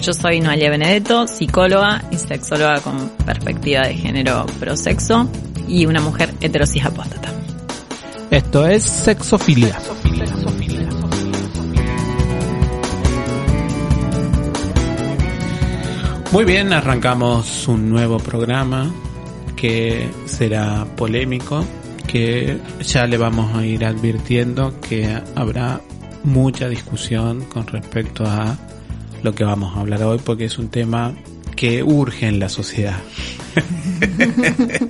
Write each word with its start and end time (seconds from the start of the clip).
Yo 0.00 0.12
soy 0.12 0.40
Noelia 0.40 0.70
Benedetto, 0.70 1.26
psicóloga 1.26 2.04
y 2.10 2.16
sexóloga 2.16 2.80
con 2.80 3.08
perspectiva 3.26 3.82
de 3.82 3.94
género 3.94 4.46
prosexo 4.60 5.28
y 5.66 5.86
una 5.86 6.00
mujer 6.00 6.32
heterosis 6.40 6.84
apóstata. 6.84 7.32
Esto 8.30 8.66
es 8.66 8.84
Sexofilia. 8.84 9.76
Muy 16.30 16.44
bien, 16.44 16.72
arrancamos 16.72 17.66
un 17.66 17.90
nuevo 17.90 18.18
programa 18.18 18.92
que 19.56 20.08
será 20.26 20.86
polémico, 20.96 21.64
que 22.06 22.58
ya 22.80 23.06
le 23.06 23.18
vamos 23.18 23.56
a 23.56 23.66
ir 23.66 23.84
advirtiendo 23.84 24.80
que 24.80 25.20
habrá 25.34 25.80
mucha 26.22 26.68
discusión 26.68 27.44
con 27.46 27.66
respecto 27.66 28.24
a 28.24 28.56
lo 29.22 29.34
que 29.34 29.44
vamos 29.44 29.76
a 29.76 29.80
hablar 29.80 30.02
hoy 30.02 30.18
porque 30.24 30.44
es 30.46 30.58
un 30.58 30.68
tema 30.68 31.14
que 31.56 31.82
urge 31.82 32.26
en 32.26 32.38
la 32.38 32.48
sociedad. 32.48 32.98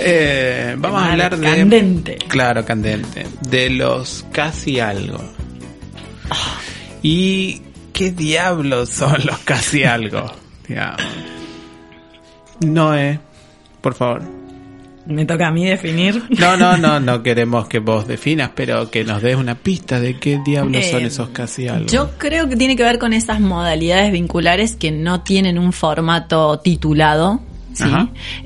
Eh, 0.00 0.76
vamos 0.78 1.02
a 1.02 1.12
hablar 1.12 1.36
de... 1.36 1.44
Candente. 1.44 2.18
Claro, 2.28 2.64
candente. 2.64 3.26
De 3.50 3.68
los 3.68 4.24
casi 4.32 4.78
algo. 4.78 5.18
¿Y 7.02 7.62
qué 7.92 8.12
diablos 8.12 8.90
son 8.90 9.26
los 9.26 9.38
casi 9.38 9.82
algo? 9.82 10.30
Digamos. 10.68 11.02
Noé, 12.60 13.18
por 13.80 13.94
favor. 13.94 14.37
Me 15.08 15.24
toca 15.24 15.48
a 15.48 15.50
mí 15.50 15.64
definir. 15.64 16.22
No, 16.38 16.56
no, 16.58 16.76
no, 16.76 17.00
no 17.00 17.22
queremos 17.22 17.66
que 17.66 17.78
vos 17.78 18.06
definas, 18.06 18.50
pero 18.54 18.90
que 18.90 19.04
nos 19.04 19.22
des 19.22 19.36
una 19.36 19.54
pista 19.54 19.98
de 20.00 20.18
qué 20.18 20.38
diablos 20.44 20.84
son 20.86 21.00
Eh, 21.02 21.06
esos 21.06 21.28
casi 21.30 21.66
algo. 21.66 21.86
Yo 21.88 22.10
creo 22.18 22.46
que 22.48 22.56
tiene 22.56 22.76
que 22.76 22.82
ver 22.84 22.98
con 22.98 23.12
esas 23.14 23.40
modalidades 23.40 24.12
vinculares 24.12 24.76
que 24.76 24.90
no 24.90 25.22
tienen 25.22 25.58
un 25.58 25.72
formato 25.72 26.58
titulado, 26.60 27.40
¿sí? 27.72 27.84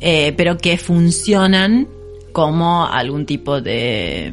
Eh, 0.00 0.32
pero 0.36 0.56
que 0.56 0.78
funcionan 0.78 1.88
como 2.32 2.86
algún 2.86 3.26
tipo 3.26 3.60
de 3.60 4.32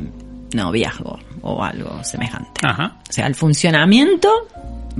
noviazgo 0.53 1.19
o 1.41 1.64
algo 1.64 2.03
semejante. 2.03 2.61
Ajá, 2.64 2.97
O 3.09 3.11
sea, 3.11 3.25
el 3.27 3.33
funcionamiento 3.36 4.30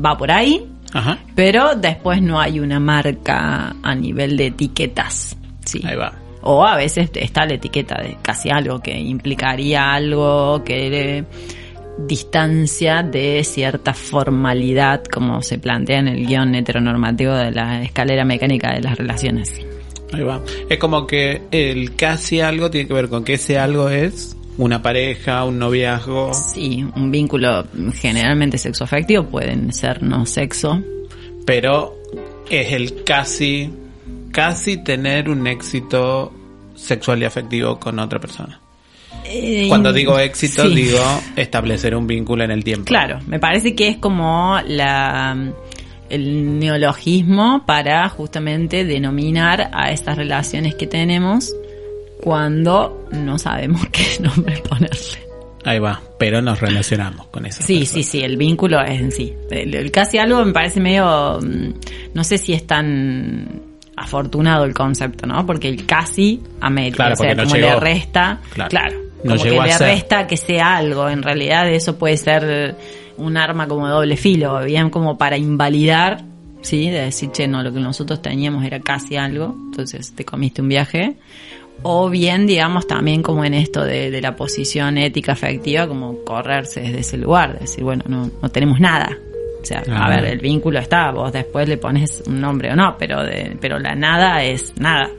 va 0.04 0.18
por 0.18 0.32
ahí, 0.32 0.66
ajá. 0.94 1.20
pero 1.36 1.76
después 1.76 2.22
no 2.22 2.40
hay 2.40 2.60
una 2.60 2.80
marca 2.80 3.76
a 3.84 3.96
nivel 3.96 4.36
de 4.36 4.48
etiquetas. 4.48 5.36
¿sí? 5.66 5.82
Ahí 5.86 5.96
va. 5.96 6.12
O 6.42 6.66
a 6.66 6.76
veces 6.76 7.10
está 7.14 7.46
la 7.46 7.56
etiqueta 7.56 8.02
de 8.02 8.18
casi 8.22 8.50
algo 8.50 8.80
que 8.80 8.98
implicaría 8.98 9.94
algo 9.94 10.64
que 10.64 11.26
distancia 12.08 13.04
de 13.04 13.44
cierta 13.44 13.94
formalidad 13.94 15.04
como 15.04 15.42
se 15.42 15.60
plantea 15.60 16.00
en 16.00 16.08
el 16.08 16.26
guion 16.26 16.56
heteronormativo 16.56 17.34
de 17.34 17.52
la 17.52 17.82
escalera 17.84 18.24
mecánica 18.24 18.74
de 18.74 18.82
las 18.82 18.98
relaciones. 18.98 19.54
Ahí 20.14 20.24
va. 20.24 20.42
Es 20.70 20.80
como 20.80 21.06
que 21.06 21.42
el 21.52 21.96
casi 21.96 22.42
algo 22.42 22.72
tiene 22.72 22.88
que 22.88 22.94
ver 22.94 23.10
con 23.10 23.24
que 23.24 23.34
ese 23.34 23.60
algo 23.60 23.90
es 23.90 24.36
una 24.58 24.82
pareja, 24.82 25.46
un 25.46 25.60
noviazgo. 25.60 26.34
Sí, 26.34 26.86
un 26.96 27.12
vínculo 27.12 27.66
generalmente 27.94 28.58
sexoafectivo 28.58 29.26
pueden 29.26 29.72
ser 29.74 30.02
no 30.04 30.26
sexo. 30.26 30.82
pero 31.46 31.98
es 32.50 32.72
el 32.74 33.04
casi, 33.04 33.72
casi 34.32 34.78
tener 34.78 35.30
un 35.30 35.46
éxito 35.48 36.34
sexual 36.76 37.22
y 37.22 37.26
afectivo 37.26 37.80
con 37.80 38.00
otra 38.00 38.20
persona. 38.20 38.60
Eh, 39.26 39.66
Cuando 39.68 39.92
digo 39.92 40.18
éxito, 40.18 40.68
sí. 40.68 40.76
digo 40.76 41.04
establecer 41.36 41.96
un 41.96 42.08
vínculo 42.08 42.44
en 42.44 42.52
el 42.52 42.64
tiempo. 42.64 42.86
Claro, 42.86 43.20
me 43.28 43.40
parece 43.40 43.76
que 43.76 43.88
es 43.88 43.98
como 43.98 44.60
la 44.66 45.38
el 46.10 46.58
neologismo 46.58 47.64
para 47.68 48.10
justamente 48.10 48.84
denominar 48.84 49.70
a 49.74 49.92
estas 49.92 50.18
relaciones 50.18 50.74
que 50.74 50.88
tenemos 50.88 51.54
cuando 52.24 53.08
no 53.12 53.38
sabemos 53.38 53.86
qué 53.92 54.04
nombre 54.20 54.62
ponerle. 54.68 55.30
Ahí 55.66 55.78
va, 55.78 56.02
pero 56.18 56.42
nos 56.42 56.62
relacionamos 56.62 57.28
con 57.28 57.46
eso. 57.46 57.62
Sí, 57.62 57.86
sí, 57.86 58.02
sí, 58.02 58.22
el 58.22 58.38
vínculo 58.38 58.82
es 58.82 59.02
en 59.02 59.12
sí. 59.12 59.34
El, 59.52 59.76
el 59.76 59.92
casi 59.92 60.18
algo 60.18 60.44
me 60.44 60.54
parece 60.54 60.80
medio, 60.80 61.40
mm, 61.42 61.74
no 62.14 62.24
sé 62.24 62.38
si 62.38 62.54
es 62.54 62.66
tan 62.66 63.69
afortunado 64.02 64.66
el 64.66 64.74
concepto, 64.74 65.26
¿no? 65.28 65.46
Porque 65.46 65.68
el 65.70 65.86
casi 65.86 66.42
a 66.62 66.70
medio, 66.70 66.94
Claro, 66.94 67.14
o 67.14 67.16
sea, 67.18 67.34
no 67.36 67.44
como 67.44 67.56
llegó. 67.56 67.68
le 67.70 67.80
resta, 67.80 68.40
Claro. 68.54 68.70
claro, 68.70 68.98
No 69.24 69.32
como 69.36 69.44
que 69.44 69.50
le 69.52 69.72
ser. 69.74 69.88
resta 69.88 70.28
que 70.28 70.38
sea 70.38 70.78
algo. 70.78 71.10
En 71.10 71.22
realidad 71.24 71.70
eso 71.70 71.98
puede 71.98 72.18
ser 72.18 72.76
un 73.18 73.38
arma 73.38 73.68
como 73.68 73.88
de 73.88 73.94
doble 73.94 74.18
filo, 74.18 74.64
bien 74.64 74.90
como 74.90 75.18
para 75.18 75.38
invalidar, 75.38 76.24
¿sí? 76.62 76.90
De 76.90 77.02
decir, 77.02 77.32
che, 77.32 77.48
no, 77.48 77.62
lo 77.64 77.74
que 77.74 77.80
nosotros 77.80 78.22
teníamos 78.22 78.64
era 78.66 78.80
casi 78.80 79.16
algo, 79.18 79.56
entonces 79.72 80.14
te 80.16 80.24
comiste 80.26 80.62
un 80.62 80.70
viaje. 80.70 81.18
O 81.82 82.10
bien, 82.10 82.46
digamos, 82.46 82.88
también 82.88 83.24
como 83.24 83.46
en 83.46 83.54
esto 83.54 83.86
de, 83.86 84.12
de 84.12 84.22
la 84.22 84.36
posición 84.36 84.98
ética 84.98 85.32
afectiva, 85.32 85.88
como 85.88 86.24
correrse 86.26 86.82
desde 86.82 87.00
ese 87.00 87.18
lugar, 87.18 87.58
decir, 87.60 87.86
bueno, 87.86 88.04
no, 88.08 88.30
no 88.42 88.50
tenemos 88.50 88.80
nada. 88.82 89.10
O 89.62 89.66
sea, 89.66 89.84
a 89.94 90.10
ver, 90.10 90.26
el 90.26 90.40
vínculo 90.40 90.80
está, 90.80 91.12
vos 91.12 91.32
después 91.34 91.68
le 91.68 91.78
pones 91.78 92.24
un 92.28 92.40
nombre 92.40 92.72
o 92.72 92.76
no, 92.76 92.96
pero 92.98 93.24
de, 93.24 93.58
pero 93.60 93.78
la 93.80 93.94
nada 93.96 94.44
es 94.44 94.74
nada. 94.80 95.10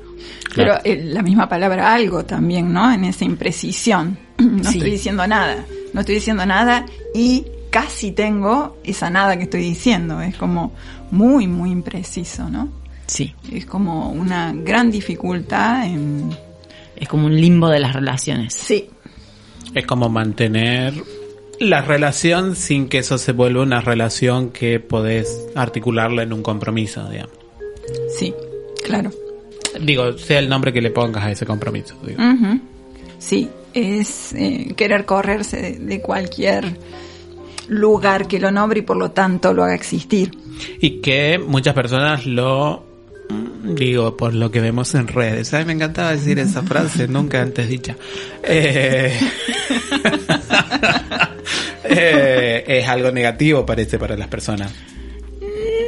Pero 0.55 0.75
eh, 0.85 1.01
la 1.05 1.23
misma 1.23 1.49
palabra 1.49 1.93
algo 1.93 2.25
también, 2.25 2.73
¿no? 2.73 2.91
En 2.93 3.05
esa 3.05 3.25
imprecisión. 3.25 4.19
No 4.41 4.65
Sí. 4.65 4.79
estoy 4.79 4.91
diciendo 4.93 5.27
nada. 5.27 5.65
No 5.93 6.01
estoy 6.01 6.15
diciendo 6.17 6.45
nada 6.47 6.87
y 7.15 7.45
casi 7.71 8.13
tengo 8.13 8.79
esa 8.85 9.11
nada 9.11 9.37
que 9.37 9.45
estoy 9.45 9.61
diciendo. 9.63 10.21
Es 10.21 10.37
como 10.37 10.73
muy, 11.11 11.47
muy 11.47 11.71
impreciso, 11.71 12.49
¿no? 12.49 12.69
Sí, 13.07 13.35
Es 13.53 13.67
como 13.67 14.11
una 14.11 14.53
gran 14.55 14.91
dificultad 14.91 15.85
en... 15.85 16.31
es 16.97 17.09
como 17.09 17.27
un 17.27 17.35
limbo 17.41 17.69
de 17.69 17.81
las 17.81 17.93
relaciones. 17.93 18.55
Sí, 18.55 18.89
Es 19.75 19.85
como 19.87 20.09
mantener 20.09 20.95
la 21.61 21.83
relación 21.83 22.57
sin 22.57 22.89
que 22.89 22.99
eso 22.99 23.19
se 23.19 23.33
vuelva 23.33 23.63
una 23.63 23.81
relación 23.81 24.51
que 24.51 24.81
podés 24.81 25.47
articularla 25.55 26.23
en 26.23 26.33
un 26.33 26.43
compromiso, 26.43 27.09
digamos. 27.09 27.37
sí, 28.19 28.35
claro. 28.83 29.11
Digo, 29.81 30.19
sea 30.19 30.41
el 30.41 30.49
nombre 30.49 30.73
que 30.73 30.81
le 30.81 30.91
pongas 30.91 31.23
a 31.23 31.31
ese 31.31 31.47
compromiso. 31.47 31.95
digo. 32.05 32.21
Sí, 33.19 33.49
es 33.73 34.33
eh, 34.33 34.75
querer 34.77 35.05
correrse 35.05 35.61
de, 35.61 35.79
de 35.79 36.01
cualquier 36.01 36.77
lugar 37.69 38.27
que 38.27 38.41
lo 38.41 38.51
nombre 38.51 38.81
y 38.81 38.83
por 38.83 38.97
lo 38.97 39.13
tanto 39.13 39.53
lo 39.53 39.63
haga 39.63 39.75
existir. 39.75 40.33
Y 40.81 41.01
que 41.01 41.39
muchas 41.39 41.75
personas 41.75 42.27
lo 42.27 42.85
digo 43.63 44.17
por 44.17 44.35
lo 44.35 44.51
que 44.51 44.61
vemos 44.61 44.95
en 44.95 45.09
redes. 45.09 45.55
Ay, 45.55 45.65
me 45.65 45.75
encantaba 45.75 46.13
decir 46.13 46.39
esa 46.39 46.63
frase, 46.63 47.07
nunca 47.07 47.41
antes 47.41 47.69
dicha. 47.69 47.97
Eh, 48.43 49.19
eh, 51.91 52.65
es 52.67 52.89
algo 52.89 53.11
negativo 53.11 53.65
parece 53.67 53.99
para 53.99 54.17
las 54.17 54.29
personas. 54.29 54.73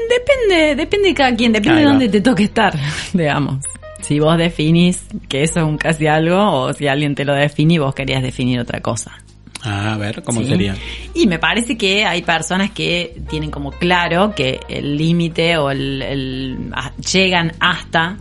Depende, 0.08 0.74
depende 0.76 1.08
de 1.08 1.14
cada 1.14 1.34
quien, 1.34 1.52
depende 1.52 1.80
de 1.80 1.86
dónde 1.86 2.08
te 2.08 2.20
toque 2.20 2.44
estar, 2.44 2.74
digamos. 3.12 3.64
Si 4.00 4.18
vos 4.18 4.36
definís 4.36 5.04
que 5.28 5.42
eso 5.42 5.60
es 5.60 5.64
un 5.66 5.78
casi 5.78 6.06
algo 6.06 6.36
o 6.62 6.72
si 6.72 6.88
alguien 6.88 7.14
te 7.14 7.24
lo 7.24 7.34
define 7.34 7.74
y 7.74 7.78
vos 7.78 7.94
querías 7.94 8.22
definir 8.22 8.60
otra 8.60 8.80
cosa. 8.80 9.12
Ah, 9.64 9.94
a 9.94 9.96
ver, 9.96 10.22
¿cómo 10.24 10.42
¿sí? 10.42 10.48
sería? 10.48 10.74
Y 11.14 11.28
me 11.28 11.38
parece 11.38 11.78
que 11.78 12.04
hay 12.04 12.22
personas 12.22 12.72
que 12.72 13.14
tienen 13.30 13.50
como 13.52 13.70
claro 13.70 14.34
que 14.34 14.58
el 14.68 14.96
límite 14.96 15.56
o 15.56 15.70
el, 15.70 16.02
el- 16.02 16.58
a- 16.74 16.92
llegan 16.96 17.52
hasta 17.60 18.16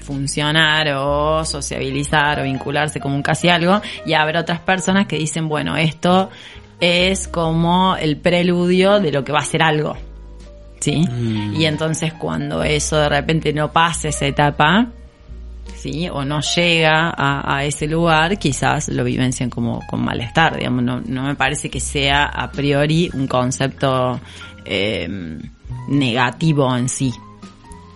funcionar 0.00 0.88
o 0.96 1.44
sociabilizar 1.44 2.40
o 2.40 2.42
vincularse 2.42 2.98
como 2.98 3.14
un 3.14 3.22
casi 3.22 3.48
algo 3.48 3.80
y 4.04 4.14
habrá 4.14 4.40
otras 4.40 4.58
personas 4.60 5.06
que 5.06 5.16
dicen, 5.16 5.48
bueno, 5.48 5.76
esto 5.76 6.28
es 6.80 7.28
como 7.28 7.96
el 7.96 8.16
preludio 8.16 9.00
de 9.00 9.12
lo 9.12 9.22
que 9.24 9.32
va 9.32 9.40
a 9.40 9.44
ser 9.44 9.62
algo. 9.62 9.96
¿Sí? 10.80 11.06
Mm. 11.06 11.54
Y 11.60 11.66
entonces 11.66 12.14
cuando 12.14 12.62
eso 12.62 12.96
de 12.96 13.08
repente 13.10 13.52
no 13.52 13.70
pasa 13.70 14.08
esa 14.08 14.24
etapa, 14.26 14.86
¿sí? 15.76 16.08
O 16.08 16.24
no 16.24 16.40
llega 16.40 17.10
a, 17.10 17.56
a 17.56 17.64
ese 17.64 17.86
lugar, 17.86 18.38
quizás 18.38 18.88
lo 18.88 19.04
vivencian 19.04 19.50
como 19.50 19.86
con 19.86 20.02
malestar, 20.02 20.56
digamos. 20.56 20.82
No, 20.82 21.00
no 21.04 21.24
me 21.24 21.34
parece 21.34 21.68
que 21.68 21.80
sea 21.80 22.24
a 22.24 22.50
priori 22.50 23.10
un 23.12 23.26
concepto 23.26 24.18
eh, 24.64 25.06
negativo 25.88 26.74
en 26.76 26.88
sí. 26.88 27.12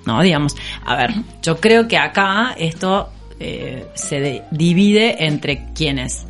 ¿No? 0.07 0.21
Digamos, 0.21 0.55
a 0.85 0.97
ver, 0.97 1.15
yo 1.43 1.59
creo 1.59 1.89
que 1.89 1.97
acá 1.97 2.55
esto 2.59 3.09
eh, 3.41 3.87
se 3.95 4.21
de- 4.21 4.43
divide 4.51 5.25
entre 5.25 5.73
quienes 5.75 6.27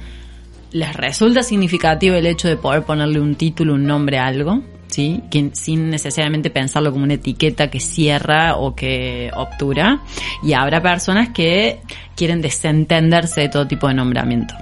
les 0.74 0.94
resulta 0.94 1.42
significativo 1.42 2.14
el 2.16 2.26
hecho 2.26 2.48
de 2.48 2.56
poder 2.56 2.82
ponerle 2.82 3.20
un 3.20 3.34
título, 3.36 3.74
un 3.74 3.86
nombre 3.86 4.18
a 4.18 4.26
algo, 4.26 4.60
¿sí? 4.88 5.22
Quien- 5.30 5.54
sin 5.54 5.88
necesariamente 5.88 6.50
pensarlo 6.50 6.90
como 6.92 7.04
una 7.04 7.14
etiqueta 7.14 7.70
que 7.70 7.80
cierra 7.80 8.56
o 8.56 8.74
que 8.74 9.30
obtura. 9.36 10.00
Y 10.42 10.52
habrá 10.52 10.82
personas 10.82 11.30
que 11.30 11.80
quieren 12.16 12.42
desentenderse 12.42 13.40
de 13.42 13.48
todo 13.48 13.66
tipo 13.66 13.88
de 13.88 13.94
nombramiento. 13.94 14.54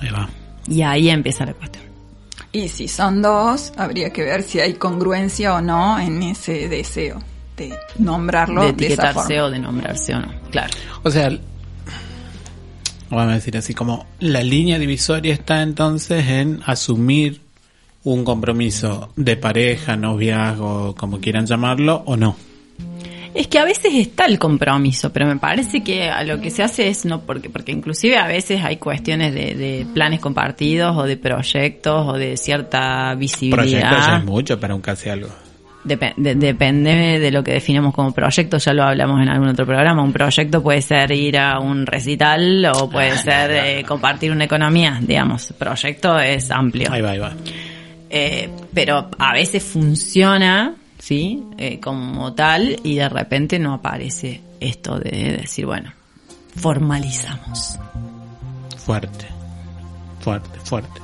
Ahí 0.00 0.08
va. 0.10 0.28
Y 0.68 0.82
ahí 0.82 1.08
empieza 1.08 1.46
la 1.46 1.54
cuestión. 1.54 1.84
Y 2.52 2.68
si 2.68 2.86
son 2.88 3.22
dos, 3.22 3.72
habría 3.76 4.10
que 4.10 4.22
ver 4.24 4.42
si 4.42 4.60
hay 4.60 4.74
congruencia 4.74 5.54
o 5.54 5.60
no 5.62 5.98
en 5.98 6.22
ese 6.24 6.68
deseo 6.68 7.22
de 7.56 7.72
nombrarlo 7.98 8.62
de 8.62 8.72
de, 8.72 8.86
esa 8.86 8.94
etiquetarse 8.94 9.34
forma. 9.36 9.44
o 9.44 9.50
de 9.50 9.58
nombrarse 9.58 10.14
o 10.14 10.20
no. 10.20 10.28
Claro. 10.50 10.70
O 11.02 11.10
sea, 11.10 11.30
vamos 13.16 13.32
a 13.32 13.34
decir 13.36 13.56
así 13.56 13.74
como 13.74 14.06
la 14.20 14.42
línea 14.42 14.78
divisoria 14.78 15.34
está 15.34 15.62
entonces 15.62 16.26
en 16.28 16.60
asumir 16.66 17.40
un 18.04 18.24
compromiso 18.24 19.12
de 19.16 19.36
pareja, 19.36 19.96
noviazgo, 19.96 20.94
como 20.96 21.20
quieran 21.20 21.46
llamarlo, 21.46 22.02
o 22.06 22.16
no. 22.16 22.36
Es 23.34 23.46
que 23.46 23.58
a 23.58 23.64
veces 23.64 23.94
está 23.94 24.26
el 24.26 24.38
compromiso, 24.38 25.10
pero 25.10 25.26
me 25.26 25.36
parece 25.36 25.82
que 25.82 26.10
a 26.10 26.22
lo 26.22 26.40
que 26.40 26.50
se 26.50 26.62
hace 26.62 26.88
es 26.88 27.06
no 27.06 27.22
porque 27.22 27.48
porque 27.48 27.72
inclusive 27.72 28.18
a 28.18 28.26
veces 28.26 28.62
hay 28.62 28.76
cuestiones 28.76 29.32
de, 29.32 29.54
de 29.54 29.86
planes 29.94 30.20
compartidos 30.20 30.94
o 30.96 31.04
de 31.04 31.16
proyectos 31.16 32.08
o 32.08 32.12
de 32.14 32.36
cierta 32.36 33.14
Proyecto 33.16 33.16
ya 33.16 33.16
visibilidad. 33.16 34.18
es 34.18 34.24
mucho 34.24 34.60
para 34.60 34.74
un 34.74 34.82
casi 34.82 35.08
algo. 35.08 35.30
Depe- 35.84 36.14
de- 36.16 36.36
depende 36.36 37.18
de 37.18 37.30
lo 37.32 37.42
que 37.42 37.54
definimos 37.54 37.92
como 37.92 38.12
proyecto, 38.12 38.58
ya 38.58 38.72
lo 38.72 38.84
hablamos 38.84 39.20
en 39.20 39.28
algún 39.28 39.48
otro 39.48 39.66
programa. 39.66 40.02
Un 40.02 40.12
proyecto 40.12 40.62
puede 40.62 40.80
ser 40.80 41.10
ir 41.10 41.36
a 41.38 41.58
un 41.58 41.86
recital 41.86 42.64
o 42.66 42.88
puede 42.88 43.18
ser 43.18 43.50
eh, 43.50 43.84
compartir 43.84 44.30
una 44.30 44.44
economía, 44.44 44.98
digamos. 45.02 45.52
Proyecto 45.58 46.18
es 46.20 46.50
amplio. 46.52 46.88
Ahí 46.92 47.00
va, 47.02 47.10
ahí 47.10 47.18
va. 47.18 47.32
Eh, 48.10 48.48
pero 48.72 49.08
a 49.18 49.32
veces 49.32 49.62
funciona, 49.64 50.74
¿sí? 51.00 51.42
Eh, 51.58 51.80
como 51.80 52.32
tal 52.32 52.76
y 52.84 52.94
de 52.96 53.08
repente 53.08 53.58
no 53.58 53.74
aparece 53.74 54.40
esto 54.60 55.00
de 55.00 55.38
decir, 55.40 55.66
bueno, 55.66 55.92
formalizamos. 56.54 57.78
Fuerte. 58.76 59.26
Fuerte, 60.20 60.58
fuerte. 60.62 61.00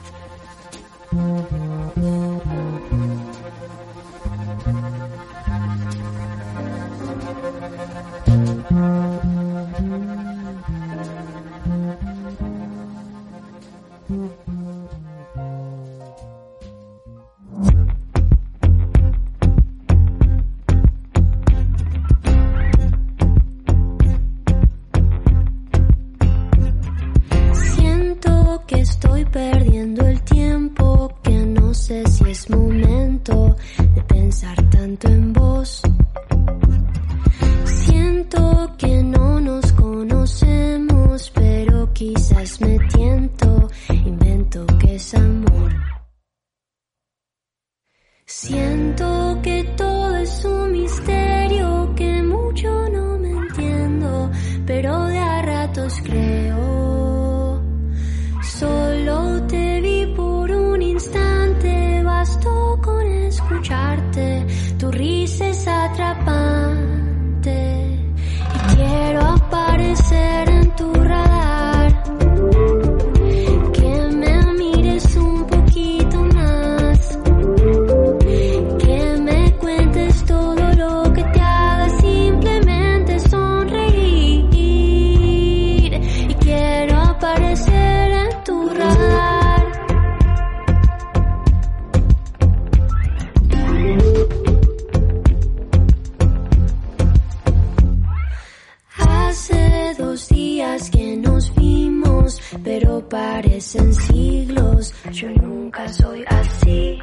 Parecen 103.08 103.94
siglos. 103.94 104.94
Yo 105.12 105.28
nunca 105.30 105.88
soy 105.88 106.24
así. 106.28 106.98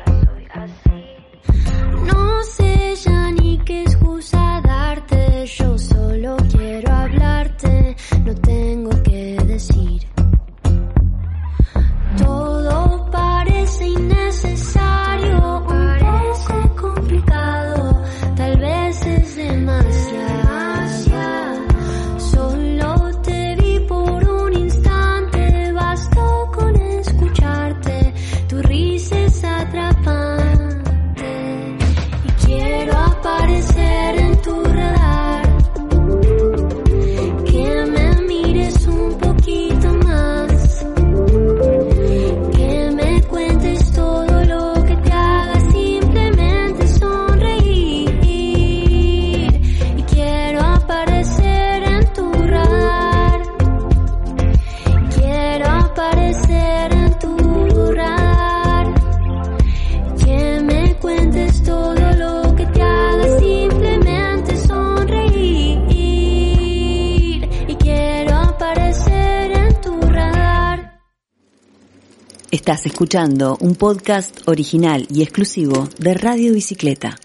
Escuchando 72.95 73.57
un 73.59 73.75
podcast 73.75 74.47
original 74.47 75.05
y 75.09 75.21
exclusivo 75.21 75.89
de 75.97 76.13
Radio 76.13 76.53
Bicicleta. 76.53 77.19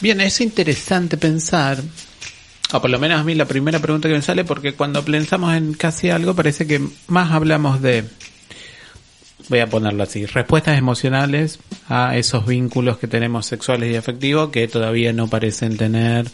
Bien, 0.00 0.20
es 0.20 0.40
interesante 0.40 1.16
pensar, 1.16 1.80
o 2.72 2.80
por 2.80 2.90
lo 2.90 2.98
menos 2.98 3.20
a 3.20 3.22
mí 3.22 3.36
la 3.36 3.44
primera 3.44 3.78
pregunta 3.78 4.08
que 4.08 4.14
me 4.16 4.22
sale, 4.22 4.44
porque 4.44 4.72
cuando 4.72 5.04
pensamos 5.04 5.54
en 5.54 5.74
casi 5.74 6.10
algo 6.10 6.34
parece 6.34 6.66
que 6.66 6.84
más 7.06 7.30
hablamos 7.30 7.80
de, 7.80 8.08
voy 9.48 9.60
a 9.60 9.68
ponerlo 9.68 10.02
así, 10.02 10.26
respuestas 10.26 10.78
emocionales 10.78 11.58
a 11.88 12.16
esos 12.16 12.46
vínculos 12.46 12.98
que 12.98 13.06
tenemos 13.06 13.46
sexuales 13.46 13.92
y 13.92 13.96
afectivos 13.96 14.50
que 14.50 14.68
todavía 14.68 15.12
no 15.12 15.28
parecen 15.28 15.76
tener 15.76 16.26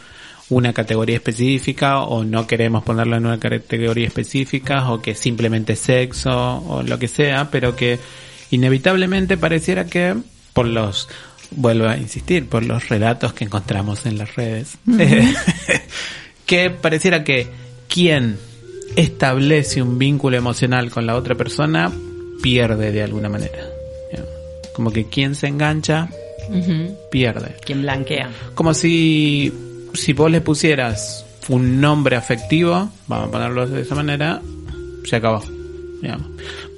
una 0.49 0.73
categoría 0.73 1.17
específica 1.17 2.01
o 2.01 2.25
no 2.25 2.47
queremos 2.47 2.85
ponerlo 2.85 3.17
en 3.17 3.27
una 3.27 3.39
categoría 3.39 4.07
específica 4.07 4.91
o 4.91 5.03
que 5.03 5.15
simplemente 5.15 5.75
sexo 5.75 6.59
o 6.67 6.83
lo 6.83 6.99
que 6.99 7.09
sea, 7.09 7.51
pero 7.51 7.75
que 7.75 7.99
inevitablemente 8.51 9.37
pareciera 9.37 9.87
que 9.87 10.15
por 10.53 10.67
los, 10.67 11.09
vuelvo 11.51 11.89
a 11.89 11.97
insistir, 11.97 12.49
por 12.49 12.65
los 12.65 12.89
relatos 12.89 13.33
que 13.33 13.45
encontramos 13.45 14.07
en 14.07 14.19
las 14.19 14.37
redes, 14.37 14.79
que 16.47 16.71
pareciera 16.71 17.25
que 17.25 17.49
quien 17.89 18.39
establece 18.95 19.83
un 19.83 19.99
vínculo 19.99 20.37
emocional 20.37 20.91
con 20.91 21.07
la 21.07 21.17
otra 21.17 21.35
persona 21.35 21.93
pierde 22.43 22.93
de 22.93 23.03
alguna 23.03 23.29
manera. 23.29 23.59
Como 24.75 24.91
que 24.93 25.07
quien 25.07 25.35
se 25.35 25.47
engancha 25.47 26.09
pierde. 27.11 27.57
Quien 27.65 27.83
blanquea. 27.83 28.31
Como 28.55 28.75
si, 28.75 29.53
si 29.95 30.13
vos 30.13 30.31
le 30.31 30.41
pusieras 30.41 31.25
un 31.49 31.81
nombre 31.81 32.17
afectivo, 32.17 32.91
vamos 33.07 33.29
a 33.29 33.31
ponerlo 33.31 33.67
de 33.67 33.83
esa 33.83 33.95
manera, 33.95 34.41
se 35.05 35.17
acabó. 35.17 35.43
digamos. 36.03 36.27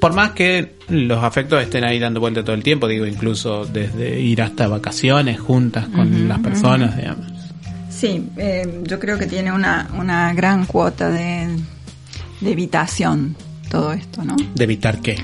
Por 0.01 0.15
más 0.15 0.31
que 0.31 0.75
los 0.89 1.23
afectos 1.25 1.61
estén 1.63 1.85
ahí 1.85 1.99
dando 1.99 2.21
vuelta 2.21 2.45
todo 2.45 2.55
el 2.55 2.63
tiempo, 2.63 2.87
digo, 2.87 3.05
incluso 3.05 3.65
desde 3.67 4.21
ir 4.21 4.43
hasta 4.43 4.69
vacaciones 4.69 5.41
juntas 5.41 5.89
con 5.89 6.29
las 6.29 6.39
personas, 6.39 6.97
digamos. 6.97 7.27
Sí, 7.91 8.29
eh, 8.37 8.83
yo 8.85 9.01
creo 9.01 9.19
que 9.19 9.27
tiene 9.27 9.51
una, 9.51 9.91
una 9.99 10.33
gran 10.35 10.67
cuota 10.67 11.11
de, 11.11 11.49
de 12.41 12.53
evitación 12.53 13.35
todo 13.69 13.93
esto, 13.93 14.25
¿no? 14.25 14.37
De 14.55 14.65
evitar 14.65 15.01
qué. 15.01 15.17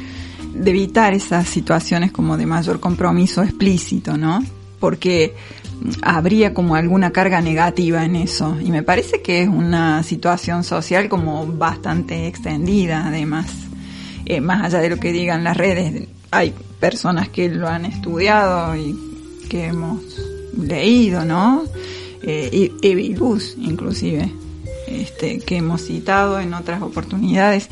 De 0.54 0.70
evitar 0.70 1.14
esas 1.14 1.48
situaciones 1.48 2.12
como 2.12 2.36
de 2.36 2.46
mayor 2.46 2.80
compromiso 2.80 3.42
explícito, 3.42 4.16
¿no? 4.16 4.42
Porque 4.80 5.34
habría 6.02 6.54
como 6.54 6.74
alguna 6.74 7.10
carga 7.10 7.40
negativa 7.40 8.04
en 8.04 8.16
eso. 8.16 8.56
Y 8.60 8.70
me 8.70 8.82
parece 8.82 9.22
que 9.22 9.42
es 9.42 9.48
una 9.48 10.02
situación 10.02 10.64
social 10.64 11.08
como 11.08 11.46
bastante 11.46 12.26
extendida, 12.26 13.06
además. 13.06 13.46
Eh, 14.26 14.40
más 14.40 14.64
allá 14.64 14.80
de 14.80 14.90
lo 14.90 14.98
que 14.98 15.12
digan 15.12 15.44
las 15.44 15.56
redes, 15.56 16.08
hay 16.30 16.54
personas 16.80 17.28
que 17.28 17.48
lo 17.48 17.68
han 17.68 17.84
estudiado 17.84 18.74
y 18.76 18.96
que 19.48 19.66
hemos 19.66 20.00
leído, 20.56 21.24
¿no? 21.24 21.64
Eh, 22.22 22.72
inclusive, 23.58 24.32
este, 24.88 25.38
que 25.40 25.56
hemos 25.56 25.82
citado 25.82 26.40
en 26.40 26.54
otras 26.54 26.80
oportunidades. 26.82 27.68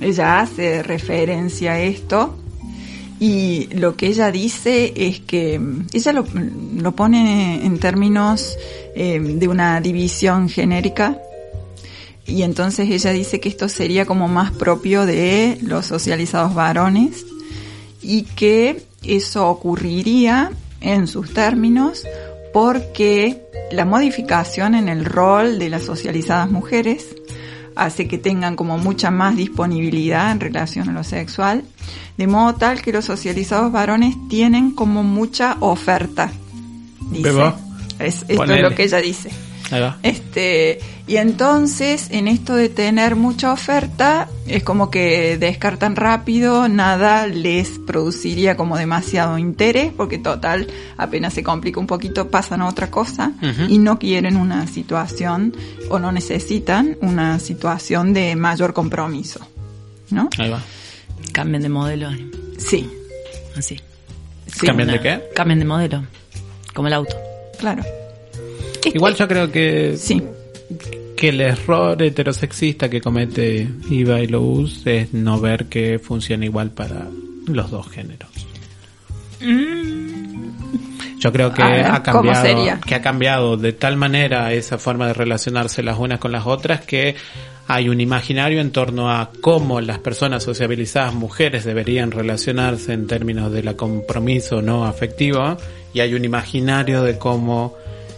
Ella 0.00 0.40
hace 0.40 0.82
referencia 0.82 1.72
a 1.72 1.80
esto 1.80 2.36
y 3.18 3.68
lo 3.74 3.96
que 3.96 4.08
ella 4.08 4.30
dice 4.30 4.92
es 4.94 5.20
que 5.20 5.58
mm, 5.58 5.86
ella 5.92 6.12
lo, 6.12 6.26
lo 6.76 6.92
pone 6.92 7.64
en 7.64 7.78
términos 7.78 8.56
eh, 8.94 9.18
de 9.20 9.48
una 9.48 9.80
división 9.80 10.48
genérica 10.48 11.18
y 12.26 12.42
entonces 12.42 12.90
ella 12.90 13.12
dice 13.12 13.40
que 13.40 13.48
esto 13.48 13.68
sería 13.68 14.04
como 14.04 14.28
más 14.28 14.50
propio 14.50 15.06
de 15.06 15.58
los 15.62 15.86
socializados 15.86 16.54
varones 16.54 17.24
y 18.02 18.22
que 18.22 18.82
eso 19.04 19.48
ocurriría 19.48 20.50
en 20.80 21.06
sus 21.06 21.32
términos 21.32 22.04
porque 22.52 23.42
la 23.70 23.84
modificación 23.84 24.74
en 24.74 24.88
el 24.88 25.04
rol 25.04 25.58
de 25.58 25.70
las 25.70 25.84
socializadas 25.84 26.50
mujeres 26.50 27.14
hace 27.76 28.08
que 28.08 28.18
tengan 28.18 28.56
como 28.56 28.78
mucha 28.78 29.10
más 29.10 29.36
disponibilidad 29.36 30.32
en 30.32 30.40
relación 30.40 30.88
a 30.88 30.92
lo 30.92 31.04
sexual, 31.04 31.64
de 32.16 32.26
modo 32.26 32.54
tal 32.54 32.82
que 32.82 32.92
los 32.92 33.04
socializados 33.04 33.70
varones 33.70 34.16
tienen 34.28 34.72
como 34.72 35.02
mucha 35.02 35.56
oferta. 35.60 36.32
Dice. 37.10 37.52
Es, 37.98 38.22
esto 38.22 38.36
ponele. 38.36 38.56
es 38.56 38.70
lo 38.70 38.74
que 38.74 38.84
ella 38.84 38.98
dice. 38.98 39.30
Ahí 39.70 39.80
va. 39.80 39.98
Este, 40.04 40.78
y 41.08 41.16
entonces, 41.16 42.08
en 42.10 42.28
esto 42.28 42.54
de 42.54 42.68
tener 42.68 43.16
mucha 43.16 43.52
oferta, 43.52 44.28
es 44.46 44.62
como 44.62 44.90
que 44.90 45.38
descartan 45.38 45.96
rápido, 45.96 46.68
nada 46.68 47.26
les 47.26 47.78
produciría 47.80 48.56
como 48.56 48.76
demasiado 48.76 49.38
interés, 49.38 49.92
porque 49.96 50.18
total, 50.18 50.68
apenas 50.96 51.34
se 51.34 51.42
complica 51.42 51.80
un 51.80 51.86
poquito, 51.88 52.30
pasan 52.30 52.62
a 52.62 52.68
otra 52.68 52.90
cosa, 52.90 53.32
y 53.68 53.78
no 53.78 53.98
quieren 53.98 54.36
una 54.36 54.66
situación, 54.68 55.52
o 55.90 55.98
no 55.98 56.12
necesitan 56.12 56.96
una 57.00 57.38
situación 57.40 58.12
de 58.12 58.36
mayor 58.36 58.72
compromiso. 58.72 59.40
¿No? 60.10 60.28
Ahí 60.38 60.48
va. 60.50 60.62
Cambien 61.32 61.62
de 61.62 61.68
modelo. 61.68 62.08
Sí, 62.58 62.88
Así. 63.56 63.80
sí, 64.46 64.66
¿Cambien 64.66 64.86
de 64.88 64.94
Una- 64.94 65.02
qué? 65.02 65.22
Cambien 65.34 65.58
de 65.58 65.64
modelo. 65.64 66.04
Como 66.72 66.86
el 66.86 66.94
auto. 66.94 67.16
claro. 67.58 67.82
Igual 68.94 69.14
yo 69.14 69.28
creo 69.28 69.50
que, 69.50 69.96
Sí, 69.96 70.22
que 71.16 71.30
el 71.30 71.40
error 71.40 72.00
heterosexista 72.02 72.90
que 72.90 73.00
comete 73.00 73.68
Iva 73.90 74.20
y 74.20 74.26
Luz 74.26 74.86
es 74.86 75.14
no 75.14 75.40
ver 75.40 75.66
que 75.66 75.98
funciona 75.98 76.44
igual 76.44 76.70
para 76.70 77.06
los 77.46 77.70
dos 77.70 77.88
géneros. 77.88 78.28
Yo 81.18 81.32
creo 81.32 81.52
que 81.52 81.62
ver, 81.62 81.86
ha 81.86 82.02
¿cómo 82.02 82.30
cambiado, 82.32 82.80
que 82.86 82.94
ha 82.94 83.02
cambiado 83.02 83.56
de 83.56 83.72
tal 83.72 83.96
manera 83.96 84.52
esa 84.52 84.78
forma 84.78 85.08
de 85.08 85.14
relacionarse 85.14 85.82
las 85.82 85.98
unas 85.98 86.20
con 86.20 86.30
las 86.30 86.46
otras 86.46 86.82
que 86.82 87.16
hay 87.68 87.88
un 87.88 88.00
imaginario 88.00 88.60
en 88.60 88.70
torno 88.70 89.10
a 89.10 89.30
cómo 89.40 89.80
las 89.80 89.98
personas 89.98 90.44
sociabilizadas 90.44 91.14
mujeres 91.14 91.64
deberían 91.64 92.12
relacionarse 92.12 92.92
en 92.92 93.06
términos 93.06 93.50
de 93.50 93.62
la 93.62 93.74
compromiso 93.74 94.62
no 94.62 94.84
afectivo 94.84 95.56
y 95.92 96.00
hay 96.00 96.14
un 96.14 96.24
imaginario 96.24 97.02
de 97.02 97.18
cómo 97.18 97.74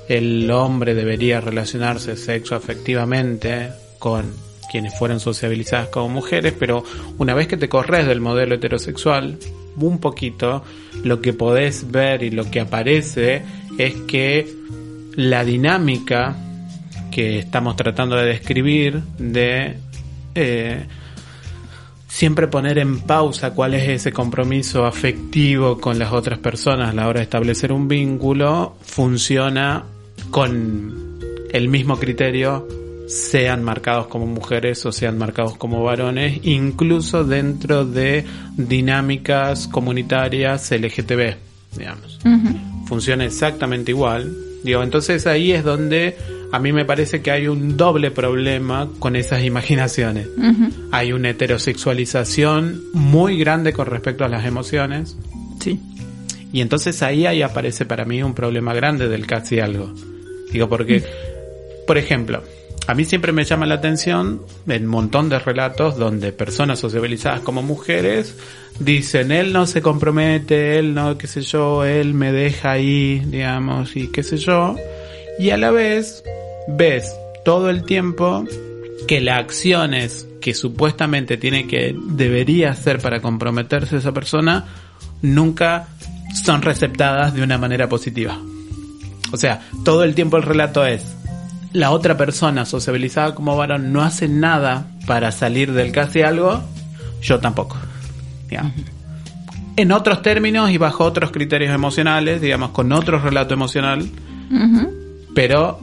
el 0.08 0.50
hombre 0.50 0.94
debería 0.94 1.40
relacionarse 1.40 2.16
sexo 2.16 2.54
afectivamente 2.54 3.70
con 3.98 4.32
quienes 4.70 4.98
fueron 4.98 5.20
sociabilizadas 5.20 5.88
como 5.88 6.08
mujeres, 6.08 6.54
pero 6.58 6.84
una 7.18 7.34
vez 7.34 7.48
que 7.48 7.56
te 7.56 7.68
corres 7.68 8.06
del 8.06 8.20
modelo 8.20 8.54
heterosexual, 8.54 9.38
un 9.76 9.98
poquito, 9.98 10.62
lo 11.04 11.20
que 11.20 11.32
podés 11.32 11.90
ver 11.90 12.22
y 12.22 12.30
lo 12.30 12.50
que 12.50 12.60
aparece 12.60 13.42
es 13.78 13.94
que 14.06 14.52
la 15.14 15.44
dinámica 15.44 16.36
que 17.10 17.38
estamos 17.38 17.76
tratando 17.76 18.16
de 18.16 18.26
describir 18.26 19.00
de 19.18 19.76
eh, 20.34 20.86
siempre 22.06 22.48
poner 22.48 22.78
en 22.78 23.00
pausa 23.00 23.54
cuál 23.54 23.74
es 23.74 23.88
ese 23.88 24.12
compromiso 24.12 24.84
afectivo 24.84 25.80
con 25.80 25.98
las 25.98 26.12
otras 26.12 26.38
personas 26.38 26.90
a 26.90 26.92
la 26.92 27.08
hora 27.08 27.20
de 27.20 27.24
establecer 27.24 27.72
un 27.72 27.88
vínculo 27.88 28.76
funciona 28.82 29.84
con 30.30 31.20
el 31.50 31.68
mismo 31.68 31.98
criterio 31.98 32.66
sean 33.08 33.64
marcados 33.64 34.06
como 34.08 34.26
mujeres 34.26 34.84
o 34.84 34.92
sean 34.92 35.16
marcados 35.16 35.56
como 35.56 35.82
varones, 35.82 36.40
incluso 36.42 37.24
dentro 37.24 37.86
de 37.86 38.24
dinámicas 38.56 39.66
comunitarias 39.66 40.70
LGTB, 40.70 41.36
digamos. 41.76 42.18
Funciona 42.86 43.24
exactamente 43.24 43.92
igual. 43.92 44.34
Digo, 44.62 44.82
entonces 44.82 45.26
ahí 45.26 45.52
es 45.52 45.64
donde 45.64 46.16
a 46.52 46.58
mí 46.58 46.72
me 46.72 46.84
parece 46.84 47.22
que 47.22 47.30
hay 47.30 47.48
un 47.48 47.76
doble 47.76 48.10
problema 48.10 48.88
con 48.98 49.16
esas 49.16 49.42
imaginaciones. 49.42 50.28
Hay 50.92 51.12
una 51.12 51.30
heterosexualización 51.30 52.82
muy 52.92 53.38
grande 53.38 53.72
con 53.72 53.86
respecto 53.86 54.24
a 54.24 54.28
las 54.28 54.44
emociones. 54.44 55.16
sí. 55.60 55.80
Y 56.52 56.60
entonces 56.60 57.02
ahí, 57.02 57.26
ahí 57.26 57.42
aparece 57.42 57.84
para 57.84 58.04
mí 58.04 58.22
un 58.22 58.34
problema 58.34 58.74
grande 58.74 59.08
del 59.08 59.26
casi 59.26 59.60
algo. 59.60 59.92
Digo, 60.50 60.68
porque, 60.68 61.04
por 61.86 61.98
ejemplo, 61.98 62.42
a 62.86 62.94
mí 62.94 63.04
siempre 63.04 63.32
me 63.32 63.44
llama 63.44 63.66
la 63.66 63.74
atención 63.74 64.40
en 64.66 64.84
un 64.84 64.88
montón 64.88 65.28
de 65.28 65.38
relatos 65.38 65.98
donde 65.98 66.32
personas 66.32 66.78
sociabilizadas 66.78 67.40
como 67.40 67.62
mujeres 67.62 68.34
dicen, 68.80 69.30
él 69.30 69.52
no 69.52 69.66
se 69.66 69.82
compromete, 69.82 70.78
él 70.78 70.94
no, 70.94 71.18
qué 71.18 71.26
sé 71.26 71.42
yo, 71.42 71.84
él 71.84 72.14
me 72.14 72.32
deja 72.32 72.72
ahí, 72.72 73.22
digamos, 73.26 73.94
y 73.94 74.08
qué 74.08 74.22
sé 74.22 74.38
yo. 74.38 74.74
Y 75.38 75.50
a 75.50 75.58
la 75.58 75.70
vez 75.70 76.24
ves 76.66 77.14
todo 77.44 77.68
el 77.68 77.84
tiempo 77.84 78.44
que 79.06 79.20
las 79.20 79.38
acciones 79.38 80.26
que 80.40 80.54
supuestamente 80.54 81.36
tiene 81.36 81.66
que, 81.66 81.94
debería 81.94 82.70
hacer 82.70 83.00
para 83.00 83.20
comprometerse 83.20 83.98
esa 83.98 84.12
persona, 84.12 84.66
nunca 85.20 85.88
son 86.34 86.62
receptadas 86.62 87.34
de 87.34 87.42
una 87.42 87.58
manera 87.58 87.88
positiva. 87.88 88.38
O 89.32 89.36
sea, 89.36 89.60
todo 89.84 90.04
el 90.04 90.14
tiempo 90.14 90.36
el 90.36 90.42
relato 90.42 90.86
es, 90.86 91.16
la 91.72 91.90
otra 91.90 92.16
persona 92.16 92.64
sociabilizada 92.64 93.34
como 93.34 93.56
varón 93.56 93.92
no 93.92 94.02
hace 94.02 94.28
nada 94.28 94.86
para 95.06 95.32
salir 95.32 95.72
del 95.72 95.92
casi 95.92 96.22
algo, 96.22 96.62
yo 97.20 97.38
tampoco. 97.40 97.76
Digamos. 98.48 98.72
En 99.76 99.92
otros 99.92 100.22
términos 100.22 100.70
y 100.70 100.78
bajo 100.78 101.04
otros 101.04 101.30
criterios 101.30 101.72
emocionales, 101.72 102.40
digamos, 102.40 102.70
con 102.70 102.90
otro 102.92 103.20
relato 103.20 103.54
emocional, 103.54 104.08
pero 105.38 105.78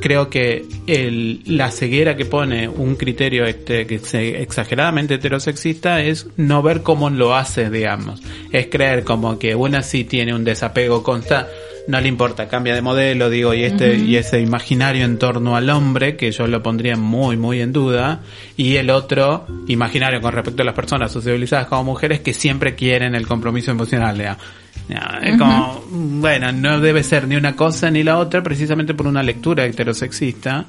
creo 0.00 0.28
que 0.28 0.66
el, 0.88 1.40
la 1.46 1.70
ceguera 1.70 2.16
que 2.16 2.24
pone 2.24 2.68
un 2.68 2.96
criterio 2.96 3.44
este, 3.44 3.86
que 3.86 3.94
es 3.94 4.14
exageradamente 4.14 5.14
heterosexista 5.14 6.02
es 6.02 6.26
no 6.36 6.60
ver 6.60 6.82
cómo 6.82 7.08
lo 7.08 7.36
hace, 7.36 7.70
digamos. 7.70 8.20
Es 8.50 8.66
creer 8.66 9.04
como 9.04 9.38
que 9.38 9.54
una 9.54 9.84
sí 9.84 10.02
tiene 10.02 10.34
un 10.34 10.42
desapego 10.42 11.04
constante, 11.04 11.52
no 11.86 12.00
le 12.00 12.08
importa, 12.08 12.48
cambia 12.48 12.74
de 12.74 12.82
modelo, 12.82 13.30
digo, 13.30 13.54
y 13.54 13.62
este, 13.62 13.94
y 13.94 14.16
ese 14.16 14.40
imaginario 14.40 15.04
en 15.04 15.18
torno 15.18 15.54
al 15.54 15.70
hombre, 15.70 16.16
que 16.16 16.32
yo 16.32 16.48
lo 16.48 16.60
pondría 16.60 16.96
muy, 16.96 17.36
muy 17.36 17.60
en 17.60 17.72
duda, 17.72 18.22
y 18.56 18.74
el 18.74 18.90
otro 18.90 19.46
imaginario 19.68 20.20
con 20.20 20.32
respecto 20.32 20.62
a 20.62 20.66
las 20.66 20.74
personas 20.74 21.12
socializadas 21.12 21.68
como 21.68 21.84
mujeres 21.84 22.22
que 22.22 22.34
siempre 22.34 22.74
quieren 22.74 23.14
el 23.14 23.28
compromiso 23.28 23.70
emocional, 23.70 24.18
digamos. 24.18 24.42
No, 24.88 25.20
es 25.20 25.36
como, 25.36 25.82
bueno, 25.90 26.52
no 26.52 26.80
debe 26.80 27.02
ser 27.02 27.26
ni 27.26 27.34
una 27.36 27.56
cosa 27.56 27.90
ni 27.90 28.04
la 28.04 28.18
otra 28.18 28.42
precisamente 28.42 28.94
por 28.94 29.06
una 29.06 29.22
lectura 29.22 29.64
heterosexista. 29.64 30.66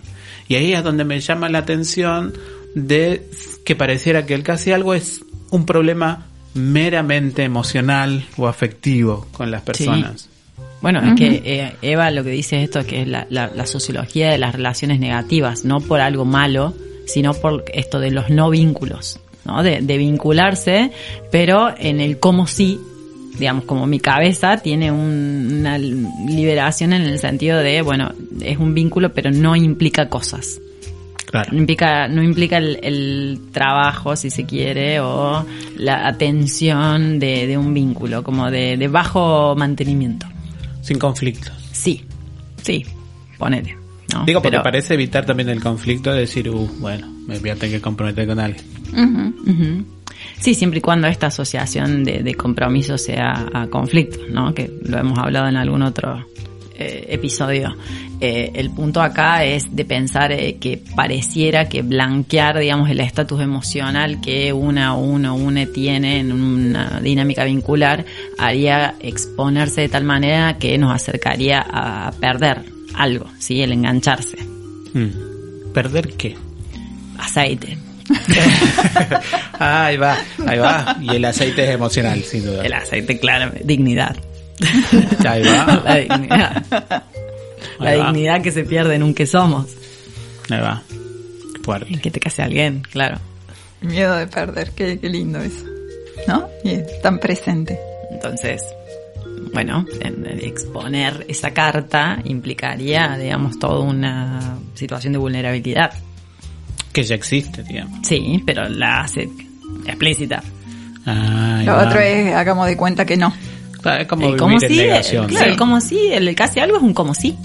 Y 0.47 0.55
ahí 0.55 0.73
es 0.73 0.83
donde 0.83 1.03
me 1.03 1.19
llama 1.19 1.49
la 1.49 1.59
atención 1.59 2.33
de 2.73 3.29
que 3.63 3.75
pareciera 3.75 4.25
que 4.25 4.33
el 4.33 4.43
casi 4.43 4.71
algo 4.71 4.93
es 4.93 5.23
un 5.51 5.65
problema 5.65 6.25
meramente 6.53 7.43
emocional 7.43 8.25
o 8.37 8.47
afectivo 8.47 9.27
con 9.31 9.51
las 9.51 9.61
personas. 9.61 10.29
Bueno, 10.81 11.01
es 11.01 11.15
que 11.15 11.41
eh, 11.43 11.75
Eva 11.81 12.11
lo 12.11 12.23
que 12.23 12.29
dice 12.29 12.63
esto 12.63 12.85
que 12.85 13.01
es 13.01 13.07
la, 13.07 13.25
la, 13.29 13.47
la 13.47 13.65
sociología 13.65 14.29
de 14.29 14.37
las 14.37 14.53
relaciones 14.53 14.99
negativas, 14.99 15.65
no 15.65 15.79
por 15.79 16.01
algo 16.01 16.23
malo, 16.23 16.73
sino 17.05 17.33
por 17.33 17.65
esto 17.73 17.99
de 17.99 18.11
los 18.11 18.29
no 18.29 18.49
vínculos, 18.49 19.19
¿no? 19.45 19.63
De, 19.63 19.81
de 19.81 19.97
vincularse, 19.97 20.91
pero 21.31 21.73
en 21.77 21.99
el 21.99 22.19
cómo 22.19 22.45
sí, 22.47 22.79
digamos, 23.39 23.65
como 23.65 23.85
mi 23.87 23.99
cabeza 23.99 24.57
tiene 24.57 24.91
un- 24.91 25.57
una 25.59 25.77
liberación 25.77 26.93
en 26.93 27.03
el 27.03 27.19
sentido 27.19 27.59
de, 27.59 27.81
bueno, 27.81 28.11
es 28.41 28.57
un 28.57 28.73
vínculo, 28.73 29.13
pero 29.13 29.31
no 29.31 29.55
implica 29.55 30.09
cosas. 30.09 30.59
Claro. 31.29 31.51
No 31.51 31.59
implica, 31.59 32.07
no 32.07 32.23
implica 32.23 32.57
el, 32.57 32.79
el 32.81 33.39
trabajo, 33.51 34.15
si 34.15 34.29
se 34.29 34.45
quiere, 34.45 35.01
o 35.01 35.45
la 35.75 36.07
atención 36.07 37.19
de, 37.19 37.47
de 37.47 37.57
un 37.57 37.73
vínculo, 37.73 38.23
como 38.23 38.49
de, 38.49 38.77
de 38.77 38.87
bajo 38.87 39.53
mantenimiento. 39.55 40.25
Sin 40.81 40.97
conflictos. 40.99 41.51
Sí, 41.73 42.03
sí, 42.61 42.85
ponele. 43.37 43.75
¿no? 44.13 44.23
Digo, 44.23 44.41
porque 44.41 44.51
Pero- 44.51 44.63
parece 44.63 44.93
evitar 44.93 45.25
también 45.25 45.49
el 45.49 45.61
conflicto 45.61 46.13
de 46.13 46.21
decir, 46.21 46.49
uh, 46.49 46.65
bueno, 46.79 47.07
me 47.27 47.37
voy 47.39 47.49
a 47.49 47.55
tener 47.55 47.75
que 47.75 47.81
comprometer 47.81 48.25
con 48.25 48.39
alguien. 48.39 48.63
Ujú. 48.93 49.51
Ujú. 49.51 49.85
Sí, 50.39 50.53
siempre 50.53 50.79
y 50.79 50.81
cuando 50.81 51.07
esta 51.07 51.27
asociación 51.27 52.03
de, 52.03 52.23
de 52.23 52.35
compromiso 52.35 52.97
sea 52.97 53.47
a 53.53 53.67
conflicto, 53.67 54.19
¿no? 54.29 54.53
Que 54.53 54.71
lo 54.83 54.97
hemos 54.97 55.17
hablado 55.17 55.47
en 55.47 55.57
algún 55.57 55.81
otro 55.81 56.25
eh, 56.79 57.07
episodio. 57.09 57.75
Eh, 58.21 58.51
el 58.53 58.69
punto 58.69 59.01
acá 59.01 59.43
es 59.43 59.75
de 59.75 59.83
pensar 59.83 60.31
eh, 60.31 60.57
que 60.59 60.79
pareciera 60.95 61.67
que 61.67 61.81
blanquear, 61.81 62.59
digamos, 62.59 62.87
el 62.91 62.99
estatus 62.99 63.41
emocional 63.41 64.21
que 64.21 64.53
una 64.53 64.95
o 64.95 64.99
uno 64.99 65.35
une 65.35 65.65
tiene 65.65 66.19
en 66.19 66.31
una 66.31 66.99
dinámica 67.01 67.45
vincular 67.45 68.05
haría 68.37 68.93
exponerse 68.99 69.81
de 69.81 69.89
tal 69.89 70.03
manera 70.03 70.59
que 70.59 70.77
nos 70.77 70.93
acercaría 70.93 71.65
a 71.67 72.11
perder 72.11 72.61
algo, 72.93 73.25
¿sí? 73.39 73.59
El 73.59 73.71
engancharse. 73.71 74.37
Mm. 74.93 75.73
¿Perder 75.73 76.13
qué? 76.13 76.35
Aceite. 77.17 77.86
ahí 79.59 79.97
va, 79.97 80.17
ahí 80.45 80.57
va. 80.59 80.97
Y 81.01 81.15
el 81.15 81.25
aceite 81.25 81.63
es 81.63 81.69
emocional, 81.71 82.21
sin 82.23 82.45
duda. 82.45 82.65
El 82.65 82.73
aceite, 82.73 83.19
claro, 83.19 83.51
dignidad. 83.63 84.15
Ahí 85.27 85.43
va. 85.43 85.81
La 85.85 85.95
dignidad. 85.95 86.65
La 87.79 87.89
Ahí 87.89 87.99
va. 87.99 88.05
dignidad 88.11 88.41
que 88.41 88.51
se 88.51 88.63
pierde 88.63 88.95
en 88.95 89.03
un 89.03 89.13
que 89.13 89.25
somos. 89.27 89.67
Ahí 90.49 90.59
va. 90.61 90.81
Fuerte. 91.63 91.93
En 91.93 91.99
que 91.99 92.11
te 92.11 92.19
case 92.19 92.41
alguien, 92.41 92.81
claro. 92.81 93.17
Miedo 93.81 94.15
de 94.15 94.27
perder, 94.27 94.71
qué, 94.71 94.99
qué 94.99 95.09
lindo 95.09 95.39
eso. 95.39 95.65
¿No? 96.27 96.49
Y 96.63 96.71
es 96.71 97.01
tan 97.01 97.19
presente. 97.19 97.79
Entonces, 98.11 98.63
bueno, 99.53 99.85
en- 100.01 100.25
en 100.25 100.39
exponer 100.43 101.25
esa 101.27 101.51
carta 101.51 102.19
implicaría, 102.23 103.15
digamos, 103.17 103.59
toda 103.59 103.79
una 103.81 104.57
situación 104.73 105.13
de 105.13 105.19
vulnerabilidad. 105.19 105.91
Que 106.97 107.03
ya 107.03 107.13
existe, 107.13 107.61
digamos. 107.61 107.99
Sí, 108.07 108.41
pero 108.43 108.67
la 108.69 109.01
hace 109.01 109.29
explícita. 109.85 110.41
Ahí 111.05 111.63
Lo 111.63 111.73
va. 111.73 111.87
otro 111.87 111.99
es, 111.99 112.33
hagamos 112.33 112.65
de 112.65 112.75
cuenta 112.75 113.05
que 113.05 113.15
no. 113.15 113.31
Claro, 113.83 114.01
es 114.01 114.07
como 114.07 114.23
el 114.23 114.27
vivir 114.29 114.39
como 114.39 114.53
en 114.53 114.59
sí, 114.61 114.79
el, 114.79 114.87
claro, 115.05 115.29
Sí. 115.29 115.35
el 115.45 115.57
como 115.57 115.79
sí, 115.79 115.99
el 116.11 116.33
casi 116.33 116.59
algo 116.59 116.77
es 116.77 116.81
un 116.81 116.95
como 116.95 117.13
sí, 117.13 117.37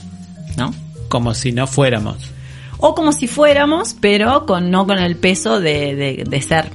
¿no? 0.57 0.75
Como 1.11 1.35
si 1.35 1.53
no 1.53 1.67
fuéramos. 1.67 2.17
O 2.79 2.95
como 2.95 3.13
si 3.13 3.27
fuéramos, 3.27 3.95
pero 4.01 4.47
con 4.47 4.71
no 4.71 4.87
con 4.87 4.99
el 4.99 5.17
peso 5.17 5.61
de, 5.61 5.95
de, 5.97 6.25
de 6.27 6.41
ser. 6.41 6.71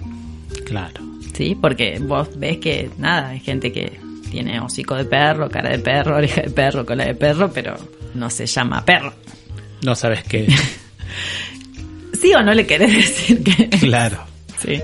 Claro. 0.63 1.01
Sí, 1.33 1.57
porque 1.59 1.97
vos 1.99 2.29
ves 2.37 2.57
que 2.57 2.91
nada, 2.99 3.29
hay 3.29 3.39
gente 3.39 3.71
que 3.71 3.99
tiene 4.29 4.59
hocico 4.59 4.93
de 4.93 5.05
perro, 5.05 5.49
cara 5.49 5.71
de 5.71 5.79
perro, 5.79 6.17
oreja 6.17 6.41
de 6.41 6.51
perro, 6.51 6.85
cola 6.85 7.05
de 7.05 7.15
perro, 7.15 7.51
pero 7.51 7.75
no 8.13 8.29
se 8.29 8.45
llama 8.45 8.85
perro. 8.85 9.15
No 9.81 9.95
sabes 9.95 10.23
qué. 10.25 10.45
¿Sí 12.21 12.33
o 12.33 12.41
no 12.43 12.53
le 12.53 12.65
querés 12.65 12.91
decir 12.93 13.43
que? 13.43 13.69
claro. 13.69 14.19
Sí. 14.59 14.81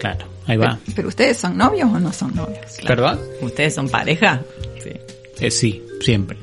Claro. 0.00 0.26
Ahí 0.46 0.56
va. 0.56 0.78
Pero 0.94 1.08
ustedes 1.08 1.36
son 1.36 1.56
novios 1.56 1.90
o 1.92 1.98
no 1.98 2.12
son 2.12 2.34
novios? 2.34 2.60
¿Perdón? 2.86 3.18
¿Ustedes 3.42 3.74
son 3.74 3.88
pareja? 3.88 4.40
Sí. 4.82 4.90
Eh, 5.40 5.50
sí, 5.50 5.82
siempre. 6.00 6.38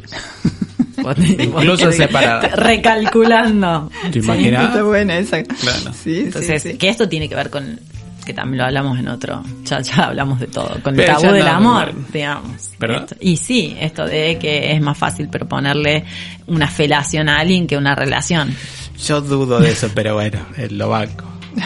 Vos 1.02 1.16
te- 1.16 1.44
Incluso 1.44 1.92
separada. 1.92 2.48
Recalculando. 2.56 3.90
¿Te 4.12 4.20
Está 4.20 4.34
imaginas? 4.36 4.84
buena 4.84 5.18
esa. 5.18 5.42
Claro. 5.44 5.92
Sí, 5.94 6.20
Entonces, 6.26 6.62
sí, 6.62 6.72
sí. 6.72 6.78
que 6.78 6.90
esto 6.90 7.08
tiene 7.10 7.28
que 7.30 7.36
ver 7.36 7.50
con, 7.50 7.80
que 8.26 8.34
también 8.34 8.60
lo 8.60 8.66
hablamos 8.66 8.98
en 9.00 9.08
otro, 9.08 9.44
ya, 9.66 9.82
ya 9.82 10.06
hablamos 10.06 10.40
de 10.40 10.48
todo, 10.48 10.78
con 10.82 11.00
el 11.00 11.06
tabú 11.06 11.32
del 11.32 11.46
no, 11.46 11.52
amor, 11.52 11.86
bueno. 11.94 12.08
digamos. 12.14 12.70
¿Perdón? 12.80 13.04
Esto- 13.04 13.16
y 13.20 13.38
sí, 13.38 13.76
esto 13.80 14.06
de 14.06 14.38
que 14.40 14.72
es 14.74 14.82
más 14.82 14.98
fácil 14.98 15.30
proponerle 15.30 16.04
una 16.48 16.68
felación 16.68 17.30
a 17.30 17.38
alguien 17.40 17.68
que 17.68 17.78
una 17.78 17.96
relación. 17.96 18.56
Yo 19.04 19.22
dudo 19.22 19.60
de 19.60 19.72
eso, 19.72 19.90
pero 19.94 20.14
bueno, 20.16 20.40
en 20.58 20.78
lo 20.78 20.90
banco. 20.90 21.26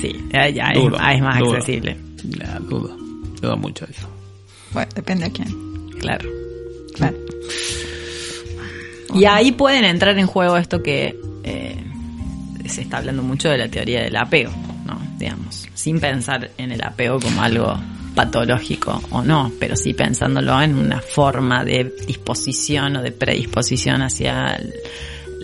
Sí, 0.00 0.12
ya, 0.32 0.50
ya 0.50 0.66
es, 0.72 1.20
más 1.22 1.38
accesible, 1.40 1.96
Ya, 2.24 2.58
dudo. 2.58 2.94
Dudo 3.40 3.56
mucho 3.56 3.86
de 3.86 3.92
eso. 3.92 4.06
Bueno, 4.72 4.90
depende 4.94 5.24
a 5.26 5.30
quién. 5.30 5.48
claro. 5.98 6.28
Claro. 6.94 7.16
Y 9.14 9.24
ahí 9.24 9.52
pueden 9.52 9.84
entrar 9.84 10.18
en 10.18 10.26
juego 10.26 10.56
esto 10.56 10.82
que 10.82 11.18
eh, 11.44 11.76
se 12.66 12.82
está 12.82 12.98
hablando 12.98 13.22
mucho 13.22 13.48
de 13.48 13.58
la 13.58 13.68
teoría 13.68 14.02
del 14.02 14.16
apego, 14.16 14.52
¿no? 14.84 15.00
Digamos, 15.18 15.68
sin 15.74 16.00
pensar 16.00 16.50
en 16.58 16.72
el 16.72 16.82
apego 16.84 17.18
como 17.20 17.40
algo 17.42 17.74
patológico 18.14 19.00
o 19.10 19.22
no, 19.22 19.52
pero 19.58 19.74
sí 19.76 19.94
pensándolo 19.94 20.60
en 20.60 20.76
una 20.76 21.00
forma 21.00 21.64
de 21.64 21.92
disposición 22.06 22.96
o 22.96 23.02
de 23.02 23.12
predisposición 23.12 24.02
hacia 24.02 24.56
el- 24.56 24.72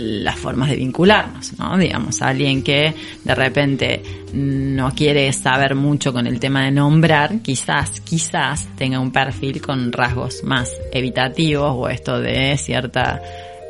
las 0.00 0.38
formas 0.38 0.70
de 0.70 0.76
vincularnos, 0.76 1.58
¿no? 1.58 1.76
Digamos, 1.76 2.22
alguien 2.22 2.62
que 2.62 2.94
de 3.24 3.34
repente 3.34 4.02
no 4.32 4.94
quiere 4.94 5.32
saber 5.32 5.74
mucho 5.74 6.12
con 6.12 6.26
el 6.26 6.40
tema 6.40 6.64
de 6.64 6.70
nombrar, 6.70 7.40
quizás, 7.42 8.00
quizás 8.00 8.68
tenga 8.76 8.98
un 8.98 9.12
perfil 9.12 9.60
con 9.60 9.92
rasgos 9.92 10.42
más 10.44 10.72
evitativos 10.92 11.72
o 11.76 11.88
esto 11.88 12.18
de 12.18 12.56
cierta 12.56 13.20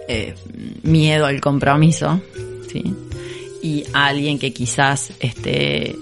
eh, 0.08 0.34
miedo 0.82 1.26
al 1.26 1.40
compromiso, 1.40 2.20
¿sí? 2.68 2.82
Y 3.62 3.84
alguien 3.92 4.38
que 4.38 4.52
quizás 4.52 5.12
esté 5.20 5.94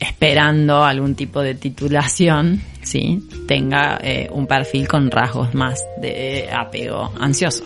esperando 0.00 0.84
algún 0.84 1.14
tipo 1.14 1.40
de 1.40 1.54
titulación, 1.54 2.62
¿sí? 2.82 3.22
Tenga 3.46 3.98
eh, 4.02 4.28
un 4.32 4.46
perfil 4.46 4.88
con 4.88 5.10
rasgos 5.10 5.54
más 5.54 5.84
de 6.00 6.48
apego 6.52 7.12
ansioso, 7.18 7.64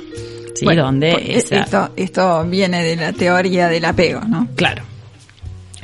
¿sí? 0.54 0.64
Bueno, 0.64 0.84
Donde 0.84 1.10
porque 1.12 1.36
esa- 1.38 1.56
esto, 1.60 1.90
esto 1.96 2.44
viene 2.44 2.82
de 2.82 2.96
la 2.96 3.12
teoría 3.12 3.68
del 3.68 3.84
apego, 3.84 4.20
¿no? 4.22 4.48
Claro. 4.56 4.82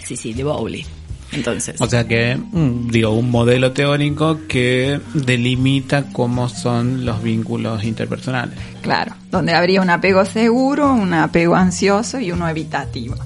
Sí, 0.05 0.17
sí, 0.17 0.33
de 0.35 0.45
Bowley. 0.45 0.85
Entonces, 1.33 1.81
O 1.81 1.87
sea 1.89 2.07
que, 2.07 2.37
mm, 2.37 2.91
digo, 2.91 3.11
un 3.11 3.29
modelo 3.31 3.73
teórico 3.73 4.39
que 4.47 5.01
delimita 5.15 6.05
cómo 6.13 6.49
son 6.49 7.05
los 7.05 7.23
vínculos 7.23 7.83
interpersonales. 7.83 8.57
Claro, 8.83 9.15
donde 9.33 9.53
habría 9.53 9.81
un 9.83 9.91
apego 9.91 10.25
seguro, 10.25 10.93
un 10.93 11.13
apego 11.13 11.57
ansioso 11.57 12.21
y 12.21 12.31
uno 12.31 12.49
evitativo. 12.49 13.17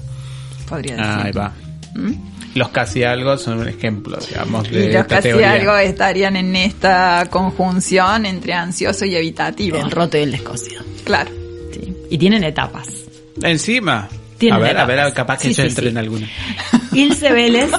Podría 0.67 0.95
decir. 0.95 1.11
Ahí 1.25 1.31
va. 1.33 1.51
¿Mm? 1.93 2.13
Los 2.55 2.69
casi 2.69 3.03
algo 3.03 3.37
son 3.37 3.59
un 3.59 3.67
ejemplo, 3.69 4.17
digamos, 4.27 4.69
de 4.71 4.79
Y 4.79 4.85
los 4.87 4.95
esta 5.01 5.15
casi 5.17 5.29
teoría. 5.29 5.51
algo 5.53 5.77
estarían 5.77 6.35
en 6.35 6.55
esta 6.55 7.27
conjunción 7.29 8.25
entre 8.25 8.53
ansioso 8.53 9.05
y 9.05 9.15
evitativo. 9.15 9.77
el 9.77 9.91
roto 9.91 10.17
y 10.17 10.21
el 10.21 10.31
descosido. 10.31 10.83
Claro. 11.03 11.29
¿sí? 11.73 11.93
Y 12.09 12.17
tienen 12.17 12.43
etapas. 12.43 12.87
Encima. 13.41 14.07
Tiene 14.37 14.55
a 14.55 14.59
ver, 14.59 14.67
a 14.77 14.83
etapas. 14.83 14.87
ver, 15.05 15.13
capaz 15.13 15.37
que 15.39 15.47
Sí, 15.49 15.53
yo 15.53 15.63
sí, 15.63 15.69
entre 15.69 15.83
sí. 15.85 15.89
en 15.91 15.97
alguna. 15.97 16.27
Ilse 16.93 17.31
Vélez 17.31 17.71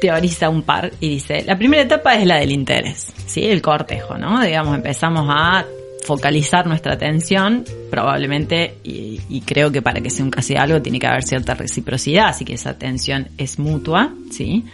teoriza 0.00 0.48
un 0.50 0.62
par 0.62 0.92
y 1.00 1.08
dice, 1.08 1.42
la 1.46 1.56
primera 1.56 1.82
etapa 1.82 2.14
es 2.16 2.26
la 2.26 2.36
del 2.36 2.52
interés, 2.52 3.12
¿sí? 3.26 3.44
El 3.46 3.62
cortejo, 3.62 4.18
¿no? 4.18 4.42
Digamos, 4.44 4.74
empezamos 4.76 5.26
a 5.30 5.64
focalizar 6.04 6.66
nuestra 6.66 6.94
atención, 6.94 7.64
probablemente, 7.90 8.76
y, 8.84 9.20
y 9.28 9.40
creo 9.40 9.72
que 9.72 9.82
para 9.82 10.00
que 10.00 10.10
sea 10.10 10.24
un 10.24 10.30
casi 10.30 10.54
algo 10.54 10.80
tiene 10.82 10.98
que 10.98 11.06
haber 11.06 11.22
cierta 11.22 11.54
reciprocidad, 11.54 12.28
así 12.28 12.44
que 12.44 12.54
esa 12.54 12.70
atención 12.70 13.28
es 13.38 13.58
mutua, 13.58 14.12
¿sí? 14.30 14.64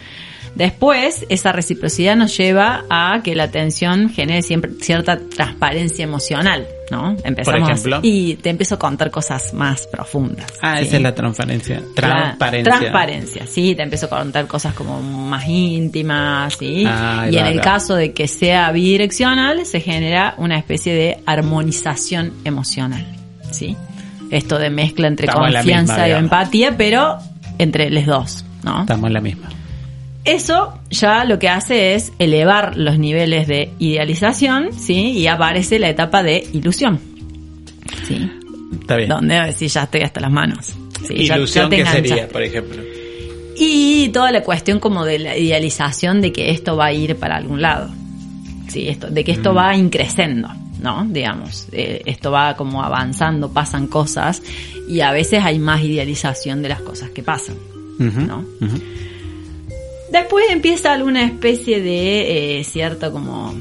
Después, 0.55 1.25
esa 1.29 1.53
reciprocidad 1.53 2.17
nos 2.17 2.37
lleva 2.37 2.85
a 2.91 3.21
que 3.23 3.35
la 3.35 3.45
atención 3.45 4.11
genere 4.11 4.43
siempre 4.43 4.73
cierta 4.81 5.19
transparencia 5.19 6.03
emocional, 6.03 6.67
¿no? 6.91 7.17
Empezamos 7.25 7.61
Por 7.61 7.71
ejemplo. 7.71 8.01
y 8.03 8.35
te 8.35 8.51
empiezo 8.51 8.75
a 8.75 8.79
contar 8.79 9.11
cosas 9.11 9.55
más 9.55 9.87
profundas. 9.87 10.53
Ah, 10.61 10.79
¿sí? 10.79 10.87
esa 10.87 10.97
es 10.97 11.03
la 11.03 11.15
transparencia. 11.15 11.81
La 11.81 11.95
Transparencia. 11.95 12.73
transparencia, 12.79 13.47
sí, 13.47 13.75
te 13.75 13.83
empiezo 13.85 14.07
a 14.07 14.09
contar 14.11 14.47
cosas 14.49 14.75
como 14.75 15.01
más 15.01 15.47
íntimas, 15.49 16.55
sí. 16.59 16.85
Ah, 16.87 17.27
y 17.31 17.37
en 17.39 17.47
el 17.47 17.59
va. 17.59 17.63
caso 17.63 17.95
de 17.95 18.13
que 18.13 18.27
sea 18.29 18.73
bidireccional, 18.73 19.65
se 19.65 19.81
genera 19.81 20.35
una 20.37 20.59
especie 20.59 20.93
de 20.93 21.19
armonización 21.27 22.33
emocional, 22.45 23.07
sí. 23.51 23.77
Esto 24.31 24.59
de 24.59 24.71
mezcla 24.71 25.07
entre 25.09 25.27
Estamos 25.27 25.53
confianza 25.53 25.93
misma, 25.95 26.07
y 26.07 26.09
digamos. 26.11 26.25
empatía, 26.25 26.77
pero 26.77 27.19
entre 27.59 27.91
los 27.91 28.07
dos, 28.07 28.45
¿no? 28.63 28.81
Estamos 28.83 29.07
en 29.09 29.15
la 29.15 29.21
misma. 29.21 29.49
Eso 30.25 30.75
ya 30.91 31.25
lo 31.25 31.39
que 31.39 31.49
hace 31.49 31.95
es 31.95 32.13
elevar 32.19 32.77
los 32.77 32.99
niveles 32.99 33.47
de 33.49 33.71
idealización, 33.79 34.73
¿sí? 34.73 35.13
Y 35.13 35.27
aparece 35.27 35.79
la 35.79 35.89
etapa 35.89 36.23
de 36.23 36.47
ilusión, 36.53 37.01
¿sí? 38.07 38.31
Está 38.81 38.97
bien. 38.97 39.09
Donde 39.09 39.53
sí, 39.55 39.69
ya 39.69 39.85
estoy 39.85 40.03
hasta 40.03 40.21
las 40.21 40.31
manos. 40.31 40.75
Sí, 41.07 41.15
Ilusión 41.15 41.71
ya 41.71 41.77
que 41.77 41.87
sería, 41.87 42.29
por 42.29 42.43
ejemplo. 42.43 42.83
Y 43.57 44.11
toda 44.11 44.31
la 44.31 44.43
cuestión 44.43 44.79
como 44.79 45.05
de 45.05 45.19
la 45.19 45.37
idealización 45.37 46.21
de 46.21 46.33
que 46.33 46.51
esto 46.51 46.77
va 46.77 46.87
a 46.87 46.93
ir 46.93 47.17
para 47.17 47.37
algún 47.37 47.63
lado. 47.63 47.91
Sí, 48.69 48.89
esto, 48.89 49.09
de 49.09 49.25
que 49.25 49.33
Mm. 49.33 49.37
esto 49.37 49.55
va 49.55 49.75
increciendo, 49.77 50.49
¿no? 50.83 51.05
Digamos, 51.09 51.67
eh, 51.73 52.03
esto 52.07 52.31
va 52.31 52.57
como 52.57 52.83
avanzando, 52.83 53.53
pasan 53.53 53.87
cosas 53.87 54.43
y 54.89 55.01
a 55.01 55.13
veces 55.13 55.43
hay 55.43 55.59
más 55.59 55.83
idealización 55.83 56.63
de 56.63 56.69
las 56.69 56.81
cosas 56.83 57.11
que 57.11 57.23
pasan, 57.23 57.57
¿no? 57.99 58.45
Después 60.11 60.47
empieza 60.51 60.93
alguna 60.93 61.25
especie 61.25 61.81
de 61.81 62.59
eh, 62.61 62.65
cierto 62.65 63.13
como 63.13 63.55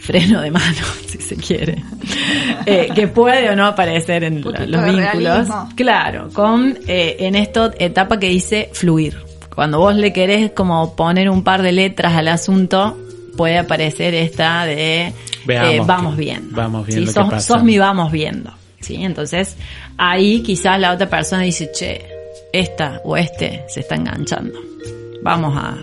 freno 0.00 0.40
de 0.42 0.50
mano, 0.50 0.76
si 1.06 1.18
se 1.18 1.36
quiere, 1.36 1.82
eh, 2.66 2.88
que 2.94 3.08
puede 3.08 3.48
o 3.50 3.56
no 3.56 3.66
aparecer 3.66 4.24
en 4.24 4.40
los 4.42 4.52
vínculos. 4.58 4.96
realismo. 4.96 5.68
Claro, 5.76 6.28
con 6.32 6.76
eh, 6.86 7.16
en 7.20 7.34
esta 7.36 7.70
etapa 7.78 8.18
que 8.18 8.28
dice 8.28 8.70
fluir. 8.72 9.16
Cuando 9.54 9.78
vos 9.78 9.94
le 9.94 10.12
querés 10.12 10.50
como 10.50 10.96
poner 10.96 11.30
un 11.30 11.44
par 11.44 11.62
de 11.62 11.70
letras 11.72 12.14
al 12.14 12.26
asunto, 12.28 12.98
puede 13.36 13.56
aparecer 13.56 14.12
esta 14.14 14.64
de 14.66 15.12
Veamos 15.46 15.70
eh, 15.70 15.76
que- 15.78 15.80
vamos 15.86 16.16
viendo. 16.16 16.56
vamos 16.56 16.86
viendo 16.86 17.06
Sí, 17.06 17.14
qué 17.14 17.20
sos, 17.22 17.30
pasa. 17.30 17.54
sos 17.54 17.62
mi 17.64 17.78
vamos 17.78 18.10
viendo. 18.10 18.52
¿sí? 18.80 18.96
Entonces, 18.96 19.56
ahí 19.96 20.42
quizás 20.42 20.78
la 20.80 20.92
otra 20.92 21.08
persona 21.08 21.42
dice, 21.42 21.70
che, 21.72 22.04
esta 22.52 23.00
o 23.04 23.16
este 23.16 23.62
se 23.68 23.80
está 23.80 23.94
enganchando. 23.94 24.58
Vamos 25.24 25.56
a, 25.56 25.76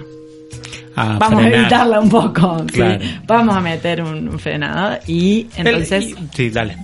A 0.96 1.18
vamos 1.18 1.44
a 1.44 1.48
evitarla 1.50 2.00
un 2.00 2.10
poco. 2.10 2.66
¿sí? 2.74 2.82
Vamos 3.28 3.56
a 3.56 3.60
meter 3.60 4.02
un, 4.04 4.38
frenado 4.40 5.00
y 5.08 5.48
El- 5.58 5.68
entonces 5.68 6.06
y- 6.10 6.16
sí, 6.34 6.50
dale. 6.50 6.78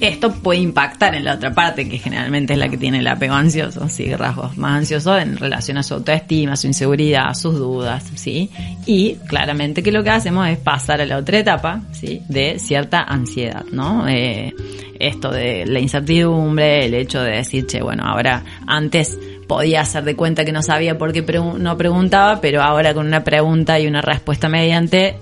esto 0.00 0.32
puede 0.32 0.60
impactar 0.60 1.14
en 1.14 1.24
la 1.24 1.34
otra 1.34 1.52
parte, 1.54 1.86
que 1.88 1.98
generalmente 1.98 2.54
es 2.54 2.58
la 2.58 2.68
que 2.70 2.78
tiene 2.78 2.98
el 3.00 3.06
apego 3.06 3.34
ansioso, 3.34 3.86
sí, 3.88 4.12
rasgos 4.14 4.56
más 4.56 4.78
ansiosos 4.78 5.20
en 5.20 5.36
relación 5.36 5.76
a 5.76 5.82
su 5.82 5.94
autoestima, 5.94 6.56
su 6.56 6.66
inseguridad, 6.68 7.34
sus 7.34 7.54
dudas, 7.58 8.04
sí. 8.14 8.50
Y 8.86 9.16
claramente 9.28 9.82
que 9.82 9.92
lo 9.92 10.02
que 10.02 10.10
hacemos 10.10 10.48
es 10.48 10.56
pasar 10.58 11.00
a 11.02 11.06
la 11.06 11.18
otra 11.18 11.38
etapa, 11.38 11.82
sí, 11.92 12.22
de 12.28 12.58
cierta 12.58 13.02
ansiedad, 13.02 13.64
¿no? 13.72 14.08
Eh, 14.08 14.54
esto 14.98 15.30
de 15.30 15.64
la 15.66 15.80
incertidumbre, 15.80 16.86
el 16.86 16.94
hecho 16.94 17.22
de 17.22 17.32
decir, 17.36 17.66
che, 17.66 17.82
bueno, 17.82 18.04
ahora 18.06 18.42
antes 18.66 19.18
podía 19.50 19.80
hacer 19.80 20.04
de 20.04 20.14
cuenta 20.14 20.44
que 20.44 20.52
no 20.52 20.62
sabía 20.62 20.96
por 20.96 21.12
qué 21.12 21.22
no 21.22 21.76
preguntaba, 21.76 22.40
pero 22.40 22.62
ahora 22.62 22.94
con 22.94 23.04
una 23.04 23.24
pregunta 23.24 23.80
y 23.80 23.88
una 23.88 24.00
respuesta 24.00 24.48
mediante 24.48 25.16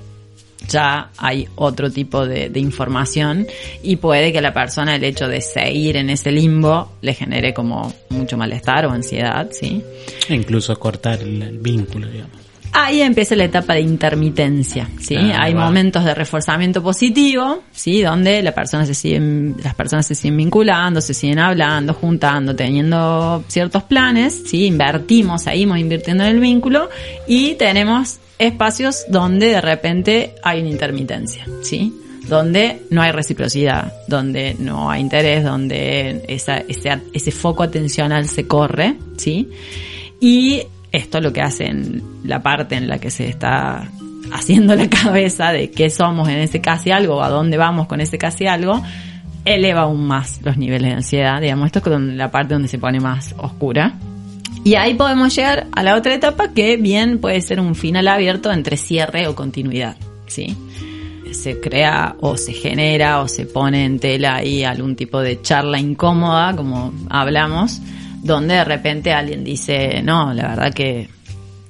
ya 0.69 1.09
hay 1.17 1.49
otro 1.55 1.91
tipo 1.91 2.27
de, 2.27 2.51
información 2.57 3.47
y 3.83 3.97
puede 3.97 4.31
que 4.31 4.43
la 4.43 4.53
persona 4.53 4.97
el 4.97 5.05
hecho 5.05 5.29
de 5.29 5.41
seguir 5.41 5.97
en 5.97 6.11
ese 6.11 6.31
limbo 6.31 6.93
le 7.01 7.15
genere 7.15 7.55
como 7.55 7.91
mucho 8.11 8.37
malestar 8.37 8.85
o 8.85 8.91
ansiedad, 8.91 9.49
¿sí? 9.51 9.83
E 10.29 10.35
incluso 10.35 10.79
cortar 10.79 11.23
el, 11.23 11.41
el 11.41 11.59
vínculo, 11.59 12.07
digamos. 12.07 12.48
Ahí 12.73 13.03
empieza 13.03 13.35
la 13.35 13.45
etapa 13.45 13.75
de 13.75 13.81
intermitencia, 13.81 14.89
¿sí? 15.01 15.17
Ah, 15.17 15.43
Hay 15.43 15.55
va. 15.55 15.65
momentos 15.65 16.05
de 16.05 16.15
reforzamiento 16.15 16.83
positivo, 16.83 17.63
¿sí? 17.73 18.03
Donde 18.03 18.43
la 18.43 18.53
persona 18.53 18.87
se 18.87 18.95
siguen, 18.95 19.57
las 19.63 19.75
personas 19.75 20.07
se 20.07 20.15
siguen 20.15 20.37
vinculando, 20.37 21.01
se 21.01 21.15
siguen 21.15 21.39
hablando, 21.39 21.95
juntando, 21.95 22.55
teniendo 22.55 23.45
ciertos 23.49 23.83
planes, 23.85 24.43
¿sí? 24.47 24.67
Invertimos, 24.67 25.43
seguimos 25.43 25.79
invirtiendo 25.79 26.25
en 26.25 26.31
el 26.31 26.41
vínculo 26.41 26.89
y 27.27 27.55
tenemos 27.55 28.19
espacios 28.39 29.05
donde 29.09 29.47
de 29.49 29.61
repente 29.61 30.35
hay 30.43 30.61
una 30.61 30.71
intermitencia, 30.71 31.47
¿sí? 31.63 31.93
Donde 32.29 32.83
no 32.91 33.01
hay 33.03 33.11
reciprocidad, 33.13 33.93
donde 34.07 34.55
no 34.59 34.91
hay 34.91 35.01
interés, 35.01 35.43
donde 35.43 36.25
esa, 36.29 36.59
ese, 36.59 37.01
ese 37.13 37.31
foco 37.31 37.63
atencional 37.63 38.29
se 38.29 38.47
corre, 38.47 38.97
¿sí? 39.17 39.49
Y 40.21 40.63
esto 40.93 41.21
lo 41.21 41.33
que 41.33 41.43
hace 41.43 41.67
en 41.67 42.03
la 42.25 42.43
parte 42.43 42.77
en 42.77 42.89
la 42.89 42.99
que 42.99 43.11
se 43.11 43.29
está 43.29 43.89
haciendo 44.33 44.75
la 44.75 44.89
cabeza 44.89 45.53
de 45.53 45.71
qué 45.71 45.91
somos 45.91 46.29
en 46.29 46.39
ese 46.39 46.61
casi 46.61 46.91
algo 46.91 47.17
o 47.17 47.23
a 47.23 47.29
dónde 47.29 47.57
vamos 47.57 47.87
con 47.87 48.01
ese 48.01 48.19
casi 48.19 48.47
algo, 48.47 48.83
eleva 49.45 49.83
aún 49.83 50.07
más 50.07 50.41
los 50.43 50.57
niveles 50.57 50.91
de 50.91 50.97
ansiedad. 50.97 51.41
Digamos, 51.41 51.67
esto 51.67 51.79
es 51.79 52.01
la 52.01 52.31
parte 52.31 52.55
donde 52.55 52.69
se 52.69 52.79
pone 52.79 53.01
más 53.01 53.35
oscura. 53.39 53.95
Y 54.65 54.75
ahí 54.75 54.95
podemos 54.95 55.35
llegar 55.35 55.67
a 55.73 55.83
la 55.83 55.97
otra 55.97 56.15
etapa 56.15 56.53
que 56.53 56.77
bien 56.77 57.19
puede 57.19 57.41
ser 57.41 57.61
un 57.61 57.75
final 57.75 58.09
abierto 58.09 58.53
entre 58.53 58.77
cierre 58.77 59.27
o 59.29 59.35
continuidad, 59.35 59.97
¿sí? 60.27 60.57
Se 61.33 61.61
crea 61.61 62.17
o 62.21 62.37
se 62.37 62.53
genera 62.53 63.21
o 63.21 63.29
se 63.29 63.47
pone 63.47 63.85
en 63.85 63.99
tela 63.99 64.37
ahí 64.37 64.65
algún 64.65 64.97
tipo 64.97 65.21
de 65.21 65.41
charla 65.41 65.79
incómoda, 65.79 66.57
como 66.57 66.93
hablamos, 67.09 67.81
donde 68.23 68.55
de 68.55 68.65
repente 68.65 69.13
alguien 69.13 69.45
dice, 69.45 70.03
no, 70.03 70.33
la 70.35 70.49
verdad 70.49 70.73
que 70.73 71.09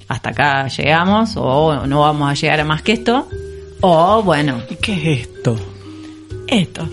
hasta 0.09 0.31
acá 0.31 0.69
llegamos 0.69 1.35
o 1.37 1.87
no 1.87 2.01
vamos 2.01 2.31
a 2.31 2.35
llegar 2.35 2.61
a 2.61 2.65
más 2.65 2.83
que 2.83 2.93
esto, 2.93 3.29
o 3.81 4.23
bueno, 4.23 4.63
¿Y 4.69 4.77
qué 4.77 4.93
es 4.95 5.21
esto? 5.21 5.57
esto. 6.47 6.89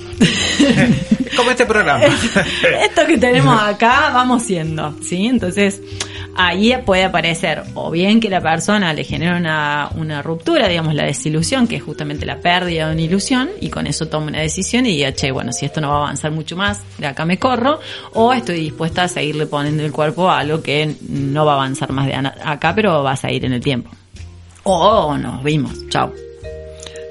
Como 1.35 1.51
este 1.51 1.65
programa. 1.65 2.05
Esto 2.81 3.05
que 3.07 3.17
tenemos 3.17 3.61
acá 3.61 4.11
vamos 4.13 4.43
siendo, 4.43 4.95
¿sí? 5.01 5.27
Entonces, 5.27 5.81
ahí 6.35 6.75
puede 6.85 7.05
aparecer 7.05 7.63
o 7.73 7.89
bien 7.89 8.19
que 8.19 8.29
la 8.29 8.41
persona 8.41 8.93
le 8.93 9.03
genera 9.03 9.37
una, 9.37 9.89
una 9.95 10.21
ruptura, 10.21 10.67
digamos, 10.67 10.93
la 10.93 11.05
desilusión, 11.05 11.67
que 11.67 11.77
es 11.77 11.83
justamente 11.83 12.25
la 12.25 12.39
pérdida 12.39 12.87
de 12.87 12.93
una 12.93 13.01
ilusión, 13.01 13.49
y 13.61 13.69
con 13.69 13.87
eso 13.87 14.07
toma 14.07 14.27
una 14.27 14.41
decisión 14.41 14.85
y 14.85 14.89
diga, 14.89 15.13
che, 15.13 15.31
bueno, 15.31 15.51
si 15.53 15.65
esto 15.65 15.81
no 15.81 15.89
va 15.89 15.95
a 15.95 15.99
avanzar 15.99 16.31
mucho 16.31 16.55
más, 16.55 16.81
de 16.97 17.07
acá 17.07 17.25
me 17.25 17.39
corro, 17.39 17.79
o 18.13 18.33
estoy 18.33 18.59
dispuesta 18.59 19.03
a 19.03 19.07
seguirle 19.07 19.47
poniendo 19.47 19.83
el 19.83 19.91
cuerpo 19.91 20.29
a 20.29 20.39
algo 20.39 20.61
que 20.61 20.95
no 21.09 21.45
va 21.45 21.53
a 21.53 21.55
avanzar 21.55 21.91
más 21.91 22.07
de 22.07 22.15
acá, 22.15 22.75
pero 22.75 23.01
va 23.01 23.13
a 23.13 23.17
seguir 23.17 23.45
en 23.45 23.53
el 23.53 23.61
tiempo. 23.61 23.89
O 24.63 25.17
nos 25.17 25.43
vimos, 25.43 25.87
chao. 25.89 26.11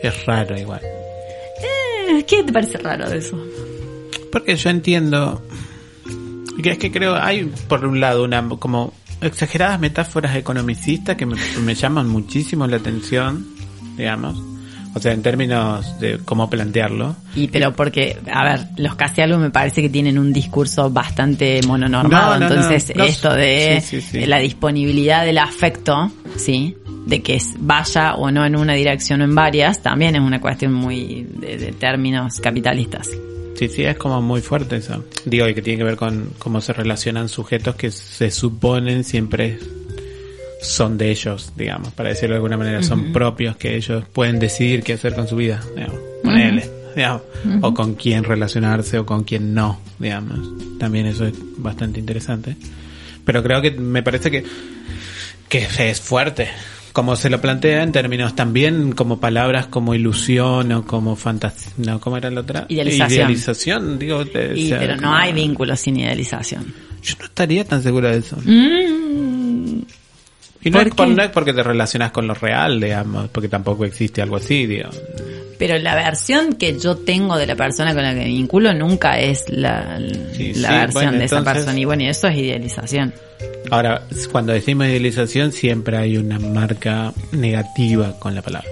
es 0.02 0.26
raro 0.26 0.58
igual. 0.58 0.80
Eh, 0.82 2.24
¿Qué 2.26 2.42
te 2.42 2.52
parece 2.52 2.78
raro 2.78 3.08
de 3.08 3.18
eso? 3.18 3.38
Porque 4.30 4.56
yo 4.56 4.70
entiendo 4.70 5.40
que 6.62 6.70
es 6.70 6.78
que 6.78 6.90
creo 6.90 7.14
hay 7.14 7.44
por 7.68 7.84
un 7.84 8.00
lado 8.00 8.24
una 8.24 8.46
como 8.58 8.92
exageradas 9.20 9.80
metáforas 9.80 10.36
economicistas 10.36 11.16
que 11.16 11.26
me, 11.26 11.36
me 11.64 11.74
llaman 11.74 12.08
muchísimo 12.08 12.66
la 12.66 12.76
atención, 12.76 13.46
digamos. 13.96 14.40
O 14.96 15.00
sea, 15.00 15.12
en 15.12 15.22
términos 15.22 15.98
de 15.98 16.20
cómo 16.24 16.48
plantearlo. 16.48 17.16
Y 17.34 17.48
pero 17.48 17.74
porque, 17.74 18.16
a 18.32 18.44
ver, 18.44 18.60
los 18.76 18.94
casi 18.94 19.22
algo 19.22 19.38
me 19.38 19.50
parece 19.50 19.82
que 19.82 19.88
tienen 19.88 20.20
un 20.20 20.32
discurso 20.32 20.88
bastante 20.88 21.60
mononormado, 21.66 22.34
No, 22.34 22.38
no, 22.38 22.48
no. 22.48 22.54
entonces 22.62 22.92
No, 22.94 23.02
esto 23.02 23.34
de 23.34 23.80
sí, 23.84 24.00
sí, 24.00 24.08
sí. 24.12 24.18
de 24.18 24.26
la 24.28 24.38
disponibilidad 24.38 25.24
del 25.24 25.38
afecto, 25.38 26.12
¿sí? 26.36 26.76
De 27.06 27.22
que 27.22 27.42
vaya 27.58 28.14
o 28.14 28.30
no 28.30 28.46
en 28.46 28.54
una 28.56 28.74
dirección 28.74 29.20
o 29.22 29.24
en 29.24 29.34
varias, 29.34 29.82
también 29.82 30.14
es 30.14 30.22
una 30.22 30.40
cuestión 30.40 30.72
muy 30.72 31.26
de, 31.28 31.56
de 31.56 31.72
términos 31.72 32.38
capitalistas. 32.40 33.08
Sí, 33.54 33.68
sí, 33.68 33.84
es 33.84 33.96
como 33.96 34.20
muy 34.20 34.40
fuerte 34.40 34.76
eso. 34.76 35.04
Digo, 35.24 35.48
y 35.48 35.54
que 35.54 35.62
tiene 35.62 35.78
que 35.78 35.84
ver 35.84 35.96
con 35.96 36.30
cómo 36.38 36.60
se 36.60 36.72
relacionan 36.72 37.28
sujetos 37.28 37.76
que 37.76 37.90
se 37.90 38.30
suponen 38.30 39.04
siempre 39.04 39.58
son 40.64 40.98
de 40.98 41.10
ellos, 41.10 41.52
digamos, 41.56 41.92
para 41.92 42.08
decirlo 42.08 42.34
de 42.34 42.36
alguna 42.36 42.56
manera, 42.56 42.82
son 42.82 43.12
propios, 43.12 43.56
que 43.56 43.76
ellos 43.76 44.04
pueden 44.12 44.38
decidir 44.38 44.82
qué 44.82 44.94
hacer 44.94 45.14
con 45.14 45.28
su 45.28 45.36
vida, 45.36 45.60
digamos, 45.76 46.00
ponele, 46.22 46.70
digamos, 46.96 47.22
o 47.60 47.74
con 47.74 47.94
quién 47.94 48.24
relacionarse 48.24 48.98
o 48.98 49.06
con 49.06 49.24
quién 49.24 49.54
no, 49.54 49.78
digamos. 49.98 50.78
También 50.78 51.06
eso 51.06 51.26
es 51.26 51.34
bastante 51.58 52.00
interesante. 52.00 52.56
Pero 53.24 53.42
creo 53.42 53.62
que 53.62 53.70
me 53.72 54.02
parece 54.02 54.30
que, 54.30 54.44
que 55.48 55.66
es 55.78 56.00
fuerte. 56.00 56.48
Como 56.94 57.16
se 57.16 57.28
lo 57.28 57.40
plantea 57.40 57.82
en 57.82 57.90
términos 57.90 58.36
también 58.36 58.92
como 58.92 59.18
palabras 59.18 59.66
como 59.66 59.96
ilusión 59.96 60.70
o 60.70 60.86
como 60.86 61.16
fantasía, 61.16 61.72
no, 61.76 61.98
¿cómo 61.98 62.16
era 62.16 62.30
la 62.30 62.42
otra? 62.42 62.66
Idealización. 62.68 63.10
Idealización, 63.10 63.98
digo. 63.98 64.22
Y, 64.54 64.68
sea, 64.68 64.78
pero 64.78 64.94
no 64.94 65.02
como- 65.02 65.14
hay 65.16 65.32
vínculo 65.32 65.74
sin 65.76 65.98
idealización. 65.98 66.72
Yo 67.02 67.14
no 67.18 67.24
estaría 67.24 67.64
tan 67.64 67.82
segura 67.82 68.12
de 68.12 68.18
eso. 68.18 68.36
Mm, 68.44 69.13
Y 70.64 70.70
no 70.70 70.78
¿Por 70.78 70.88
es, 70.88 70.94
por- 70.94 71.08
no 71.08 71.22
es 71.22 71.30
porque 71.30 71.52
te 71.52 71.62
relacionas 71.62 72.10
con 72.10 72.26
lo 72.26 72.34
real, 72.34 72.80
digamos, 72.80 73.28
porque 73.28 73.48
tampoco 73.48 73.84
existe 73.84 74.22
algo 74.22 74.36
así, 74.36 74.66
digo. 74.66 74.88
Pero 75.58 75.78
la 75.78 75.94
versión 75.94 76.54
que 76.54 76.78
yo 76.80 76.96
tengo 76.96 77.36
de 77.36 77.46
la 77.46 77.54
persona 77.54 77.94
con 77.94 78.02
la 78.02 78.10
que 78.14 78.20
me 78.20 78.24
vinculo 78.26 78.72
nunca 78.74 79.20
es 79.20 79.44
la, 79.48 79.98
Sí, 80.32 80.54
la 80.54 80.68
sí, 80.68 80.74
versión 80.74 80.92
bueno, 80.92 81.18
de 81.18 81.24
esa 81.26 81.44
persona. 81.44 81.78
Y 81.78 81.84
bueno, 81.84 82.02
y 82.02 82.06
eso 82.08 82.26
es 82.28 82.36
idealización. 82.38 83.12
Ahora, 83.70 84.02
cuando 84.32 84.52
decimos 84.52 84.86
idealización, 84.86 85.52
siempre 85.52 85.96
hay 85.96 86.16
una 86.16 86.38
marca 86.38 87.12
negativa 87.32 88.18
con 88.18 88.34
la 88.34 88.42
palabra. 88.42 88.68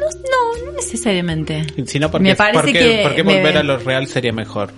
No, 0.00 0.06
no, 0.10 0.66
no 0.66 0.72
necesariamente. 0.76 1.66
Si 1.86 1.98
no, 1.98 2.10
¿por 2.10 2.20
Me 2.20 2.36
parece 2.36 2.58
por 2.62 2.72
qué- 2.72 2.78
que 2.78 3.00
por 3.02 3.14
qué 3.14 3.24
me- 3.24 3.36
volver 3.36 3.58
a 3.58 3.62
lo 3.62 3.78
real 3.78 4.06
sería 4.06 4.32
mejor? 4.32 4.72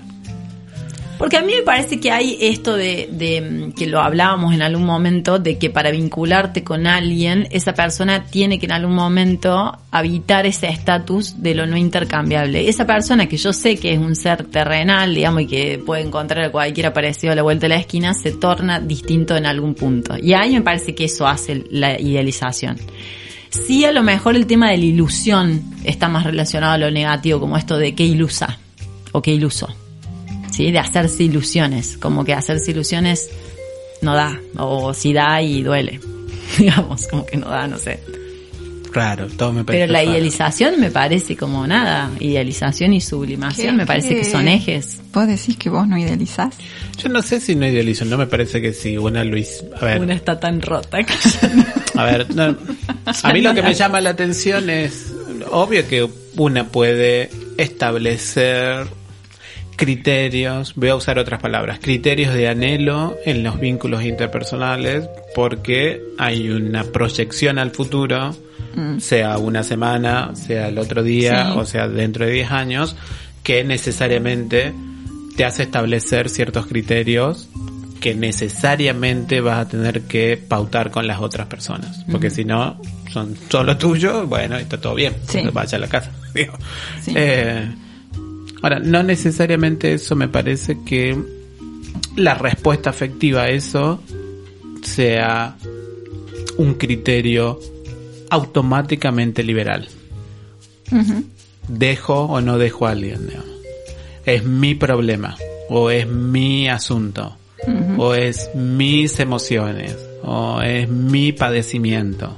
Porque 1.19 1.37
a 1.37 1.43
mí 1.43 1.53
me 1.53 1.63
parece 1.63 1.99
que 1.99 2.13
hay 2.13 2.39
esto 2.41 2.77
de, 2.77 3.09
de, 3.11 3.41
mm, 3.41 3.73
que 3.73 3.87
lo 3.87 4.01
hablábamos 4.01 4.55
en 4.55 4.63
algún 4.63 4.87
momento, 4.87 5.41
de 5.41 5.59
que 5.59 5.69
para 5.69 5.91
vincularte 5.91 6.63
con 6.63 6.87
alguien, 6.87 7.49
esa 7.51 7.75
persona 7.75 8.27
tiene 8.27 8.61
que 8.61 8.67
en 8.67 8.73
algún 8.73 8.95
momento 8.95 9.77
habitar 9.91 10.47
ese 10.47 10.69
estatus 10.69 11.43
de 11.43 11.57
lo 11.57 11.67
no 11.67 11.77
intercambiable. 11.77 12.69
Esa 12.69 12.87
persona 12.87 13.27
que 13.27 13.37
yo 13.37 13.53
sé 13.53 13.77
que 13.77 13.93
es 13.93 13.99
un 13.99 14.15
ser 14.15 14.45
terrenal, 14.45 15.13
digamos, 15.13 15.43
y 15.43 15.47
que 15.47 15.83
puede 15.85 16.03
encontrar 16.03 16.45
a 16.45 16.53
cualquiera 16.53 16.93
parecido 16.93 17.33
a 17.33 17.37
la 17.37 17.43
vuelta 17.43 17.63
de 17.63 17.71
la 17.71 17.81
esquina, 17.81 18.15
se 18.15 18.33
torna 18.33 18.79
distinto 18.79 19.37
en 19.37 19.47
algún 19.47 19.75
punto. 19.75 20.17
Y 20.17 20.35
ahí 20.35 20.53
me 20.53 20.63
parece 20.63 20.95
que 20.95 21.05
eso 21.05 21.27
hace 21.27 21.65
la 21.71 22.01
idealización. 22.01 22.77
Sí, 23.51 23.85
a 23.85 23.93
lo 23.93 24.03
mejor 24.05 24.37
el 24.37 24.47
tema 24.47 24.71
de 24.71 24.77
la 24.77 24.85
ilusión 24.85 25.63
está 25.83 26.09
más 26.09 26.25
relacionado 26.25 26.75
a 26.75 26.79
lo 26.79 26.91
negativo, 26.91 27.41
como 27.41 27.57
esto 27.57 27.77
de 27.77 27.95
qué 27.95 28.05
ilusa 28.05 28.59
o 29.13 29.21
qué 29.21 29.33
iluso. 29.33 29.69
¿Sí? 30.51 30.71
De 30.71 30.79
hacerse 30.79 31.25
ilusiones, 31.25 31.97
como 31.99 32.25
que 32.25 32.35
hacerse 32.35 32.71
ilusiones 32.71 33.29
no 34.03 34.15
da, 34.15 34.41
o 34.57 34.95
si 34.95 35.13
da 35.13 35.41
y 35.43 35.63
duele, 35.63 36.01
digamos, 36.59 37.07
como 37.09 37.27
que 37.27 37.37
no 37.37 37.49
da, 37.49 37.67
no 37.67 37.79
sé. 37.79 38.01
Claro, 38.91 39.27
todo 39.29 39.53
me 39.53 39.65
parece 39.65 39.83
Pero 39.83 39.93
la 39.93 39.99
raro. 40.01 40.11
idealización 40.13 40.81
me 40.81 40.91
parece 40.91 41.37
como 41.37 41.67
nada, 41.67 42.11
idealización 42.21 42.95
y 42.95 43.01
sublimación 43.01 43.77
me 43.77 43.87
parece 43.87 44.17
que 44.17 44.25
son 44.25 44.49
ejes. 44.49 45.01
¿Vos 45.13 45.27
decís 45.27 45.57
que 45.57 45.69
vos 45.69 45.87
no 45.87 45.99
idealizás? 45.99 46.55
Yo 46.97 47.09
no 47.09 47.23
sé 47.23 47.39
si 47.41 47.55
no 47.55 47.67
idealizo, 47.67 48.05
no 48.07 48.17
me 48.17 48.27
parece 48.27 48.63
que 48.63 48.73
sí. 48.73 48.97
Una 48.97 49.25
Luis, 49.25 49.63
a 49.81 49.85
ver, 49.85 50.01
Una 50.01 50.15
está 50.15 50.41
tan 50.41 50.63
rota 50.63 51.03
que 51.03 51.15
a 51.95 52.05
ver, 52.05 52.35
no, 52.35 52.57
a 53.23 53.33
mí 53.33 53.41
lo 53.41 53.55
que 53.55 53.63
me 53.63 53.75
llama 53.75 54.01
la 54.01 54.11
atención 54.11 54.71
es, 54.71 55.13
obvio 55.51 55.87
que 55.87 56.09
una 56.37 56.65
puede 56.69 57.31
establecer 57.59 58.87
criterios, 59.79 60.75
voy 60.77 60.89
a 60.91 60.97
usar 60.97 61.19
otras 61.19 61.41
palabras, 61.41 61.79
criterios 61.81 62.35
de 62.35 62.49
anhelo 62.49 63.17
en 63.25 63.43
los 63.43 63.59
vínculos 63.59 64.05
interpersonales 64.05 65.09
porque 65.35 66.03
hay 66.19 66.51
una 66.51 66.85
proyección 66.85 67.59
al 67.59 67.71
futuro, 67.71 68.37
sea 68.99 69.39
una 69.39 69.63
semana, 69.63 70.35
sea 70.35 70.69
el 70.69 70.79
otro 70.79 71.03
día 71.03 71.47
Sí. 71.53 71.59
o 71.59 71.65
sea 71.65 71.89
dentro 71.89 72.27
de 72.27 72.33
10 72.33 72.51
años, 72.51 72.97
que 73.43 73.65
necesariamente 73.65 74.75
te 75.37 75.45
hace 75.45 75.63
establecer 75.63 76.29
ciertos 76.29 76.67
criterios 76.67 77.49
que 78.01 78.15
necesariamente 78.15 79.41
vas 79.41 79.59
a 79.59 79.69
tener 79.69 80.03
que 80.03 80.37
pautar 80.37 80.91
con 80.91 81.07
las 81.07 81.21
otras 81.21 81.47
personas, 81.47 82.05
porque 82.11 82.31
si 82.31 82.45
no 82.45 82.81
son 83.13 83.37
solo 83.49 83.77
tuyos, 83.77 84.29
bueno, 84.29 84.57
está 84.57 84.81
todo 84.81 84.95
bien, 84.95 85.15
Sí. 85.29 85.41
vaya 85.53 85.79
a 85.79 85.81
la 85.81 85.89
casa. 85.89 86.11
digo. 86.35 86.53
Sí. 87.01 87.13
Eh, 87.17 87.69
ahora, 88.63 88.79
no 88.79 89.03
necesariamente 89.03 89.93
eso 89.93 90.17
me 90.17 90.29
parece 90.29 90.79
que 90.85 91.17
la 92.17 92.35
respuesta 92.35 92.91
afectiva 92.91 93.43
a 93.43 93.51
eso 93.51 94.03
sea 94.83 95.57
un 96.57 96.75
criterio 96.75 97.61
automáticamente 98.31 99.43
liberal. 99.43 99.89
Dejo 101.69 102.25
o 102.25 102.41
no 102.41 102.59
dejo 102.59 102.87
a 102.87 102.91
alguien, 102.91 103.27
digamos. 103.27 103.49
Es 104.25 104.45
mi 104.45 104.75
problema, 104.75 105.37
o 105.69 105.91
es 105.91 106.07
mi 106.07 106.69
asunto, 106.69 107.37
o 107.97 108.15
es 108.15 108.51
mis 108.55 109.21
emociones, 109.21 109.97
o 110.23 110.61
es 110.61 110.89
mi 110.89 111.33
padecimiento. 111.33 112.37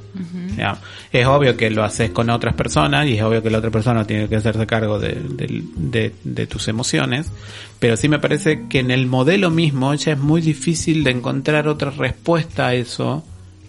Es 1.13 1.27
obvio 1.27 1.57
que 1.57 1.71
lo 1.71 1.83
haces 1.85 2.11
con 2.11 2.31
otras 2.31 2.55
personas 2.55 3.07
y 3.07 3.17
es 3.17 3.23
obvio 3.23 3.43
que 3.43 3.51
la 3.51 3.59
otra 3.59 3.71
persona 3.71 4.05
tiene 4.07 4.29
que 4.29 4.37
hacerse 4.37 4.67
cargo 4.67 4.99
de, 4.99 5.15
de- 5.15 5.63
de- 5.77 6.15
de 6.25 6.47
tus 6.47 6.69
emociones, 6.69 7.31
pero 7.79 7.97
sí 7.97 8.09
me 8.09 8.19
parece 8.19 8.67
que 8.69 8.79
en 8.81 8.91
el 8.91 9.07
modelo 9.07 9.51
mismo 9.51 9.95
ya 9.95 10.13
es 10.13 10.19
muy 10.19 10.41
difícil 10.41 11.03
de 11.05 11.11
encontrar 11.13 11.69
otra 11.69 11.91
respuesta 11.91 12.69
a 12.69 12.75
eso 12.75 13.25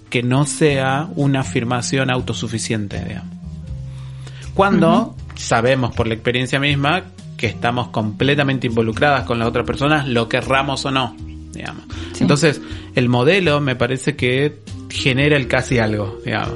que 0.09 0.23
no 0.23 0.45
sea 0.45 1.07
una 1.15 1.39
afirmación 1.41 2.09
autosuficiente, 2.11 2.99
digamos. 3.05 3.33
Cuando 4.53 5.15
sabemos 5.35 5.93
por 5.95 6.07
la 6.07 6.13
experiencia 6.13 6.59
misma 6.59 7.03
que 7.37 7.47
estamos 7.47 7.87
completamente 7.87 8.67
involucradas 8.67 9.23
con 9.23 9.39
las 9.39 9.47
otras 9.47 9.65
personas, 9.65 10.07
lo 10.07 10.27
querramos 10.29 10.85
o 10.85 10.91
no, 10.91 11.15
digamos. 11.53 11.83
Sí. 12.13 12.19
Entonces, 12.23 12.61
el 12.93 13.09
modelo 13.09 13.61
me 13.61 13.75
parece 13.75 14.15
que 14.15 14.59
genera 14.89 15.37
el 15.37 15.47
casi 15.47 15.79
algo, 15.79 16.19
digamos. 16.25 16.53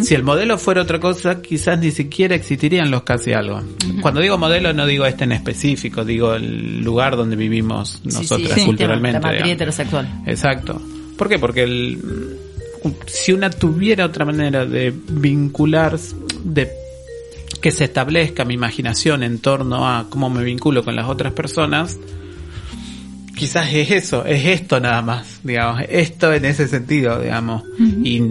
Si 0.00 0.14
el 0.14 0.22
modelo 0.22 0.58
fuera 0.58 0.82
otra 0.82 0.98
cosa, 0.98 1.40
quizás 1.40 1.78
ni 1.78 1.90
siquiera 1.90 2.34
existirían 2.34 2.90
los 2.90 3.02
casi 3.02 3.32
algo. 3.32 3.62
Cuando 4.00 4.20
digo 4.20 4.36
modelo 4.36 4.72
no 4.72 4.86
digo 4.86 5.06
este 5.06 5.24
en 5.24 5.32
específico, 5.32 6.04
digo 6.04 6.34
el 6.34 6.80
lugar 6.82 7.16
donde 7.16 7.36
vivimos 7.36 8.00
nosotras 8.04 8.52
sí, 8.52 8.66
culturalmente. 8.66 9.20
La 9.20 9.20
materia 9.20 9.44
digamos. 9.44 9.54
heterosexual. 9.54 10.22
Exacto. 10.26 10.80
¿Por 11.16 11.28
qué? 11.28 11.38
Porque 11.38 11.62
el, 11.62 11.98
si 13.06 13.32
una 13.32 13.50
tuviera 13.50 14.06
otra 14.06 14.24
manera 14.24 14.66
de 14.66 14.92
vincular, 14.92 15.98
de 16.44 16.70
que 17.60 17.70
se 17.70 17.84
establezca 17.84 18.44
mi 18.44 18.54
imaginación 18.54 19.22
en 19.22 19.38
torno 19.38 19.88
a 19.88 20.06
cómo 20.08 20.30
me 20.30 20.42
vinculo 20.42 20.82
con 20.82 20.96
las 20.96 21.08
otras 21.08 21.32
personas, 21.32 21.98
quizás 23.36 23.72
es 23.72 23.90
eso, 23.90 24.24
es 24.24 24.44
esto 24.46 24.80
nada 24.80 25.02
más, 25.02 25.40
digamos, 25.42 25.82
esto 25.88 26.32
en 26.32 26.44
ese 26.44 26.68
sentido, 26.68 27.20
digamos, 27.20 27.62
y, 28.02 28.22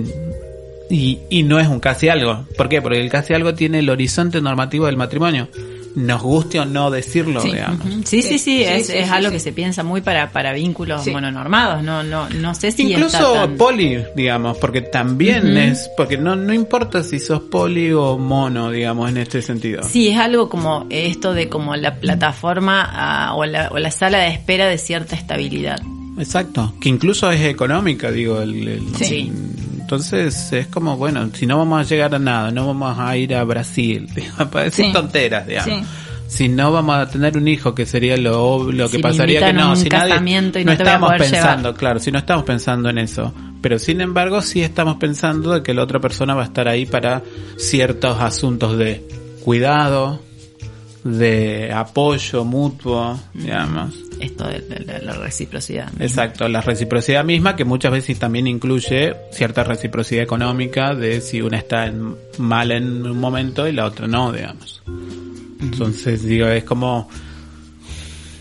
y, 0.90 1.20
y 1.30 1.44
no 1.44 1.60
es 1.60 1.68
un 1.68 1.80
casi 1.80 2.10
algo. 2.10 2.46
¿Por 2.58 2.68
qué? 2.70 2.82
Porque 2.82 3.00
el 3.00 3.10
casi 3.10 3.34
algo 3.34 3.54
tiene 3.54 3.80
el 3.80 3.90
horizonte 3.90 4.42
normativo 4.42 4.86
del 4.88 4.98
matrimonio. 4.98 5.48
Nos 5.96 6.22
guste 6.22 6.60
o 6.60 6.66
no 6.66 6.92
decirlo, 6.92 7.42
Sí. 7.42 7.52
digamos. 7.52 7.80
Sí, 8.06 8.22
sí, 8.22 8.38
sí, 8.38 8.40
Sí, 8.40 8.64
es, 8.64 8.86
sí, 8.88 8.94
es 8.96 9.06
sí, 9.08 9.12
algo 9.12 9.30
sí. 9.30 9.34
que 9.34 9.40
se 9.40 9.52
piensa 9.54 9.84
muy 9.84 10.02
para, 10.02 10.32
para 10.32 10.54
vínculos 10.54 11.04
Sí. 11.04 11.10
mononormados, 11.10 11.82
no, 11.84 12.04
no, 12.04 12.30
no 12.30 12.54
sé 12.54 12.72
si 12.72 12.84
está 12.84 12.94
Incluso 13.00 13.34
tan- 13.34 13.58
poli, 13.58 13.98
digamos, 14.16 14.58
porque 14.60 14.82
también 14.82 15.58
es, 15.58 15.90
porque 15.98 16.16
no, 16.18 16.36
no 16.36 16.54
importa 16.54 17.02
si 17.04 17.20
sos 17.20 17.42
poli 17.42 17.92
o 17.92 18.20
mono, 18.20 18.70
digamos, 18.70 19.10
en 19.10 19.18
este 19.18 19.42
sentido. 19.42 19.82
Sí, 19.84 20.10
es 20.10 20.18
algo 20.20 20.48
como 20.48 20.86
esto 20.92 21.34
de 21.34 21.50
como 21.50 21.76
la 21.76 21.96
plataforma 21.96 22.88
ah, 22.92 23.34
o, 23.36 23.46
la, 23.46 23.70
o 23.72 23.80
la 23.80 23.90
sala 23.92 24.20
de 24.20 24.28
espera 24.30 24.68
de 24.68 24.78
cierta 24.78 25.16
estabilidad. 25.16 25.82
Exacto, 26.20 26.74
que 26.80 26.90
incluso 26.90 27.32
es 27.32 27.42
económica, 27.42 28.12
digo, 28.12 28.42
el, 28.42 28.68
el- 28.68 28.96
Sí. 28.96 29.32
Entonces 29.90 30.54
es 30.54 30.68
como, 30.68 30.98
bueno, 30.98 31.28
si 31.34 31.48
no 31.48 31.58
vamos 31.58 31.80
a 31.82 31.84
llegar 31.84 32.14
a 32.14 32.20
nada, 32.20 32.52
no 32.52 32.68
vamos 32.68 33.00
a 33.00 33.18
ir 33.18 33.34
a 33.34 33.44
Brasil, 33.44 34.08
para 34.52 34.66
decir 34.66 34.86
Sí. 34.86 34.94
tonteras, 34.94 35.48
digamos. 35.48 35.80
Sí. 35.80 35.86
Si 36.28 36.48
no 36.48 36.72
vamos 36.72 36.96
a 36.96 37.10
tener 37.10 37.36
un 37.40 37.48
hijo, 37.48 37.74
que 37.74 37.88
sería 37.88 38.16
lo, 38.16 38.72
lo 38.72 38.88
que 38.88 38.98
Si 38.98 39.02
pasaría 39.02 39.48
que 39.48 39.52
no, 39.52 39.72
un 39.72 39.78
si 39.78 39.90
nadie, 39.90 40.14
y 40.62 40.64
no 40.64 40.66
no 40.66 40.72
estamos 40.74 41.12
pensando, 41.18 41.70
llevar. 41.70 41.74
claro, 41.80 42.00
si 42.00 42.12
no 42.12 42.20
estamos 42.20 42.44
pensando 42.46 42.88
en 42.88 43.00
eso, 43.00 43.34
pero 43.64 43.80
sin 43.80 44.00
embargo 44.00 44.44
sí 44.44 44.62
estamos 44.62 44.98
pensando 44.98 45.54
de 45.54 45.64
que 45.64 45.74
la 45.74 45.82
otra 45.82 46.00
persona 46.00 46.36
va 46.36 46.44
a 46.44 46.46
estar 46.46 46.68
ahí 46.68 46.86
para 46.86 47.24
ciertos 47.58 48.22
asuntos 48.22 48.78
de 48.78 49.04
cuidado, 49.44 50.22
de 51.04 51.74
apoyo 51.74 52.46
mutuo, 52.46 53.20
digamos. 53.34 53.96
Esto 54.20 54.48
de, 54.48 55.00
la 55.04 55.14
reciprocidad. 55.14 55.90
Exacto, 56.00 56.48
la 56.48 56.62
reciprocidad 56.62 57.24
misma 57.24 57.56
que 57.56 57.64
muchas 57.66 57.92
veces 57.92 58.20
también 58.20 58.48
incluye 58.48 59.16
cierta 59.32 59.64
reciprocidad 59.64 60.24
económica 60.24 60.94
de 60.94 61.22
si 61.22 61.42
una 61.42 61.58
está 61.58 61.86
en- 61.88 62.16
mal 62.38 62.72
en 62.72 63.06
un 63.06 63.18
momento 63.18 63.68
y 63.68 63.72
la 63.72 63.86
otra 63.86 64.08
no, 64.08 64.32
digamos. 64.32 64.82
Entonces, 65.62 66.24
digo, 66.24 66.48
es 66.48 66.64
como... 66.64 67.10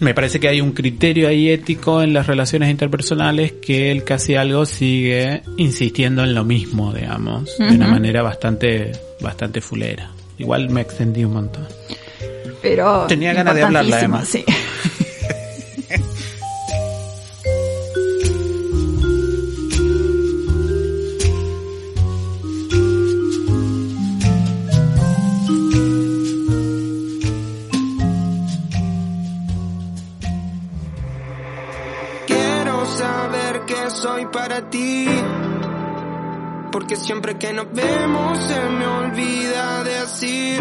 Me 0.00 0.14
parece 0.14 0.38
que 0.38 0.46
hay 0.48 0.60
un 0.60 0.70
criterio 0.72 1.26
ahí 1.26 1.48
ético 1.50 2.02
en 2.02 2.12
las 2.12 2.28
relaciones 2.28 2.70
interpersonales 2.70 3.52
que 3.54 3.90
el 3.90 4.04
casi 4.04 4.36
algo 4.36 4.64
sigue 4.64 5.42
insistiendo 5.56 6.22
en 6.22 6.34
lo 6.36 6.44
mismo, 6.44 6.92
digamos, 6.94 7.50
de 7.58 7.66
una 7.74 7.88
manera 7.88 8.22
bastante, 8.22 8.92
bastante 9.20 9.60
fulera. 9.60 10.08
Igual 10.38 10.70
me 10.70 10.82
extendí 10.82 11.24
un 11.24 11.32
montón. 11.32 11.66
Pero 12.62 13.06
Tenía 13.08 13.32
ganas 13.32 13.56
de 13.56 13.62
hablarla, 13.64 14.00
Emma. 14.00 14.18
importantísimo, 14.20 14.44
Sí. 14.46 14.67
Soy 34.18 34.26
para 34.26 34.68
ti. 34.68 35.06
Porque 36.72 36.96
siempre 36.96 37.38
que 37.38 37.52
nos 37.52 37.72
vemos 37.72 38.38
se 38.38 38.60
me 38.60 38.86
olvida 38.86 39.84
decir 39.84 40.60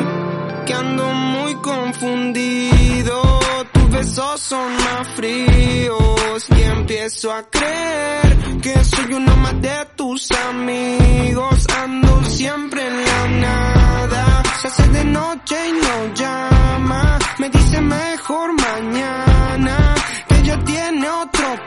que 0.66 0.74
ando 0.74 1.06
muy 1.06 1.56
confundido. 1.56 3.40
Tus 3.74 3.90
besos 3.90 4.40
son 4.42 4.76
más 4.76 5.08
fríos 5.16 6.46
y 6.56 6.62
empiezo 6.62 7.32
a 7.34 7.44
creer 7.50 8.38
que 8.62 8.84
soy 8.84 9.14
uno 9.14 9.36
más 9.38 9.60
de 9.62 9.88
tus 9.96 10.30
amigos. 10.50 11.66
Ando 11.84 12.24
siempre 12.26 12.88
en 12.88 13.06
la 13.06 13.28
nada. 13.28 14.44
Se 14.62 14.68
hace 14.68 14.88
de 14.90 15.04
noche 15.06 15.56
y 15.70 15.74
no 15.74 16.14
llama. 16.14 17.20
Me 17.40 17.50
dice 17.50 17.82
mejor 17.82 18.54
mañana 18.54 19.96
que 20.28 20.36
ella 20.38 20.60
tiene 20.64 21.10
otros 21.10 21.67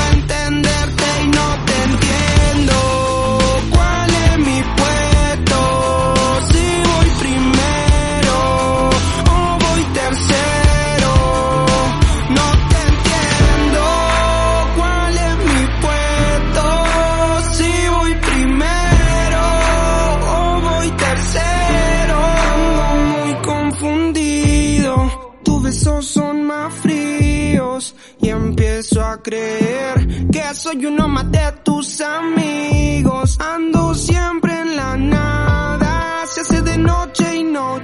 creer 29.21 30.27
que 30.31 30.53
soy 30.53 30.85
uno 30.85 31.07
más 31.07 31.31
de 31.31 31.51
tus 31.63 32.01
amigos. 32.01 33.37
Ando 33.39 33.93
siempre 33.93 34.59
en 34.61 34.75
la 34.75 34.97
nada. 34.97 36.25
Se 36.25 36.41
hace 36.41 36.61
de 36.61 36.77
noche 36.77 37.35
y 37.37 37.43
no 37.43 37.79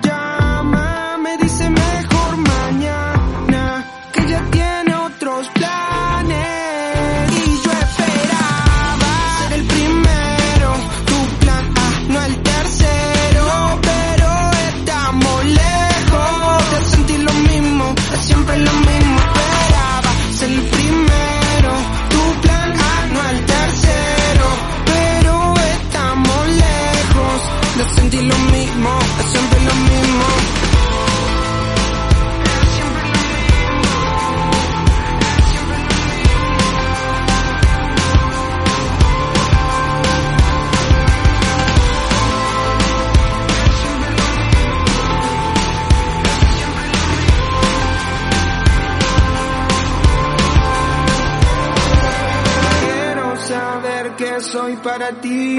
para 55.09 55.21
ti. 55.21 55.57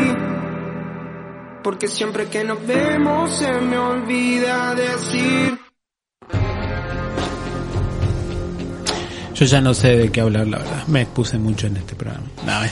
Porque 1.62 1.88
siempre 1.88 2.26
que 2.28 2.44
nos 2.44 2.64
vemos 2.66 3.36
se 3.36 3.52
me 3.52 3.76
olvida 3.78 4.74
decir. 4.74 5.58
Yo 9.34 9.44
ya 9.46 9.60
no 9.60 9.72
sé 9.72 9.96
de 9.96 10.10
qué 10.10 10.20
hablar, 10.20 10.46
la 10.48 10.58
verdad. 10.58 10.86
Me 10.88 11.02
expuse 11.02 11.38
mucho 11.38 11.66
en 11.68 11.76
este 11.76 11.94
programa. 11.94 12.26
No, 12.44 12.52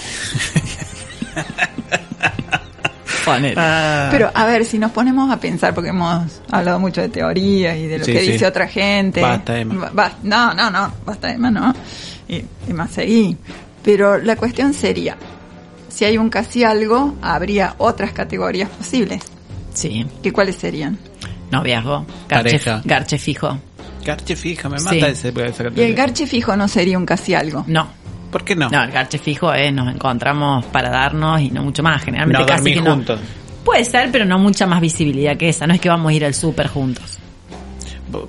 Ah. 3.56 4.06
Pero 4.12 4.30
a 4.32 4.46
ver, 4.46 4.64
si 4.64 4.78
nos 4.78 4.92
ponemos 4.92 5.32
a 5.32 5.40
pensar, 5.40 5.74
porque 5.74 5.90
hemos 5.90 6.40
hablado 6.48 6.78
mucho 6.78 7.00
de 7.00 7.08
teorías 7.08 7.76
y 7.76 7.88
de 7.88 7.98
lo 7.98 8.04
Sí, 8.04 8.12
que 8.12 8.20
sí. 8.20 8.30
dice 8.32 8.46
otra 8.46 8.68
gente. 8.68 9.20
Basta, 9.20 9.58
Emma. 9.58 9.74
Ba- 9.86 9.90
ba- 9.92 10.12
no, 10.22 10.54
no, 10.54 10.70
no, 10.70 10.92
basta 11.04 11.32
Emma, 11.32 11.50
no. 11.50 11.74
Y, 12.28 12.36
y 12.68 12.72
más 12.72 12.92
seguí. 12.92 13.36
Pero 13.82 14.18
la 14.18 14.36
cuestión 14.36 14.72
sería, 14.72 15.16
si 15.96 16.04
hay 16.04 16.18
un 16.18 16.28
casi 16.28 16.62
algo, 16.62 17.14
habría 17.22 17.74
otras 17.78 18.12
categorías 18.12 18.68
posibles. 18.68 19.22
Sí, 19.72 20.06
¿Qué 20.22 20.30
cuáles 20.32 20.56
serían? 20.56 20.98
noviazgo, 21.50 22.04
garche, 22.28 22.58
Pareja. 22.58 22.82
garche 22.84 23.18
fijo. 23.18 23.58
Garche 24.04 24.36
fija, 24.36 24.68
me 24.68 24.78
Sí. 24.78 24.84
mata 24.84 25.08
ese, 25.08 25.28
esa 25.28 25.30
Y 25.38 25.40
el 25.40 25.54
categoría. 25.54 25.94
garche 25.94 26.26
fijo 26.26 26.56
no 26.56 26.68
sería 26.68 26.98
un 26.98 27.06
casi 27.06 27.34
algo. 27.34 27.64
No, 27.66 27.88
¿Por 28.30 28.44
qué 28.44 28.54
no? 28.54 28.68
no, 28.68 28.82
el 28.82 28.90
garche 28.90 29.18
fijo 29.18 29.52
es 29.54 29.72
nos 29.72 29.92
encontramos 29.94 30.64
para 30.66 30.90
darnos 30.90 31.40
y 31.40 31.50
no 31.50 31.62
mucho 31.62 31.82
más. 31.82 32.02
Generalmente 32.04 32.40
No 32.42 32.46
casi 32.46 32.58
dormir 32.58 32.74
que 32.74 32.82
no. 32.82 32.90
juntos. 32.94 33.20
Puede 33.64 33.84
ser, 33.84 34.10
pero 34.12 34.24
no 34.24 34.38
mucha 34.38 34.66
más 34.66 34.80
visibilidad 34.80 35.36
que 35.36 35.48
esa. 35.48 35.66
No 35.66 35.74
es 35.74 35.80
que 35.80 35.88
vamos 35.88 36.10
a 36.10 36.14
ir 36.14 36.24
al 36.24 36.34
súper 36.34 36.68
juntos. 36.68 37.18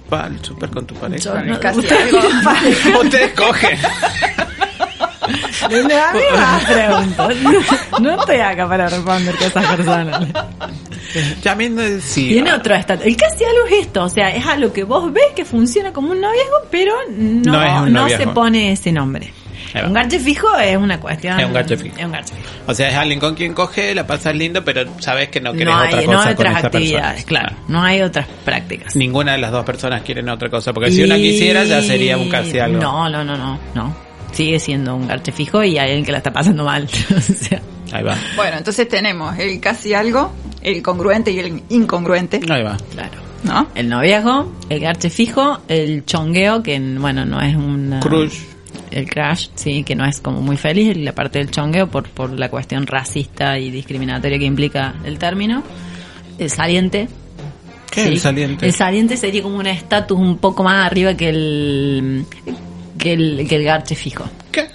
Vas 0.10 0.24
al 0.26 0.44
súper 0.44 0.70
con 0.70 0.86
tu 0.88 0.96
pareja. 0.96 1.24
Yo 1.24 1.42
no- 1.44 1.60
casi 1.60 1.82
algo. 1.88 2.20
Ustedes 3.04 3.34
cogen. 3.34 3.78
Pregunto. 6.68 7.30
No, 7.42 8.00
no 8.00 8.20
estoy 8.20 8.38
acá 8.38 8.68
para 8.68 8.88
responder 8.90 9.36
cosas 9.36 9.66
personales. 9.76 10.30
También 11.44 11.80
eh, 11.80 12.00
sí. 12.02 12.30
Tiene 12.30 12.54
otro 12.54 12.76
estatus. 12.76 13.06
El 13.06 13.16
casi 13.16 13.44
algo 13.44 13.66
es 13.72 13.86
esto, 13.86 14.04
o 14.04 14.10
sea, 14.10 14.30
es 14.36 14.46
algo 14.46 14.72
que 14.74 14.84
vos 14.84 15.12
ves 15.12 15.32
que 15.36 15.46
funciona 15.46 15.94
como 15.94 16.12
un 16.12 16.22
noviazgo, 16.22 16.58
pero 16.70 16.94
no, 17.10 17.54
No 17.54 17.64
es 17.64 17.82
un 17.82 17.94
no 17.94 18.02
noviazgo. 18.02 18.24
se 18.26 18.30
pone 18.32 18.72
ese 18.72 18.92
nombre. 18.92 19.32
Un 19.86 19.94
garche 19.94 20.18
fijo 20.20 20.48
es 20.58 20.76
una 20.76 21.00
cuestión. 21.00 21.40
Es 21.40 21.46
un 21.46 21.54
garche 21.54 21.78
fijo. 21.78 21.96
Es 21.98 22.06
un 22.06 22.12
garche 22.12 22.34
fijo. 22.34 22.50
O 22.68 22.74
sea, 22.74 22.90
es 22.90 22.96
alguien 22.96 23.20
con 23.20 23.36
quien 23.36 23.54
coge, 23.54 23.94
la 23.94 24.08
pasas 24.08 24.34
lindo, 24.36 24.64
pero 24.64 24.86
sabes 25.00 25.30
que 25.30 25.40
no 25.40 25.52
querés 25.54 25.68
No 25.68 25.78
hay, 25.80 25.88
otra 25.94 26.02
no 26.02 26.14
cosa 26.14 26.30
hay 26.30 26.36
con 26.36 26.48
otras 26.48 26.66
actividades, 26.66 27.24
persona. 27.26 27.28
claro. 27.42 27.56
No 27.68 27.84
hay 27.84 28.02
otras 28.02 28.28
prácticas. 28.44 28.96
Ninguna 28.96 29.34
de 29.34 29.38
las 29.38 29.52
dos 29.52 29.66
personas 29.66 30.02
quieren 30.02 30.30
otra 30.30 30.50
cosa, 30.50 30.74
porque 30.74 30.92
si 30.92 31.04
una 31.04 31.16
quisiera 31.18 31.64
ya 31.66 31.82
sería 31.84 32.18
un 32.18 32.30
casi 32.30 32.58
algo. 32.60 32.80
No, 32.82 33.08
no, 33.10 33.24
no, 33.24 33.38
no, 33.38 33.60
no. 33.76 34.07
Sigue 34.38 34.60
siendo 34.60 34.96
un 34.96 35.08
garche 35.08 35.32
fijo 35.32 35.64
y 35.64 35.80
hay 35.80 35.88
alguien 35.90 36.06
que 36.06 36.12
la 36.12 36.20
está 36.20 36.32
pasando 36.32 36.64
mal. 36.64 36.84
o 37.18 37.20
sea, 37.20 37.60
Ahí 37.92 38.04
va. 38.04 38.16
Bueno, 38.36 38.58
entonces 38.58 38.88
tenemos 38.88 39.36
el 39.40 39.60
casi 39.60 39.96
algo, 39.96 40.32
el 40.62 40.84
congruente 40.84 41.32
y 41.32 41.40
el 41.40 41.64
incongruente, 41.70 42.40
Ahí 42.48 42.62
va. 42.62 42.78
claro. 42.92 43.18
¿no? 43.44 43.68
El 43.74 43.90
noviazgo, 43.90 44.54
el 44.70 44.80
garche 44.80 45.10
fijo, 45.10 45.60
el 45.68 46.06
chongueo, 46.06 46.62
que 46.62 46.80
bueno, 46.80 47.26
no 47.26 47.42
es 47.42 47.56
un 47.56 48.00
Crush. 48.00 48.38
El 48.92 49.10
crash, 49.10 49.48
sí, 49.56 49.84
que 49.84 49.96
no 49.96 50.06
es 50.06 50.22
como 50.22 50.40
muy 50.40 50.56
feliz, 50.56 50.96
la 50.98 51.14
parte 51.14 51.40
del 51.40 51.50
chongueo 51.50 51.88
por, 51.88 52.08
por 52.08 52.32
la 52.32 52.50
cuestión 52.50 52.86
racista 52.86 53.58
y 53.58 53.72
discriminatoria 53.72 54.38
que 54.38 54.46
implica 54.46 54.94
el 55.04 55.18
término. 55.18 55.64
El 56.38 56.52
saliente. 56.52 57.08
¿Qué 57.90 58.02
es 58.02 58.08
sí. 58.08 58.14
el 58.14 58.20
saliente? 58.20 58.66
El 58.68 58.74
saliente 58.74 59.18
sería 59.18 59.42
como 59.42 59.58
un 59.58 59.66
estatus 59.66 60.20
un 60.20 60.38
poco 60.38 60.64
más 60.64 60.86
arriba 60.86 61.16
que 61.16 61.30
el, 61.30 62.26
que 62.98 63.14
el, 63.14 63.46
que 63.48 63.56
el 63.56 63.64
garche 63.64 63.96
fijo. 63.96 64.30
¿Qué? 64.52 64.68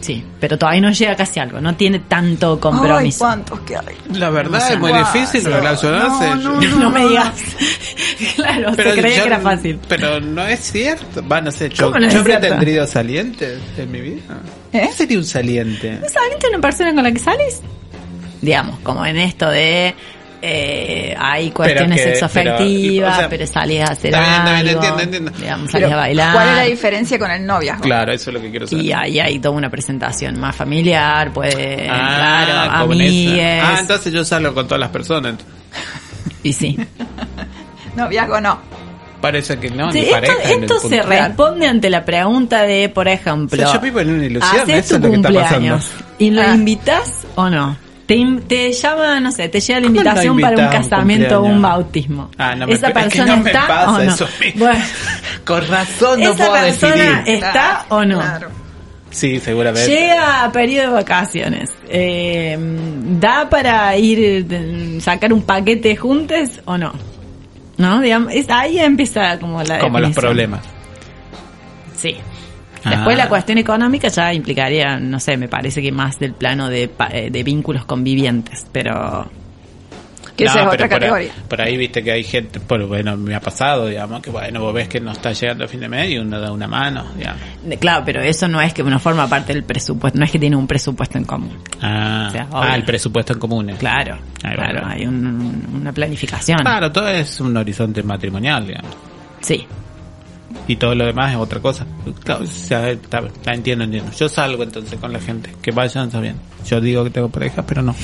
Sí, 0.00 0.22
pero 0.38 0.56
todavía 0.58 0.82
no 0.82 0.92
llega 0.92 1.16
casi 1.16 1.40
algo, 1.40 1.60
no 1.60 1.74
tiene 1.74 1.98
tanto 2.00 2.52
Ay, 2.54 2.60
compromiso. 2.60 3.18
cuántos 3.18 3.58
que 3.60 3.76
hay. 3.76 3.96
La 4.12 4.30
verdad 4.30 4.60
No 4.60 4.66
sé. 4.66 4.72
es 4.74 4.78
muy 4.78 4.92
difícil 4.92 5.44
no, 5.44 5.56
relacionarse. 5.56 6.34
no, 6.78 6.90
me 6.90 7.08
digas. 7.08 7.32
claro, 8.36 8.74
se 8.74 8.82
creía 8.82 9.16
yo- 9.16 9.22
que 9.22 9.28
era 9.28 9.40
fácil. 9.40 9.80
Pero 9.88 10.20
no 10.20 10.46
es 10.46 10.60
cierto. 10.60 11.26
Va, 11.26 11.40
no 11.40 11.50
sé, 11.50 11.70
yo, 11.70 11.86
¿Cómo 11.86 11.98
no 11.98 12.06
es 12.06 12.12
cierto? 12.12 12.40
tendrido 12.46 12.86
salientes 12.86 13.58
en 13.76 13.90
mi 13.90 14.00
vida. 14.00 14.36
¿Qué 14.70 14.92
sería 14.92 15.18
un 15.18 15.24
saliente? 15.24 15.98
¿Saliente 16.08 16.48
una 16.50 16.60
persona 16.60 16.94
con 16.94 17.02
la 17.02 17.10
que 17.10 17.18
sales? 17.18 17.62
Digamos, 18.42 18.78
como 18.80 19.04
en 19.06 19.16
esto 19.16 19.48
de 19.50 19.94
eh, 20.48 21.14
hay 21.18 21.50
cuestiones 21.50 21.98
que- 22.00 22.10
sexoafectivas, 22.10 23.16
pero, 23.16 23.28
pero, 23.30 23.44
o 23.44 23.46
sea, 23.46 23.60
salís 23.62 23.80
a 23.80 23.84
hacer 23.92 24.14
algo, 24.14 24.70
entiendo, 24.70 25.00
entiendo. 25.00 25.30
digamos, 25.38 25.70
Pero, 25.72 25.92
a 25.92 25.96
bailar. 25.96 26.32
¿Cuál 26.34 26.48
es 26.50 26.54
la 26.56 26.62
diferencia 26.62 27.18
con 27.18 27.30
el 27.30 27.44
noviazgo? 27.46 27.82
Claro, 27.82 28.12
eso 28.12 28.30
es 28.30 28.34
lo 28.34 28.40
que 28.40 28.50
quiero 28.50 28.66
saber. 28.66 28.84
Y 28.84 28.92
ahí 28.92 29.20
hay 29.20 29.38
toda 29.38 29.54
una 29.54 29.68
presentación 29.70 30.38
más 30.40 30.54
familiar, 30.54 31.32
puede, 31.32 31.88
Ah, 31.90 32.44
claro, 32.46 32.84
amigues. 32.84 33.62
Ah, 33.64 33.76
entonces 33.80 34.12
yo 34.12 34.24
salgo 34.24 34.54
con 34.54 34.66
todas 34.66 34.80
las 34.80 34.90
personas. 34.90 35.34
Y 36.42 36.52
sí. 36.52 36.78
Noviazgo 37.96 38.40
no. 38.40 38.58
Parece 39.20 39.58
que 39.58 39.70
no, 39.70 39.90
Sí, 39.90 40.00
ni 40.00 40.04
esto 40.06 40.14
pareja. 40.76 40.88
se 40.88 41.02
responde 41.02 41.66
ante 41.66 41.90
la 41.90 42.04
pregunta 42.04 42.62
de, 42.62 42.88
por 42.88 43.08
ejemplo, 43.08 43.60
O 43.62 43.66
sea, 43.66 43.74
yo 43.74 43.80
vivo 43.80 43.98
en 44.00 44.10
una 44.10 44.24
ilusión, 44.26 44.60
haces 44.60 44.84
eso 44.86 44.88
tu 44.88 44.94
es 44.96 45.02
lo 45.02 45.10
que 45.10 45.16
está 45.16 45.28
pasando. 45.32 45.54
cumpleaños 45.78 45.90
y 46.18 46.30
lo 46.30 46.42
Ah. 46.42 46.54
invitas 46.54 47.26
o 47.34 47.48
no. 47.50 47.76
Te, 48.06 48.24
te 48.46 48.72
llama, 48.72 49.18
no 49.20 49.32
sé, 49.32 49.48
te 49.48 49.58
llega 49.60 49.80
la 49.80 49.86
¿Cómo 49.88 49.94
no 49.94 50.00
invitación 50.00 50.40
para 50.40 50.56
un 50.56 50.72
casamiento 50.72 51.40
o 51.40 51.44
un 51.44 51.60
bautismo. 51.62 52.30
Ah, 52.38 52.54
no 52.54 52.66
me- 52.66 52.74
¿Esa 52.74 52.86
es 52.88 52.92
que 52.94 53.00
persona 53.00 53.36
me 53.36 53.50
está 53.50 53.66
pasa 53.66 53.90
o 53.90 53.98
no? 53.98 54.02
eso. 54.14 54.28
Bueno, 54.56 54.84
Con 55.44 55.66
razón 55.68 56.20
no 56.20 56.30
¿Esa 56.32 56.46
puedo 56.46 56.64
persona 56.64 56.94
decidir. 56.96 57.22
¿Está 57.44 57.86
o 57.88 58.04
no? 58.04 58.18
Claro. 58.20 58.48
Sí, 59.10 59.40
seguramente. 59.40 59.88
Llega 59.90 60.44
a 60.44 60.52
periodo 60.52 60.88
de 60.88 60.92
vacaciones. 60.94 61.70
Eh, 61.88 62.56
¿Da 63.18 63.48
para 63.48 63.96
ir 63.96 65.00
sacar 65.00 65.32
un 65.32 65.42
paquete 65.42 65.96
juntos 65.96 66.60
o 66.64 66.76
no? 66.78 66.92
¿No? 67.78 68.00
Digamos, 68.00 68.32
es- 68.34 68.50
ahí 68.50 68.78
empieza 68.78 69.38
como 69.38 69.62
la 69.62 69.78
Como 69.80 69.98
los 70.00 70.12
problemas. 70.14 70.60
Sí. 71.96 72.16
Después 72.88 73.16
Ah. 73.18 73.24
la 73.24 73.28
cuestión 73.28 73.58
económica 73.58 74.08
ya 74.08 74.32
implicaría, 74.32 74.98
no 74.98 75.18
sé, 75.20 75.36
me 75.36 75.48
parece 75.48 75.82
que 75.82 75.92
más 75.92 76.18
del 76.18 76.32
plano 76.34 76.68
de, 76.68 76.88
pa- 76.88 77.08
eh, 77.12 77.30
de 77.30 77.42
vínculos 77.42 77.84
convivientes, 77.84 78.66
pero 78.72 79.28
Que 80.36 80.44
esa 80.44 80.60
es 80.64 80.68
pero 80.68 80.70
otra 80.70 80.76
por 80.76 80.82
ahí- 80.82 80.88
categoría. 81.00 81.32
Por 81.48 81.60
ahí 81.62 81.76
viste 81.78 82.02
que 82.04 82.12
hay 82.12 82.22
gente, 82.22 82.60
por, 82.60 82.86
bueno, 82.86 83.16
me 83.16 83.34
ha 83.34 83.40
pasado, 83.40 83.86
digamos, 83.86 84.20
que 84.20 84.28
bueno, 84.30 84.60
vos 84.60 84.74
ves 84.74 84.86
que 84.88 85.00
no 85.00 85.12
está 85.12 85.32
llegando 85.32 85.64
a 85.64 85.68
fin 85.68 85.80
de 85.80 85.88
mes 85.88 86.10
y 86.10 86.18
uno 86.18 86.38
da 86.38 86.52
una 86.52 86.68
mano, 86.68 87.06
digamos. 87.16 87.40
claro, 87.80 88.02
pero 88.04 88.20
eso 88.20 88.46
no 88.46 88.60
es 88.60 88.74
que 88.74 88.82
no 88.82 88.98
forma 88.98 89.26
parte 89.28 89.54
del 89.54 89.64
presupuesto, 89.64 90.18
no 90.18 90.24
es 90.26 90.30
que 90.30 90.38
tiene 90.38 90.54
un 90.56 90.66
presupuesto 90.66 91.16
en 91.16 91.24
común. 91.24 91.56
Ah, 91.80 92.26
O 92.28 92.30
sea, 92.32 92.46
ah, 92.52 92.74
el 92.76 92.84
presupuesto 92.84 93.32
en 93.32 93.38
comunes. 93.38 93.78
Claro, 93.78 94.18
Ahí 94.44 94.54
claro, 94.54 94.82
va. 94.82 94.90
hay 94.92 95.06
un- 95.06 95.68
una 95.80 95.92
planificación. 95.92 96.58
Claro, 96.60 96.92
todo 96.92 97.08
es 97.08 97.40
un 97.40 97.56
horizonte 97.56 98.02
matrimonial, 98.02 98.66
digamos. 98.66 98.94
Sí. 99.40 99.66
Y 100.68 100.76
todo 100.76 100.94
lo 100.94 101.06
demás 101.06 101.30
es 101.32 101.36
otra 101.38 101.60
cosa. 101.60 101.86
Claro, 102.24 102.44
o 102.44 102.46
sea, 102.46 102.90
está- 102.90 103.22
la 103.44 103.54
entiendo, 103.54 103.84
entiendo. 103.84 104.10
Yo 104.12 104.28
salgo 104.28 104.62
entonces 104.62 104.98
con 104.98 105.12
la 105.12 105.20
gente. 105.20 105.50
Que 105.62 105.70
vayan, 105.70 106.06
está 106.06 106.20
bien. 106.20 106.36
Yo 106.66 106.80
digo 106.80 107.04
que 107.04 107.10
tengo 107.10 107.28
pareja, 107.28 107.62
pero 107.64 107.82
no. 107.82 107.94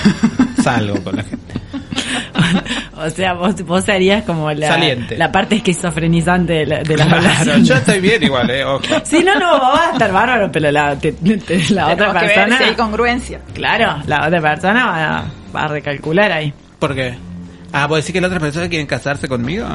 salgo 0.62 1.02
con 1.02 1.16
la 1.16 1.22
gente. 1.22 1.54
o 2.96 3.10
sea, 3.10 3.32
vos, 3.34 3.54
vos 3.64 3.84
serías 3.84 4.24
como 4.24 4.50
la, 4.52 4.68
Saliente. 4.68 5.16
la 5.16 5.30
parte 5.32 5.56
esquizofrenizante 5.56 6.52
de 6.52 6.66
la, 6.66 6.82
de 6.82 6.96
la 6.96 7.06
Claro, 7.06 7.22
relación. 7.22 7.64
yo 7.64 7.74
estoy 7.76 8.00
bien 8.00 8.22
igual, 8.22 8.50
eh, 8.50 8.64
ojo. 8.64 8.82
Sí, 9.04 9.22
no, 9.24 9.38
no, 9.38 9.52
vos 9.58 9.72
vas 9.72 9.88
a 9.88 9.92
estar 9.92 10.12
bárbaro, 10.12 10.50
pero 10.52 10.70
la, 10.70 10.96
te- 10.98 11.12
te- 11.12 11.70
la 11.70 11.88
otra 11.88 11.96
Tenemos 11.96 12.14
que 12.20 12.26
ver 12.26 12.34
persona... 12.34 12.58
si 12.58 12.64
hay 12.64 12.74
congruencia. 12.74 13.40
Claro, 13.54 14.02
la 14.06 14.26
otra 14.26 14.40
persona 14.40 14.86
va 14.86 15.18
a, 15.18 15.24
va 15.54 15.62
a 15.64 15.68
recalcular 15.68 16.30
ahí. 16.32 16.52
¿Por 16.78 16.94
qué? 16.94 17.14
Ah, 17.72 17.86
¿vos 17.86 17.98
decís 17.98 18.12
que 18.12 18.20
la 18.20 18.26
otra 18.26 18.40
persona 18.40 18.68
quiere 18.68 18.86
casarse 18.86 19.28
conmigo? 19.28 19.66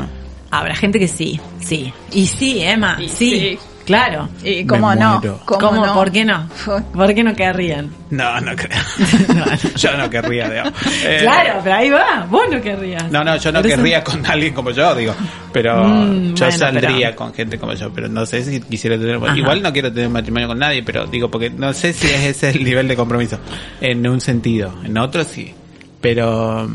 Habrá 0.52 0.76
gente 0.76 1.00
que 1.00 1.08
sí, 1.08 1.40
sí. 1.60 1.92
Y 2.12 2.26
sí, 2.28 2.62
Emma, 2.62 2.98
Y 3.02 3.10
sí, 3.10 3.32
sí. 3.40 3.60
claro. 3.86 4.30
¿Y 4.44 4.66
cómo 4.66 4.96
no? 4.96 5.22
¿Cómo? 5.46 5.86
no? 5.86 5.94
¿Por 5.94 6.10
qué 6.12 6.24
no? 6.24 6.48
¿Por 6.94 7.14
qué 7.14 7.22
no 7.24 7.36
querrían? 7.36 7.90
No, 8.10 8.40
no 8.40 8.56
creo. 8.56 8.80
No, 9.28 9.46
no. 9.46 9.46
yo 9.76 9.98
no 9.98 10.10
querría, 10.10 10.50
digamos. 10.50 10.74
Eh, 11.04 11.18
Claro, 11.22 11.60
pero 11.64 11.76
ahí 11.76 11.90
va, 11.90 12.26
vos 12.30 12.44
no 12.50 12.62
querrías. 12.62 13.12
No, 13.12 13.24
no, 13.26 13.36
yo 13.36 13.52
no 13.52 13.60
eso- 13.60 13.68
querría 13.68 14.04
con 14.04 14.26
alguien 14.26 14.54
como 14.54 14.72
yo, 14.72 14.96
digo. 14.96 15.14
Pero 15.52 15.84
Mm, 15.84 16.34
yo 16.34 16.46
bueno, 16.46 16.58
saldría 16.58 16.90
pero- 17.10 17.16
con 17.18 17.34
gente 17.34 17.58
como 17.60 17.74
yo, 17.74 17.92
pero 17.94 18.08
no 18.08 18.26
sé 18.26 18.42
si 18.44 18.62
quisiera 18.62 18.98
tener... 18.98 19.18
Ajá. 19.18 19.38
Igual 19.38 19.62
no 19.62 19.74
quiero 19.74 19.92
tener 19.92 20.10
matrimonio 20.10 20.48
con 20.48 20.60
nadie, 20.60 20.82
pero 20.84 21.06
digo, 21.08 21.30
porque 21.30 21.50
no 21.50 21.74
sé 21.74 21.92
si 21.92 22.08
es 22.08 22.24
ese 22.24 22.50
el 22.52 22.64
nivel 22.64 22.88
de 22.88 22.96
compromiso. 22.96 23.38
En 23.82 24.08
un 24.08 24.22
sentido, 24.22 24.74
en 24.86 24.98
otro 24.98 25.24
sí. 25.26 25.54
Pero, 26.00 26.70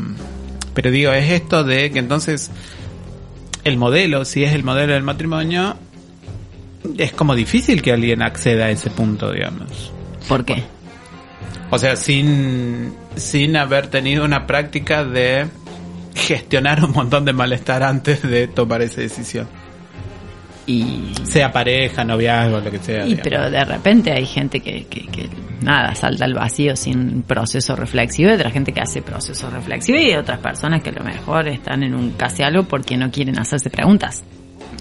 pero 0.75 0.91
digo, 0.91 1.11
es 1.11 1.31
esto 1.31 1.63
de 1.63 1.89
que 1.91 1.99
entonces 1.99 2.51
el 3.63 3.77
modelo, 3.77 4.25
si 4.25 4.43
es 4.43 4.53
el 4.53 4.63
modelo 4.63 4.93
del 4.93 5.03
matrimonio, 5.03 5.75
es 6.97 7.11
como 7.13 7.35
difícil 7.35 7.81
que 7.81 7.91
alguien 7.91 8.21
acceda 8.21 8.65
a 8.65 8.69
ese 8.71 8.89
punto, 8.89 9.31
digamos. 9.31 9.91
¿Por 10.27 10.45
qué? 10.45 10.63
O 11.69 11.77
sea, 11.77 11.95
sin, 11.95 12.93
sin 13.15 13.55
haber 13.55 13.87
tenido 13.87 14.25
una 14.25 14.45
práctica 14.45 15.03
de 15.03 15.47
gestionar 16.15 16.83
un 16.83 16.91
montón 16.91 17.25
de 17.25 17.33
malestar 17.33 17.83
antes 17.83 18.21
de 18.21 18.47
tomar 18.47 18.81
esa 18.81 19.01
decisión. 19.01 19.47
Y, 20.65 21.11
Sea 21.23 21.51
pareja, 21.51 22.03
noviazgo, 22.05 22.59
lo 22.61 22.71
que 22.71 22.79
sea. 22.79 23.03
y 23.05 23.15
digamos. 23.15 23.23
pero 23.23 23.49
de 23.51 23.65
repente 23.65 24.11
hay 24.13 24.25
gente 24.25 24.61
que, 24.61 24.85
que, 24.85 25.07
que 25.07 25.29
nada, 25.61 25.93
salta 25.95 26.23
al 26.25 26.33
vacío 26.33 26.75
sin 26.77 27.23
proceso 27.23 27.75
reflexivo, 27.75 28.29
y 28.29 28.33
otra 28.33 28.49
gente 28.49 28.71
que 28.71 28.79
hace 28.81 29.01
proceso 29.01 29.49
reflexivo 29.49 29.97
y 29.99 30.13
otras 30.13 30.39
personas 30.39 30.81
que 30.81 30.89
a 30.89 30.93
lo 30.93 31.03
mejor 31.03 31.47
están 31.49 31.83
en 31.83 31.93
un 31.93 32.11
casi 32.11 32.43
algo 32.43 32.63
porque 32.63 32.95
no 32.95 33.11
quieren 33.11 33.37
hacerse 33.39 33.69
preguntas, 33.69 34.23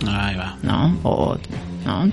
Ahí 0.07 0.35
va. 0.37 0.57
¿no? 0.62 0.99
O, 1.05 1.37
¿no? 1.85 2.11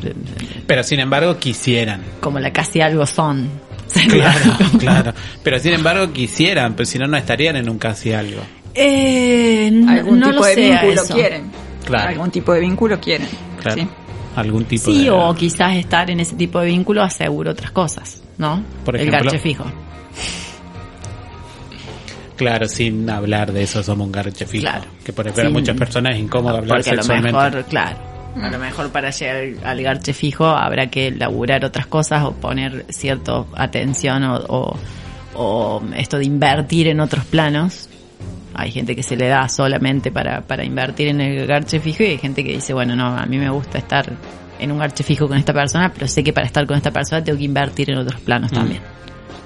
Pero 0.67 0.83
sin 0.83 0.99
embargo 0.99 1.37
quisieran. 1.37 2.01
Como 2.21 2.39
la 2.39 2.51
casi 2.51 2.81
algo 2.81 3.05
son. 3.05 3.49
Claro, 4.07 4.55
claro. 4.77 5.13
Pero 5.43 5.57
sin 5.59 5.73
embargo 5.73 6.13
quisieran, 6.13 6.75
pero 6.75 6.85
si 6.85 6.99
no, 6.99 7.07
no 7.07 7.17
estarían 7.17 7.55
en 7.55 7.67
un 7.69 7.79
casi 7.79 8.13
algo. 8.13 8.41
Eh, 8.75 9.71
Algún 9.87 10.19
no 10.19 10.27
tipo 10.27 10.39
lo 10.41 10.45
de 10.45 10.53
sé 10.53 10.61
vínculo 10.61 11.01
eso. 11.03 11.13
quieren. 11.15 11.51
Claro. 11.85 12.09
Algún 12.09 12.29
tipo 12.29 12.53
de 12.53 12.59
vínculo 12.59 12.99
quieren. 12.99 13.27
Claro. 13.59 13.81
Sí. 13.81 13.87
Algún 14.35 14.65
tipo 14.65 14.91
Sí, 14.91 15.03
de... 15.05 15.11
o 15.11 15.33
quizás 15.35 15.75
estar 15.75 16.09
en 16.11 16.19
ese 16.19 16.35
tipo 16.35 16.59
de 16.59 16.67
vínculo 16.67 17.01
asegura 17.03 17.51
otras 17.51 17.71
cosas, 17.71 18.21
¿no? 18.37 18.63
Por 18.85 18.95
El 18.97 19.09
garche 19.11 19.39
fijo. 19.39 19.65
Claro, 22.35 22.67
sin 22.69 23.09
hablar 23.09 23.51
de 23.51 23.63
eso 23.63 23.83
somos 23.83 24.05
un 24.07 24.11
garche 24.13 24.45
fijo. 24.45 24.61
Claro. 24.63 24.85
Que 25.03 25.11
por 25.11 25.25
ejemplo 25.27 25.43
Sin- 25.45 25.53
muchas 25.53 25.75
personas 25.77 26.13
es 26.15 26.21
incómodo 26.21 26.57
hablar 26.57 26.77
Porque 26.77 26.89
a 26.91 26.93
lo 26.93 27.03
sexualmente. 27.03 27.37
mejor, 27.37 27.65
claro, 27.65 27.97
a 28.41 28.49
lo 28.49 28.59
mejor 28.59 28.89
para 28.91 29.09
llegar 29.09 29.65
al 29.67 29.81
garche 29.81 30.13
fijo 30.13 30.45
habrá 30.45 30.87
que 30.89 31.11
laburar 31.11 31.65
otras 31.65 31.87
cosas 31.87 32.23
o 32.23 32.31
poner 32.33 32.85
cierta 32.89 33.43
atención 33.55 34.23
o, 34.23 34.37
o, 34.47 34.77
o 35.35 35.81
esto 35.97 36.17
de 36.17 36.25
invertir 36.25 36.87
en 36.87 37.01
otros 37.01 37.25
planos. 37.25 37.89
Hay 38.61 38.71
gente 38.71 38.95
que 38.95 39.03
se 39.03 39.15
le 39.15 39.27
da 39.27 39.47
solamente 39.49 40.11
para, 40.11 40.41
para 40.41 40.63
invertir 40.65 41.07
en 41.09 41.21
el 41.21 41.45
garche 41.47 41.79
fijo 41.79 42.03
y 42.03 42.07
hay 42.07 42.17
gente 42.17 42.43
que 42.43 42.53
dice, 42.53 42.73
bueno, 42.73 42.95
no, 42.95 43.07
a 43.07 43.25
mí 43.25 43.37
me 43.37 43.49
gusta 43.49 43.77
estar 43.77 44.11
en 44.59 44.71
un 44.71 44.77
garche 44.79 45.03
fijo 45.03 45.27
con 45.27 45.37
esta 45.37 45.53
persona, 45.53 45.91
pero 45.93 46.07
sé 46.07 46.23
que 46.23 46.33
para 46.33 46.45
estar 46.47 46.65
con 46.67 46.75
esta 46.77 46.91
persona 46.91 47.23
tengo 47.23 47.37
que 47.37 47.45
invertir 47.45 47.89
en 47.91 47.97
otros 47.97 48.19
planos 48.21 48.51
Mm. 48.51 48.55
también. 48.55 48.81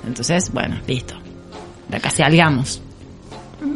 Entonces, 0.08 0.52
bueno, 0.52 0.78
listo. 0.88 1.16
De 1.90 1.98
acá 1.98 2.10
se 2.10 2.24
algamos. 2.24 2.82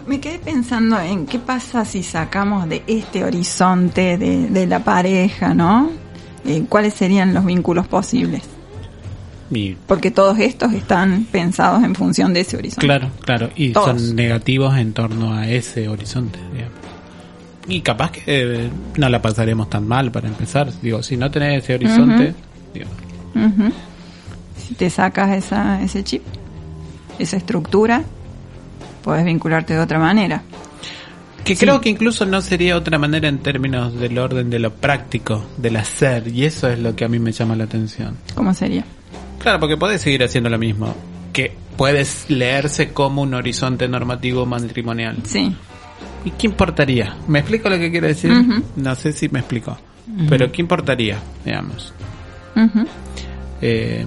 Me 0.08 0.20
quedé 0.20 0.40
pensando 0.40 1.00
en 1.00 1.26
qué 1.26 1.40
pasa 1.40 1.86
si 1.86 2.04
sacamos 2.04 2.68
de 2.68 2.84
este 2.88 3.24
horizonte 3.24 4.18
de, 4.18 4.48
de 4.50 4.68
la 4.68 4.80
pareja, 4.80 5.54
¿no? 5.54 5.90
Eh, 6.46 6.64
¿Cuáles 6.68 6.94
serían 6.94 7.34
los 7.34 7.46
vínculos 7.46 7.88
posibles? 7.88 8.44
Y 9.50 9.76
Porque 9.88 10.12
todos 10.12 10.38
estos 10.40 10.74
están 10.74 11.26
pensados 11.32 11.84
en 11.84 11.96
función 11.96 12.34
de 12.34 12.42
ese 12.42 12.58
horizonte. 12.58 12.86
Claro, 12.86 13.10
claro. 13.24 13.50
Y 13.56 13.72
Todos. 13.72 14.02
son 14.02 14.16
negativos 14.16 14.76
en 14.78 14.94
torno 14.94 15.34
a 15.34 15.48
ese 15.48 15.88
horizonte, 15.88 16.40
digamos. 16.54 16.74
Y 17.70 17.82
capaz 17.82 18.12
que 18.12 18.22
eh, 18.28 18.70
no 18.98 19.10
la 19.10 19.22
pasaremos 19.22 19.70
tan 19.70 19.88
mal 19.88 20.12
para 20.12 20.28
empezar. 20.28 20.70
Digo, 20.82 21.02
si 21.04 21.18
no 21.18 21.30
tenés 21.32 21.64
ese 21.64 21.76
horizonte, 21.76 22.34
digo, 22.74 22.88
Ujú. 23.36 23.72
Si 24.58 24.74
te 24.74 24.90
sacas 24.90 25.32
esa, 25.38 25.82
ese 25.82 26.04
chip, 26.04 26.24
esa 27.20 27.38
estructura, 27.38 28.04
puedes 29.04 29.24
vincularte 29.26 29.74
de 29.74 29.80
otra 29.80 30.00
manera. 30.00 30.44
que 31.46 31.56
creo 31.56 31.80
que 31.80 31.90
incluso 31.90 32.26
no 32.26 32.42
sería 32.42 32.76
otra 32.76 32.98
manera 33.00 33.30
en 33.30 33.38
términos 33.40 33.98
del 33.98 34.18
orden 34.18 34.50
de 34.50 34.60
lo 34.60 34.74
práctico, 34.74 35.46
del 35.58 35.78
hacer. 35.78 36.28
Y 36.28 36.44
eso 36.46 36.68
es 36.70 36.80
lo 36.80 36.96
que 36.96 37.06
a 37.06 37.08
mí 37.08 37.20
me 37.20 37.32
llama 37.32 37.56
la 37.56 37.64
atención. 37.66 38.18
¿Cómo 38.36 38.54
sería? 38.54 38.84
Claro, 39.40 39.60
porque 39.60 39.78
puedes 39.78 40.02
seguir 40.02 40.24
haciendo 40.24 40.50
lo 40.50 40.58
mismo. 40.58 40.96
Que 41.34 41.56
puedes 41.76 42.30
leerse 42.30 42.92
como 42.92 43.22
un 43.22 43.34
horizonte 43.34 43.88
normativo 43.88 44.46
matrimonial. 44.46 45.18
Sí. 45.24 45.56
¿Y 46.26 46.32
qué 46.32 46.48
importaría? 46.48 47.16
¿Me 47.28 47.40
explico 47.40 47.70
lo 47.70 47.78
que 47.78 47.92
quiero 47.92 48.08
decir? 48.08 48.32
No 48.76 48.96
sé 48.96 49.14
si 49.14 49.30
me 49.30 49.40
explico. 49.40 49.78
Pero 50.30 50.52
¿qué 50.52 50.62
importaría? 50.62 51.20
Digamos. 51.46 51.94
Eh, 53.62 54.06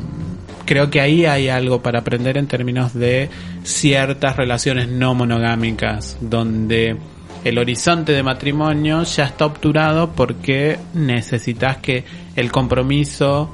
creo 0.64 0.91
que 0.91 1.01
ahí 1.01 1.26
hay 1.26 1.49
algo 1.49 1.83
para 1.83 2.01
aprender 2.01 2.37
en 2.37 2.47
términos 2.47 2.95
de 2.95 3.28
ciertas 3.62 4.37
relaciones 4.37 4.89
no 4.89 5.14
monogámicas, 5.14 6.18
donde 6.20 6.97
el 7.45 7.59
horizonte 7.59 8.12
de 8.12 8.22
matrimonio 8.22 9.03
ya 9.05 9.24
está 9.24 9.47
obturado 9.47 10.12
porque 10.12 10.78
necesitas 10.95 11.78
que 11.78 12.05
el 12.37 12.53
compromiso 12.53 13.53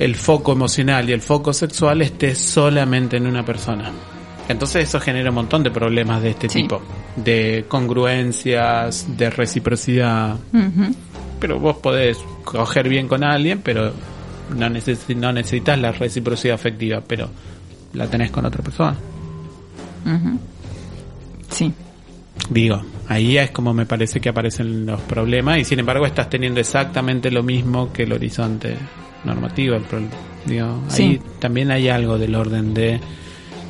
el 0.00 0.16
foco 0.16 0.50
emocional 0.52 1.08
y 1.08 1.12
el 1.12 1.20
foco 1.20 1.52
sexual 1.52 2.02
esté 2.02 2.34
solamente 2.34 3.16
en 3.18 3.26
una 3.26 3.44
persona. 3.44 3.92
Entonces 4.48 4.88
eso 4.88 4.98
genera 4.98 5.28
un 5.28 5.36
montón 5.36 5.62
de 5.62 5.70
problemas 5.70 6.20
de 6.22 6.30
este 6.30 6.48
Sí. 6.48 6.62
tipo, 6.62 6.82
de 7.14 7.66
congruencias, 7.68 9.06
de 9.16 9.30
reciprocidad. 9.30 10.36
Pero 11.38 11.60
vos 11.60 11.76
podés 11.76 12.18
coger 12.44 12.88
bien 12.88 13.06
con 13.06 13.22
alguien, 13.22 13.60
pero 13.62 13.92
no, 14.56 14.66
neces- 14.68 15.14
no 15.14 15.32
necesitas 15.32 15.78
la 15.78 15.92
reciprocidad 15.92 16.56
afectiva, 16.56 17.00
pero 17.06 17.28
la 17.92 18.08
tenés 18.08 18.30
con 18.32 18.44
otra 18.44 18.62
persona. 18.64 18.96
Sí. 21.50 21.72
Digo, 22.48 22.82
ahí 23.08 23.36
es 23.38 23.50
como 23.50 23.72
me 23.74 23.86
parece 23.86 24.20
que 24.20 24.28
aparecen 24.30 24.86
los 24.86 25.00
problemas 25.02 25.58
y 25.58 25.64
sin 25.64 25.78
embargo 25.78 26.06
estás 26.06 26.28
teniendo 26.30 26.58
exactamente 26.60 27.30
lo 27.30 27.42
mismo 27.42 27.92
que 27.92 28.04
el 28.04 28.12
horizonte 28.12 28.76
normativo. 29.24 29.76
El 29.76 29.82
pro- 29.82 30.00
digo, 30.46 30.80
Sí. 30.88 31.02
ahí 31.02 31.20
también 31.38 31.70
hay 31.70 31.88
algo 31.88 32.18
del 32.18 32.34
orden 32.34 32.72
de 32.74 33.00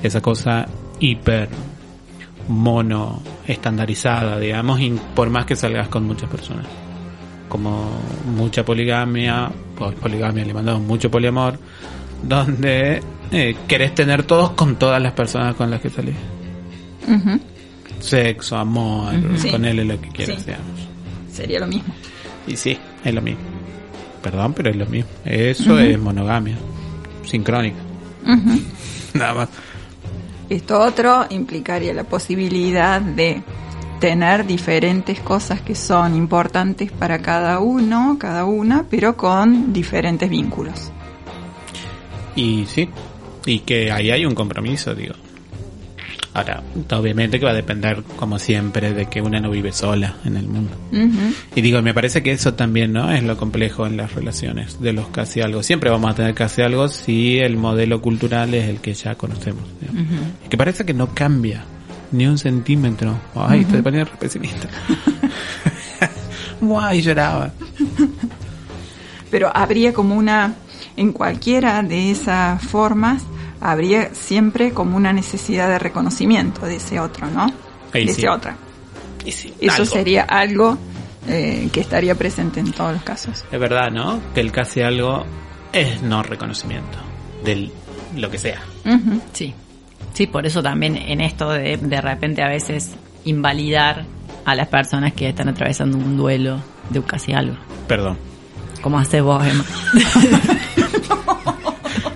esa 0.02 0.20
cosa 0.20 0.66
hiper 1.00 1.48
mono 2.48 3.22
estandarizada, 3.46 4.38
digamos, 4.38 4.80
y 4.80 4.90
por 5.14 5.30
más 5.30 5.44
que 5.46 5.56
salgas 5.56 5.88
con 5.88 6.04
muchas 6.04 6.28
personas. 6.30 6.66
Como 7.48 7.90
mucha 8.36 8.64
poligamia, 8.64 9.50
pues 9.76 9.94
poligamia 9.96 10.44
le 10.44 10.54
mandamos 10.54 10.82
mucho 10.82 11.10
poliamor, 11.10 11.58
donde 12.22 13.02
eh, 13.32 13.56
querés 13.68 13.94
tener 13.94 14.22
todos 14.24 14.50
con 14.50 14.76
todas 14.76 15.00
las 15.02 15.12
personas 15.12 15.54
con 15.54 15.70
las 15.70 15.80
que 15.80 15.90
salís 15.90 16.14
sexo, 18.00 18.56
amor, 18.56 19.12
Sí. 19.36 19.48
ponele 19.50 19.84
lo 19.84 20.00
que 20.00 20.08
quieras, 20.08 20.38
Sí. 20.40 20.46
digamos. 20.46 20.80
Sería 21.32 21.60
lo 21.60 21.66
mismo. 21.66 21.94
Y 22.46 22.56
sí, 22.56 22.78
es 23.04 23.14
lo 23.14 23.20
mismo. 23.20 23.40
Perdón, 24.22 24.52
pero 24.54 24.70
es 24.70 24.76
lo 24.76 24.86
mismo. 24.86 25.10
Eso 25.24 25.78
es 25.78 25.98
monogamia, 25.98 26.56
sincrónica. 27.24 27.78
Nada 29.14 29.34
más. 29.34 29.48
Esto 30.48 30.80
otro 30.80 31.26
implicaría 31.30 31.94
la 31.94 32.04
posibilidad 32.04 33.00
de 33.00 33.42
tener 34.00 34.46
diferentes 34.46 35.20
cosas 35.20 35.60
que 35.60 35.74
son 35.74 36.16
importantes 36.16 36.90
para 36.90 37.20
cada 37.20 37.60
uno, 37.60 38.16
cada 38.18 38.44
una, 38.44 38.84
pero 38.88 39.16
con 39.16 39.72
diferentes 39.72 40.28
vínculos. 40.28 40.90
Y 42.34 42.66
sí, 42.66 42.88
y 43.46 43.60
que 43.60 43.92
ahí 43.92 44.10
hay 44.10 44.24
un 44.24 44.34
compromiso, 44.34 44.94
digo. 44.94 45.14
Ahora, 46.32 46.62
obviamente 46.92 47.40
que 47.40 47.44
va 47.44 47.50
a 47.50 47.54
depender, 47.54 48.04
como 48.16 48.38
siempre, 48.38 48.92
de 48.92 49.06
que 49.06 49.20
una 49.20 49.40
no 49.40 49.50
vive 49.50 49.72
sola 49.72 50.16
en 50.24 50.36
el 50.36 50.46
mundo. 50.46 50.70
Y 51.56 51.60
digo, 51.60 51.82
me 51.82 51.92
parece 51.92 52.22
que 52.22 52.30
eso 52.30 52.54
también, 52.54 52.92
¿no? 52.92 53.10
Es 53.10 53.24
lo 53.24 53.36
complejo 53.36 53.86
en 53.86 53.96
las 53.96 54.14
relaciones 54.14 54.80
de 54.80 54.92
los 54.92 55.08
casi 55.08 55.40
algo. 55.40 55.62
Siempre 55.62 55.90
vamos 55.90 56.12
a 56.12 56.14
tener 56.14 56.34
casi 56.34 56.62
algo 56.62 56.88
si 56.88 57.38
el 57.38 57.56
modelo 57.56 58.00
cultural 58.00 58.54
es 58.54 58.68
el 58.68 58.80
que 58.80 58.94
ya 58.94 59.16
conocemos. 59.16 59.64
Y 60.44 60.48
que 60.48 60.56
parece 60.56 60.84
que 60.84 60.94
no 60.94 61.14
cambia 61.14 61.64
ni 62.12 62.26
un 62.26 62.38
centímetro. 62.38 63.18
Ay, 63.34 63.64
te 63.64 63.82
ponía 63.82 64.04
re 64.04 64.16
pesimista. 64.18 64.68
Guay, 66.60 67.02
lloraba. 67.02 67.52
Pero 69.30 69.50
habría 69.54 69.92
como 69.92 70.16
una, 70.16 70.54
en 70.96 71.12
cualquiera 71.12 71.82
de 71.82 72.10
esas 72.10 72.62
formas, 72.62 73.22
habría 73.60 74.14
siempre 74.14 74.72
como 74.72 74.96
una 74.96 75.12
necesidad 75.12 75.68
de 75.68 75.78
reconocimiento 75.78 76.66
de 76.66 76.76
ese 76.76 76.98
otro, 77.00 77.26
¿no? 77.28 77.46
Ahí 77.92 78.06
de 78.06 78.12
sí. 78.12 78.20
ese 78.20 78.28
otra. 78.28 78.56
Y 79.24 79.32
sí, 79.32 79.54
Eso 79.60 79.82
algo. 79.82 79.84
sería 79.94 80.22
algo 80.22 80.78
eh, 81.28 81.68
que 81.72 81.80
estaría 81.80 82.14
presente 82.14 82.60
en 82.60 82.72
todos 82.72 82.92
los 82.94 83.02
casos. 83.02 83.44
Es 83.50 83.60
verdad, 83.60 83.90
¿no? 83.90 84.20
Que 84.34 84.40
el 84.40 84.50
casi 84.52 84.80
algo 84.80 85.24
es 85.72 86.00
no 86.02 86.22
reconocimiento 86.22 86.98
del 87.44 87.70
lo 88.16 88.30
que 88.30 88.38
sea. 88.38 88.60
Ujú. 88.84 89.20
Sí. 89.32 89.54
Sí, 90.14 90.26
por 90.26 90.46
eso 90.46 90.62
también 90.62 90.96
en 90.96 91.20
esto 91.20 91.50
de 91.50 91.76
de 91.76 92.00
repente 92.00 92.42
a 92.42 92.48
veces 92.48 92.92
invalidar 93.24 94.04
a 94.44 94.54
las 94.54 94.68
personas 94.68 95.12
que 95.12 95.28
están 95.28 95.48
atravesando 95.48 95.98
un 95.98 96.16
duelo 96.16 96.58
de 96.88 96.98
un 96.98 97.04
casi 97.04 97.32
algo. 97.32 97.56
Perdón. 97.86 98.18
Como 98.80 98.98
haces 98.98 99.22
vos, 99.22 99.44
Emma. 99.46 99.64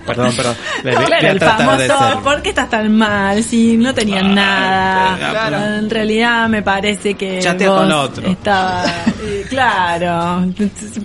Perdón, 0.06 0.36
perdón. 0.36 0.56
Claro, 0.82 1.28
el 1.28 1.40
famoso, 1.40 2.20
¿por 2.22 2.42
qué 2.42 2.50
estás 2.50 2.68
tan 2.68 2.94
mal? 2.96 3.42
Si 3.42 3.76
no 3.76 3.94
tenían 3.94 4.28
Ay, 4.28 4.34
nada. 4.34 5.30
claro. 5.30 5.78
En 5.78 5.90
realidad 5.90 6.48
me 6.48 6.62
parece 6.62 7.14
que. 7.14 7.38
Chatea 7.38 7.70
vos 7.70 7.80
con 7.80 7.92
otro. 7.92 8.28
Estaba. 8.28 8.84
eh, 9.22 9.44
claro. 9.48 10.46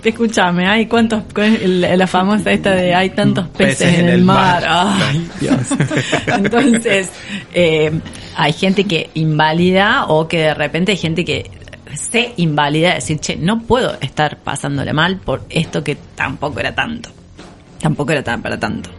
Escúchame, 0.04 0.68
hay 0.68 0.86
cuántos. 0.86 1.22
La 1.34 2.06
famosa 2.06 2.50
esta 2.50 2.72
de 2.72 2.94
hay 2.94 3.10
tantos 3.10 3.48
peces, 3.48 3.98
en, 3.98 4.08
el 4.08 4.22
mar. 4.22 4.64
Ay, 4.66 5.28
Dios. 5.40 5.58
Entonces, 6.26 7.10
eh, 7.54 7.90
hay 8.36 8.52
gente 8.52 8.84
que 8.84 9.10
invalida 9.14 10.04
o 10.06 10.28
que 10.28 10.38
de 10.38 10.54
repente 10.54 10.92
hay 10.92 10.98
gente 10.98 11.24
que 11.24 11.50
se 11.94 12.34
invalida, 12.36 12.94
decir, 12.94 13.18
che, 13.18 13.36
no 13.36 13.60
puedo 13.62 13.96
estar 14.00 14.38
pasándole 14.38 14.92
mal 14.92 15.16
por 15.18 15.42
esto 15.48 15.82
que 15.82 15.96
tampoco 16.14 16.60
era 16.60 16.74
tanto. 16.74 17.10
Tampoco 17.80 18.12
era 18.12 18.22
tan 18.22 18.42
para 18.42 18.58
tanto. 18.58 18.90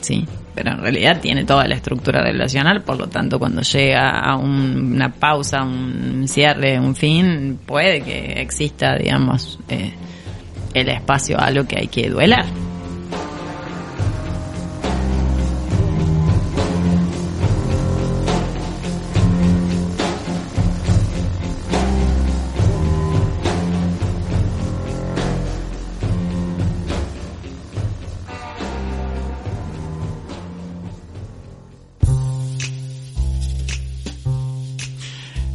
Sí, 0.00 0.26
pero 0.54 0.72
en 0.72 0.82
realidad 0.82 1.20
tiene 1.20 1.44
toda 1.44 1.66
la 1.66 1.76
estructura 1.76 2.22
relacional, 2.22 2.82
por 2.82 2.98
lo 2.98 3.06
tanto 3.06 3.38
cuando 3.38 3.62
llega 3.62 4.18
a 4.20 4.36
un- 4.36 4.92
una 4.94 5.10
pausa, 5.12 5.62
un 5.62 6.26
cierre, 6.26 6.78
un 6.78 6.94
fin, 6.96 7.58
puede 7.64 8.02
que 8.02 8.40
exista, 8.40 8.96
digamos, 8.96 9.58
eh, 9.68 9.92
el 10.74 10.88
espacio 10.88 11.38
a 11.40 11.50
lo 11.50 11.66
que 11.66 11.78
hay 11.78 11.86
que 11.88 12.10
duelar. 12.10 12.44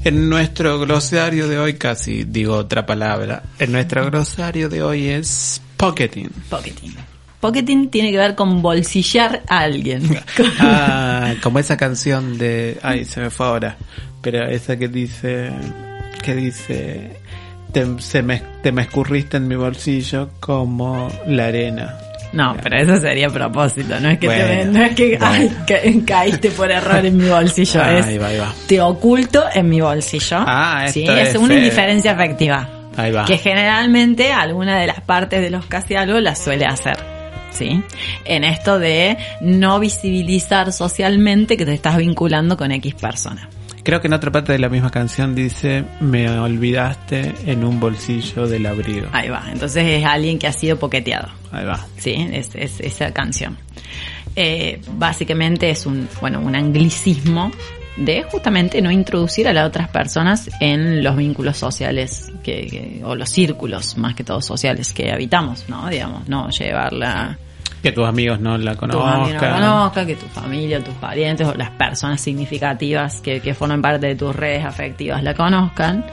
En 0.07 0.29
nuestro 0.29 0.79
glosario 0.79 1.49
de 1.49 1.59
hoy, 1.59 1.73
casi 1.73 2.23
digo 2.23 2.55
otra 2.55 2.85
palabra. 2.85 3.43
En 3.59 3.73
nuestro 3.73 4.09
glosario 4.09 4.69
de 4.69 4.81
hoy 4.81 5.09
es 5.09 5.61
pocketing. 5.75 6.29
Pocketing. 6.49 6.95
Pocketing 7.41 7.89
tiene 7.89 8.11
que 8.13 8.17
ver 8.17 8.33
con 8.33 8.61
bolsillar 8.61 9.43
a 9.49 9.59
alguien. 9.59 10.17
Ah, 10.61 11.33
como 11.43 11.59
esa 11.59 11.75
canción 11.75 12.37
de, 12.37 12.79
ay, 12.83 13.03
se 13.03 13.19
me 13.19 13.29
fue 13.29 13.47
ahora, 13.47 13.75
pero 14.21 14.47
esa 14.47 14.77
que 14.77 14.87
dice, 14.87 15.51
que 16.23 16.35
dice, 16.35 17.11
te, 17.73 17.85
se 17.99 18.23
me, 18.23 18.41
te 18.63 18.71
me 18.71 18.83
escurriste 18.83 19.35
en 19.35 19.49
mi 19.49 19.57
bolsillo 19.57 20.29
como 20.39 21.09
la 21.27 21.47
arena. 21.47 22.06
No, 22.33 22.55
pero 22.61 22.77
eso 22.77 22.99
sería 22.99 23.27
a 23.27 23.29
propósito, 23.29 23.99
no 23.99 24.09
es 24.09 24.19
que, 24.19 24.27
te, 24.27 24.35
Bueno, 24.55 24.71
no 24.79 24.83
es 24.85 24.95
que 24.95 25.17
bueno. 25.17 25.25
ay, 25.27 25.51
ca- 25.65 26.05
caíste 26.05 26.51
por 26.51 26.69
error 26.71 27.05
en 27.05 27.17
mi 27.17 27.29
bolsillo, 27.29 27.81
es 27.85 28.05
va, 28.21 28.27
ahí 28.27 28.37
va. 28.37 28.53
te 28.67 28.81
oculto 28.81 29.45
en 29.53 29.69
mi 29.69 29.79
bolsillo. 29.81 30.37
Ah, 30.39 30.87
sí, 30.91 31.05
es, 31.07 31.29
es 31.29 31.35
una 31.35 31.47
feo. 31.49 31.57
indiferencia 31.57 32.11
afectiva. 32.11 32.69
Ahí 32.97 33.11
va. 33.11 33.25
Que 33.25 33.37
generalmente 33.37 34.31
alguna 34.33 34.77
de 34.79 34.87
las 34.87 35.01
partes 35.01 35.41
de 35.41 35.49
los 35.49 35.65
casi 35.67 35.95
algo 35.95 36.19
las 36.19 36.39
suele 36.43 36.65
hacer. 36.65 36.97
¿Sí? 37.51 37.81
En 38.25 38.43
esto 38.43 38.77
de 38.77 39.17
no 39.41 39.79
visibilizar 39.79 40.71
socialmente 40.71 41.57
que 41.57 41.65
te 41.65 41.73
estás 41.73 41.97
vinculando 41.97 42.55
con 42.57 42.71
X 42.71 42.93
persona. 42.95 43.49
Creo 43.87 44.01
que 44.01 44.07
en 44.07 44.13
otra 44.13 44.31
parte 44.33 44.51
de 44.51 44.59
la 44.59 44.67
misma 44.67 44.89
canción 44.91 45.33
dice, 45.33 45.85
me 46.01 46.29
olvidaste 46.29 47.33
en 47.45 47.63
un 47.63 47.79
bolsillo 47.79 48.45
del 48.45 48.65
abrigo. 48.65 49.07
Ahí 49.13 49.29
va. 49.29 49.45
Entonces 49.49 49.85
es 49.85 50.03
alguien 50.03 50.37
que 50.37 50.45
ha 50.45 50.51
sido 50.51 50.77
poqueteado. 50.77 51.29
Ahí 51.53 51.63
va. 51.63 51.85
Sí, 51.95 52.13
es, 52.33 52.53
es 52.53 52.81
esa 52.81 53.13
canción. 53.13 53.57
Eh, 54.35 54.81
básicamente 54.97 55.69
es 55.69 55.85
un, 55.85 56.09
bueno, 56.19 56.41
un 56.41 56.53
anglicismo 56.53 57.49
de 57.95 58.23
justamente 58.29 58.81
no 58.81 58.91
introducir 58.91 59.47
a 59.47 59.53
las 59.53 59.65
otras 59.65 59.87
personas 59.87 60.49
en 60.59 61.01
los 61.01 61.15
vínculos 61.15 61.55
sociales 61.57 62.29
que, 62.43 62.67
que- 62.67 63.01
o 63.05 63.15
los 63.15 63.29
círculos 63.29 63.97
más 63.97 64.15
que 64.15 64.25
todo 64.25 64.41
sociales 64.41 64.91
que 64.91 65.13
habitamos, 65.13 65.63
¿no? 65.69 65.87
Digamos, 65.87 66.27
no 66.27 66.49
llevarla 66.49 67.39
Que 67.83 67.91
tus 67.91 68.07
amigos 68.07 68.39
no 68.39 68.57
la 68.57 68.71
no 68.73 68.77
conozcan. 68.77 69.53
conozca, 69.53 70.05
que 70.05 70.15
tu 70.15 70.25
familia, 70.27 70.83
tus 70.83 70.93
parientes 70.95 71.47
o 71.47 71.53
las 71.53 71.69
personas 71.71 72.19
significativas 72.19 73.21
que, 73.21 73.39
que 73.39 73.53
forman 73.53 73.81
parte 73.81 74.07
de 74.07 74.15
tus 74.15 74.35
redes 74.35 74.65
afectivas 74.65 75.23
la 75.23 75.33
conozcan 75.35 76.05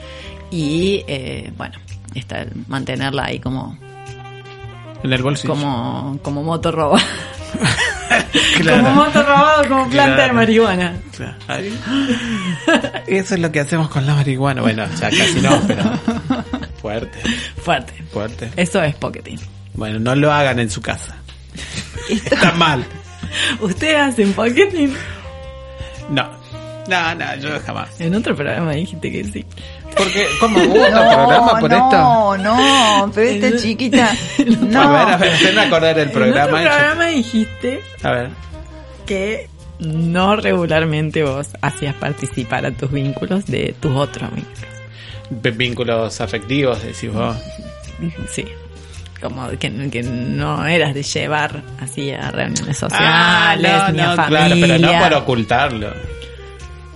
y 0.51 1.03
eh, 1.09 1.53
bueno, 1.57 1.79
esta, 2.15 2.45
mantenerla 2.69 3.25
ahí 3.25 3.41
como 3.41 3.77
En 5.03 5.13
el 5.13 5.23
bolsillo. 5.23 5.53
como 5.55 6.19
como 6.23 6.43
moto 6.43 6.71
robado 6.71 7.03
Claro. 8.61 8.83
como 8.85 8.95
moto 8.95 9.23
robado 9.23 9.69
como 9.69 9.89
planta 9.89 10.27
de 10.27 10.33
marihuana 10.33 10.93
Claro. 11.17 11.37
Eso 13.07 13.35
es 13.35 13.41
lo 13.41 13.51
que 13.51 13.61
hacemos 13.61 13.89
con 13.89 14.05
la 14.07 14.15
marihuana. 14.15 14.61
Bueno, 14.63 14.85
ya 15.01 15.11
casi 15.11 15.41
no, 15.41 15.61
pero 15.67 15.83
fuerte, 16.81 17.19
fuerte 17.57 17.95
fuerte. 18.13 18.51
eso 18.57 18.83
es 18.83 18.95
pocketing 18.97 19.39
Bueno, 19.75 19.99
no 19.99 20.15
lo 20.15 20.31
hagan 20.33 20.59
en 20.59 20.71
su 20.71 20.81
casa. 20.83 21.17
Está 22.09 22.53
mal. 22.53 22.85
Ustedes 23.61 23.97
hacen 23.97 24.33
pocketing. 24.33 24.95
No. 26.11 26.29
No, 26.89 27.15
no, 27.15 27.37
yo 27.37 27.49
jamás. 27.65 27.99
En 28.01 28.15
otro 28.15 28.37
programa 28.37 28.73
dijiste 28.73 29.11
que 29.11 29.25
sí. 29.25 29.45
Porque, 29.97 30.27
¿cómo 30.39 30.59
hubo 30.59 30.83
otro 30.83 30.91
programa 30.93 31.59
por 31.61 31.73
esto? 31.73 31.91
no, 31.91 32.37
no, 32.37 33.13
pero 33.15 33.31
esta 33.31 33.57
chiquita, 33.63 34.13
no. 34.61 34.81
A 34.83 34.89
ver, 35.07 35.15
a 35.15 35.17
ver, 35.17 35.33
hazme 35.49 35.61
acordar 35.63 35.99
el 35.99 36.03
En 36.03 36.09
otro 36.09 36.21
programa. 36.21 36.51
programa 36.63 37.07
dijiste 37.07 37.81
A 38.03 38.11
ver. 38.11 38.29
que 39.07 39.49
no 39.79 40.37
regularmente 40.37 41.23
vos 41.23 41.49
hacías 41.63 41.95
participar 41.95 42.67
a 42.67 42.71
tus 42.73 42.91
vínculos 42.91 43.47
de 43.47 43.75
tus 43.81 43.93
otros 43.97 44.31
vínculos. 44.35 45.57
Vínculos 45.57 46.21
afectivos, 46.21 46.83
decís 46.83 47.13
vos. 47.13 47.37
Sí. 48.31 48.45
Como 49.25 49.49
que, 49.59 49.91
que 49.91 50.03
no 50.03 50.67
eras 50.67 50.93
de 50.93 51.03
llevar 51.03 51.63
así 51.81 52.11
a 52.11 52.31
reuniones 52.31 52.77
sociales, 52.77 53.09
Ah, 53.11 53.57
no, 53.89 53.93
ni 53.95 54.01
a 54.01 54.07
no, 54.09 54.17
familia. 54.17 54.39
claro, 54.47 54.57
pero 54.61 54.79
no 54.79 54.99
por 55.03 55.15
ocultarlo. 55.15 56.15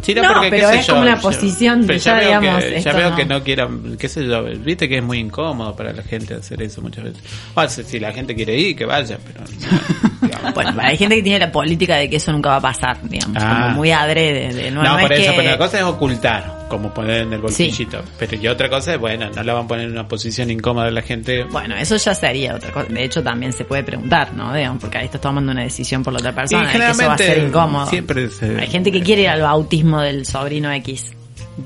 Sí, 0.02 0.14
No, 0.14 0.22
porque, 0.32 0.50
qué 0.50 0.56
pero 0.56 0.68
sé 0.68 0.78
es 0.78 0.86
yo, 0.86 0.92
como 0.94 1.02
una 1.06 1.18
posición 1.20 1.86
de 1.86 1.98
ya, 1.98 2.14
veo 2.14 2.24
digamos, 2.40 2.64
que, 2.64 2.80
ya 2.80 2.92
veo 2.92 3.10
no. 3.10 3.16
que 3.16 3.24
no 3.24 3.42
quieran, 3.42 3.96
qué 3.98 4.08
sé 4.08 4.26
yo, 4.26 4.44
viste 4.44 4.88
que 4.88 4.98
es 4.98 5.02
muy 5.02 5.18
incómodo 5.18 5.74
para 5.74 5.92
la 5.92 6.02
gente 6.04 6.34
hacer 6.34 6.62
eso 6.62 6.80
muchas 6.82 7.04
veces. 7.04 7.22
O 7.54 7.68
sea, 7.68 7.84
si 7.84 7.98
la 7.98 8.12
gente 8.12 8.34
quiere 8.34 8.56
ir, 8.56 8.76
que 8.76 8.84
vaya, 8.84 9.18
pero 9.26 9.40
no. 9.40 10.52
Bueno, 10.54 10.72
hay 10.82 10.96
gente 10.96 11.16
que 11.16 11.22
tiene 11.22 11.38
la 11.40 11.50
política 11.52 11.96
de 11.96 12.08
que 12.10 12.16
eso 12.16 12.30
nunca 12.32 12.50
va 12.50 12.56
a 12.56 12.60
pasar, 12.60 12.98
digamos, 13.02 13.36
Ah. 13.42 13.62
como 13.64 13.76
muy 13.76 13.90
adrede. 13.90 14.52
De, 14.54 14.70
no, 14.70 14.82
por 14.98 15.12
es 15.12 15.20
eso, 15.20 15.30
que- 15.32 15.36
pero 15.38 15.48
una 15.48 15.58
cosa 15.58 15.78
es 15.78 15.84
ocultar, 15.84 16.57
como 16.68 16.92
poner 16.92 17.22
en 17.22 17.32
el 17.32 17.40
bolsillito. 17.40 18.02
Pero 18.18 18.36
y 18.36 18.46
otra 18.48 18.68
cosa 18.68 18.94
es, 18.94 19.00
bueno, 19.00 19.28
no 19.34 19.42
la 19.42 19.54
van 19.54 19.64
a 19.64 19.68
poner 19.68 19.86
en 19.86 19.92
una 19.92 20.06
posición 20.06 20.50
incómoda 20.50 20.86
a 20.86 20.90
la 20.90 21.02
gente. 21.02 21.44
Bueno, 21.44 21.76
eso 21.76 21.96
ya 21.96 22.14
sería 22.14 22.54
otra 22.54 22.70
cosa. 22.70 22.86
De 22.88 23.04
hecho, 23.04 23.22
también 23.22 23.52
se 23.52 23.64
puede 23.64 23.82
preguntar, 23.82 24.32
¿no? 24.34 24.54
Digamos, 24.54 24.80
porque 24.80 24.98
ahí 24.98 25.06
estás 25.06 25.20
tomando 25.20 25.52
una 25.52 25.62
decisión 25.62 26.02
por 26.02 26.12
la 26.12 26.18
otra 26.20 26.34
persona. 26.34 26.64
Y 26.64 26.66
que 26.66 26.78
eso 26.78 27.06
va 27.06 27.14
a 27.14 27.18
ser 27.18 27.26
generalmente 27.26 27.46
incómodo. 27.48 27.86
siempre 27.86 28.28
se- 28.28 28.58
Hay 28.60 28.66
gente 28.68 28.92
que 28.92 29.02
quiere 29.02 29.22
ir 29.22 29.28
al 29.28 29.42
bautismo 29.42 30.00
del 30.00 30.26
sobrino 30.26 30.70
X. 30.72 31.12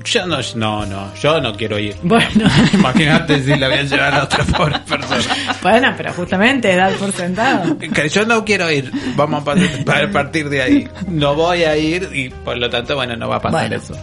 Yo 0.05 0.25
no, 0.25 0.37
no, 0.55 0.85
no, 0.87 1.13
yo 1.21 1.39
no 1.39 1.53
quiero 1.53 1.77
ir. 1.77 1.95
Bueno. 2.01 2.49
Imagínate 2.73 3.43
si 3.43 3.55
la 3.55 3.67
voy 3.69 3.77
a 3.77 3.83
llevar 3.83 4.13
a 4.15 4.23
otra 4.23 4.43
pobre 4.43 4.79
persona. 4.79 5.35
Bueno, 5.61 5.93
pero 5.95 6.11
justamente 6.13 6.75
dar 6.75 6.93
por 6.93 7.11
sentado. 7.11 7.77
Que 7.77 8.09
yo 8.09 8.25
no 8.25 8.43
quiero 8.43 8.71
ir, 8.71 8.91
vamos 9.15 9.43
a 9.47 10.11
partir 10.11 10.49
de 10.49 10.61
ahí. 10.63 10.87
No 11.07 11.35
voy 11.35 11.63
a 11.63 11.77
ir 11.77 12.09
y 12.11 12.29
por 12.29 12.57
lo 12.57 12.71
tanto, 12.71 12.95
bueno, 12.95 13.15
no 13.15 13.29
va 13.29 13.35
a 13.35 13.41
pasar 13.41 13.69
Bueno. 13.69 13.75
eso. 13.83 13.95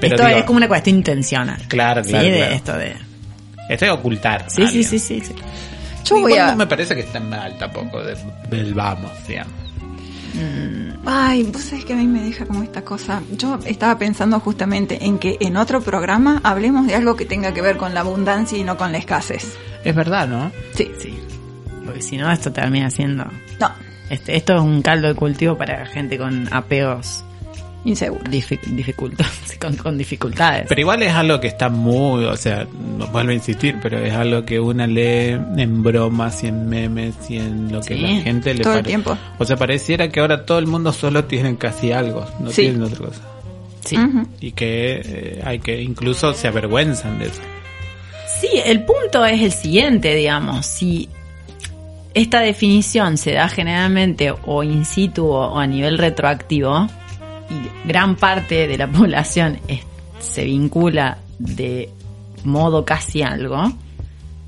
Pero 0.00 0.14
esto 0.14 0.26
digo, 0.26 0.38
es 0.38 0.44
como 0.44 0.56
una 0.58 0.68
cuestión 0.68 0.96
intencional. 0.96 1.60
Claro, 1.68 2.02
Sí, 2.04 2.10
claro, 2.10 2.26
de 2.28 2.36
claro. 2.36 2.54
esto 2.54 2.72
de... 2.76 2.96
esto 3.68 3.84
es 3.84 3.90
ocultar. 3.90 4.44
Sí, 4.48 4.66
sí, 4.68 4.84
sí, 4.84 4.98
sí, 4.98 5.20
sí. 5.20 5.34
Yo 6.04 6.20
voy 6.20 6.34
a... 6.34 6.52
no 6.52 6.56
me 6.56 6.66
parece 6.66 6.94
que 6.94 7.00
esté 7.02 7.20
mal 7.20 7.56
tampoco 7.58 8.02
de- 8.02 8.16
del 8.50 8.74
vamos, 8.74 9.10
digamos. 9.26 9.52
Ay, 11.04 11.42
vos 11.44 11.62
sabés 11.62 11.84
que 11.84 11.94
a 11.94 11.96
mí 11.96 12.06
me 12.06 12.22
deja 12.22 12.44
como 12.44 12.62
esta 12.62 12.82
cosa. 12.82 13.22
Yo 13.36 13.58
estaba 13.64 13.98
pensando 13.98 14.38
justamente 14.40 15.04
en 15.04 15.18
que 15.18 15.36
en 15.40 15.56
otro 15.56 15.80
programa 15.80 16.40
hablemos 16.44 16.86
de 16.86 16.94
algo 16.94 17.16
que 17.16 17.24
tenga 17.24 17.52
que 17.54 17.62
ver 17.62 17.76
con 17.76 17.94
la 17.94 18.00
abundancia 18.00 18.58
y 18.58 18.62
no 18.64 18.76
con 18.76 18.92
la 18.92 18.98
escasez. 18.98 19.56
Es 19.84 19.94
verdad, 19.94 20.28
¿no? 20.28 20.50
Sí, 20.74 20.90
Sí. 21.00 21.18
Porque 21.84 22.02
si 22.02 22.18
no, 22.18 22.30
esto 22.30 22.52
termina 22.52 22.90
siendo... 22.90 23.24
no, 23.58 23.70
Este, 24.10 24.36
esto 24.36 24.54
es 24.56 24.60
un 24.60 24.82
caldo 24.82 25.08
de 25.08 25.14
cultivo 25.14 25.56
para 25.56 25.86
gente 25.86 26.18
con 26.18 26.46
apegos 26.52 27.24
inseguro. 27.84 28.22
difi- 28.24 28.60
dificultos, 28.60 29.26
con, 29.60 29.76
con 29.76 29.96
dificultades. 29.98 30.66
Pero 30.68 30.80
igual 30.80 31.02
es 31.02 31.12
algo 31.12 31.40
que 31.40 31.46
está 31.48 31.68
muy, 31.68 32.24
o 32.24 32.36
sea, 32.36 32.66
no 32.98 33.06
vuelvo 33.08 33.30
a 33.30 33.34
insistir, 33.34 33.76
pero 33.82 33.98
es 33.98 34.12
algo 34.12 34.44
que 34.44 34.58
una 34.60 34.86
lee 34.86 35.38
en 35.56 35.82
bromas 35.82 36.42
y 36.44 36.48
en 36.48 36.68
memes 36.68 37.14
y 37.28 37.38
en 37.38 37.72
lo 37.72 37.80
que 37.80 37.94
Sí, 37.94 38.00
la 38.00 38.20
gente 38.22 38.54
le 38.54 38.62
todo 38.64 38.74
el 38.78 38.84
tiempo. 38.84 39.16
O 39.38 39.44
sea, 39.44 39.56
pareciera 39.56 40.08
que 40.08 40.20
ahora 40.20 40.44
todo 40.44 40.58
el 40.58 40.66
mundo 40.66 40.92
solo 40.92 41.24
tiene 41.24 41.56
casi 41.56 41.92
algo, 41.92 42.26
no 42.40 42.50
Sí. 42.50 42.62
tienen 42.62 42.82
otra 42.82 42.98
cosa. 43.06 43.20
sí. 43.84 43.96
Y 44.40 44.52
que 44.52 45.00
eh, 45.04 45.42
hay 45.44 45.60
que 45.60 45.80
incluso 45.80 46.34
se 46.34 46.48
avergüenzan 46.48 47.18
de 47.18 47.26
eso. 47.26 47.40
Sí, 48.40 48.48
el 48.64 48.82
punto 48.84 49.24
es 49.24 49.40
el 49.40 49.52
siguiente, 49.52 50.14
digamos, 50.14 50.66
si 50.66 51.08
esta 52.14 52.40
definición 52.40 53.16
se 53.16 53.32
da 53.32 53.48
generalmente 53.48 54.32
o 54.44 54.62
in 54.62 54.84
situ 54.84 55.26
o 55.26 55.58
a 55.58 55.66
nivel 55.66 55.98
retroactivo 55.98 56.88
y 57.50 57.88
gran 57.88 58.16
parte 58.16 58.66
de 58.66 58.76
la 58.78 58.86
población 58.90 59.58
es- 59.68 59.80
se 60.20 60.44
vincula 60.44 61.18
de 61.38 61.88
modo 62.44 62.84
casi 62.84 63.22
algo, 63.22 63.72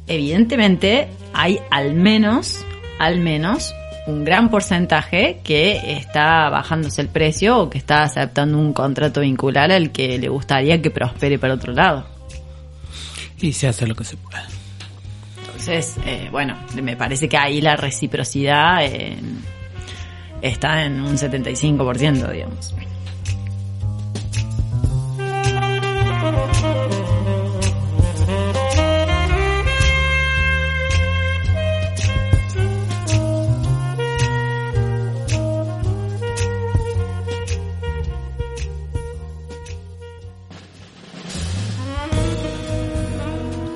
evidentemente 0.07 1.09
hay 1.33 1.59
al 1.71 1.95
menos, 1.95 2.65
al 2.99 3.21
menos 3.21 3.73
un 4.07 4.25
gran 4.25 4.49
porcentaje 4.51 5.41
que 5.45 5.93
está 5.93 6.49
bajándose 6.51 7.01
el 7.03 7.09
precio 7.09 7.59
o 7.61 7.71
que 7.71 7.79
está 7.79 8.03
aceptando 8.03 8.59
un 8.59 8.73
contrato 8.73 9.21
vincular 9.21 9.71
al 9.71 9.93
que 9.93 10.19
le 10.19 10.29
gustaría 10.29 10.83
que 10.83 10.91
prospere 10.91 11.39
para 11.39 11.55
otro 11.55 11.73
lado. 11.73 12.07
Y 13.41 13.53
se 13.53 13.69
hace 13.69 13.87
lo 13.87 13.95
que 13.95 14.05
se 14.05 14.17
puede. 14.17 14.43
Entonces, 15.47 15.97
eh, 16.05 16.29
bueno, 16.33 16.57
me 16.83 16.97
parece 16.97 17.29
que 17.29 17.37
ahí 17.37 17.61
la 17.61 17.77
reciprocidad 17.77 18.85
eh, 18.85 19.17
está 20.43 20.85
en 20.85 21.01
un 21.01 21.17
75%, 21.17 22.33
digamos. 22.33 22.75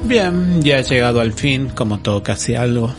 Bien, 0.04 0.62
ya 0.62 0.78
ha 0.78 0.80
llegado 0.82 1.20
al 1.20 1.32
fin, 1.32 1.70
como 1.74 1.98
todo 1.98 2.22
casi 2.22 2.54
algo. 2.54 2.94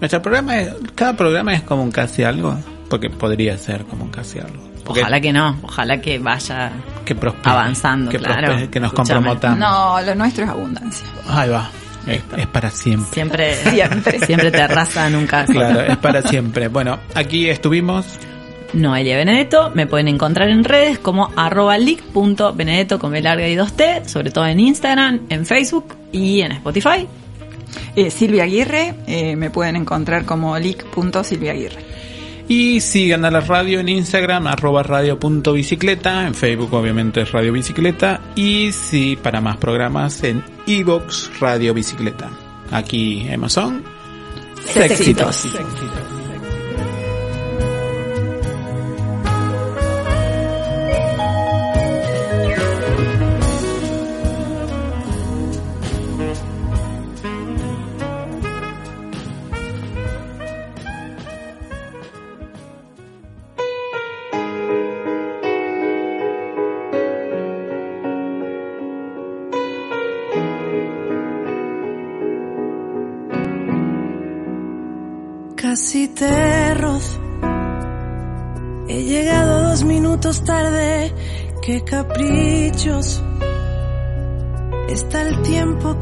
Nuestro 0.00 0.22
programa 0.22 0.58
es, 0.60 0.74
cada 0.94 1.16
programa 1.16 1.54
es 1.54 1.62
como 1.62 1.82
un 1.82 1.90
casi 1.90 2.22
algo, 2.22 2.56
porque 2.88 3.10
podría 3.10 3.56
ser 3.58 3.84
como 3.84 4.04
un 4.04 4.10
casi 4.10 4.38
algo. 4.38 4.62
Porque 4.84 5.00
Ojalá 5.00 5.20
que 5.20 5.32
no, 5.32 5.58
ojalá 5.62 6.00
que 6.00 6.18
vaya 6.20 6.70
que 7.04 7.14
prospere, 7.16 7.50
avanzando, 7.50 8.10
que, 8.10 8.18
claro. 8.18 8.46
prospere, 8.46 8.70
que 8.70 8.80
nos 8.80 8.92
comprometamos. 8.92 9.58
No, 9.58 10.00
lo 10.00 10.14
nuestro 10.14 10.44
es 10.44 10.50
abundancia. 10.50 11.06
Ahí 11.28 11.48
va, 11.50 11.68
es, 12.06 12.22
es 12.36 12.46
para 12.46 12.70
siempre. 12.70 13.12
siempre, 13.12 13.54
Siempre. 13.72 14.18
siempre 14.20 14.50
te 14.52 14.62
arrasa 14.62 15.10
nunca. 15.10 15.44
Claro, 15.46 15.80
es 15.80 15.96
para 15.96 16.22
siempre. 16.22 16.68
Bueno, 16.68 16.98
aquí 17.14 17.48
estuvimos. 17.48 18.06
Noelia 18.76 19.16
Benedetto, 19.16 19.70
me 19.74 19.86
pueden 19.86 20.08
encontrar 20.08 20.48
en 20.48 20.64
redes 20.64 20.98
como 20.98 21.30
arroba 21.36 21.78
leak.benedetto 21.78 22.98
con 22.98 23.12
B 23.12 23.22
larga 23.22 23.48
y 23.48 23.56
2T, 23.56 24.04
sobre 24.04 24.30
todo 24.30 24.46
en 24.46 24.60
Instagram, 24.60 25.20
en 25.28 25.46
Facebook 25.46 25.94
y 26.12 26.40
en 26.42 26.52
Spotify. 26.52 27.06
Eh, 27.94 28.10
Silvia 28.10 28.44
Aguirre, 28.44 28.94
eh, 29.06 29.36
me 29.36 29.50
pueden 29.50 29.76
encontrar 29.76 30.24
como 30.24 30.58
leak.silviaaguirre. 30.58 31.96
Y 32.48 32.80
sigan 32.80 33.24
a 33.24 33.30
la 33.30 33.40
radio 33.40 33.80
en 33.80 33.88
Instagram, 33.88 34.46
arroba 34.46 34.82
radio.bicicleta, 34.82 36.26
en 36.26 36.34
Facebook 36.34 36.72
obviamente 36.74 37.22
es 37.22 37.32
Radio 37.32 37.52
Bicicleta, 37.52 38.20
y 38.36 38.70
sí, 38.70 39.18
para 39.20 39.40
más 39.40 39.56
programas 39.56 40.22
en 40.22 40.44
Evox 40.66 41.30
Radio 41.40 41.74
Bicicleta. 41.74 42.30
Aquí 42.70 43.28
Amazon. 43.32 43.82
Sexitos. 44.64 45.26
Casi 45.26 46.15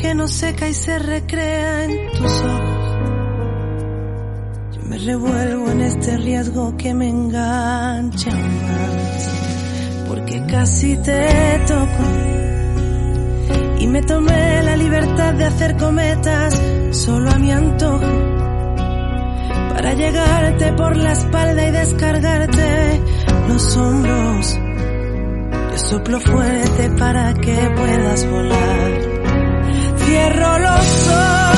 que 0.05 0.15
no 0.15 0.29
seca 0.29 0.69
y 0.69 0.75
se 0.75 0.99
recrea 0.99 1.85
en 1.85 2.11
tus 2.13 2.31
ojos. 2.43 2.97
Yo 4.77 4.83
me 4.83 4.99
revuelvo 4.99 5.71
en 5.71 5.81
este 5.81 6.19
riesgo 6.19 6.77
que 6.77 6.93
me 6.93 7.09
engancha 7.09 8.31
más. 8.31 9.31
Porque 10.07 10.45
casi 10.47 10.95
te 10.99 11.27
toco. 11.67 12.05
Y 13.79 13.87
me 13.87 14.03
tomé 14.03 14.63
la 14.63 14.77
libertad 14.77 15.33
de 15.33 15.45
hacer 15.47 15.75
cometas 15.79 16.61
solo 16.91 17.31
a 17.31 17.39
mi 17.39 17.51
antojo 17.51 18.13
para 19.71 19.95
llegarte 19.95 20.73
por 20.75 20.99
la 20.99 21.13
espalda 21.13 21.67
y 21.67 21.71
descargarte 21.71 23.01
los 23.49 23.75
hombros. 23.79 24.59
Yo 25.73 25.79
soplo 25.79 26.21
fuerte 26.21 26.91
para 26.91 27.33
que 27.33 27.57
puedas 27.75 28.31
volar. 28.31 29.14
Cierro 30.25 30.59
los 30.59 31.09
ojos 31.09 31.54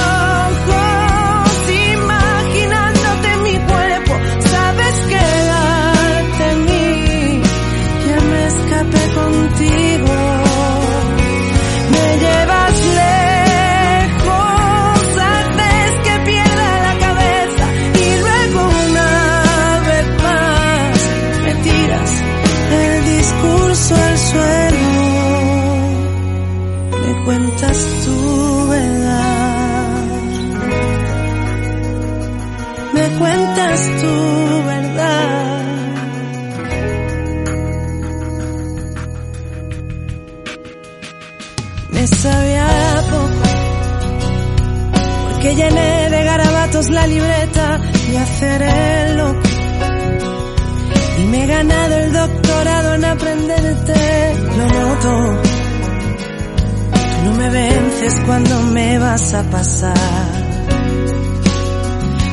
y 48.16 48.18
hacer 48.18 48.62
el 48.62 49.16
loco. 49.16 49.48
Y 51.18 51.22
me 51.28 51.44
he 51.44 51.46
ganado 51.46 51.94
el 51.98 52.12
doctorado 52.12 52.94
en 52.94 53.04
aprenderte, 53.04 54.34
lo 54.56 54.66
noto. 54.66 55.42
Tú 56.92 57.24
no 57.24 57.32
me 57.38 57.50
vences 57.50 58.14
cuando 58.26 58.62
me 58.62 58.98
vas 58.98 59.34
a 59.34 59.42
pasar, 59.50 60.28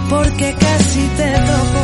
porque 0.09 0.55
casi 0.59 1.01
te 1.17 1.31
toco. 1.51 1.81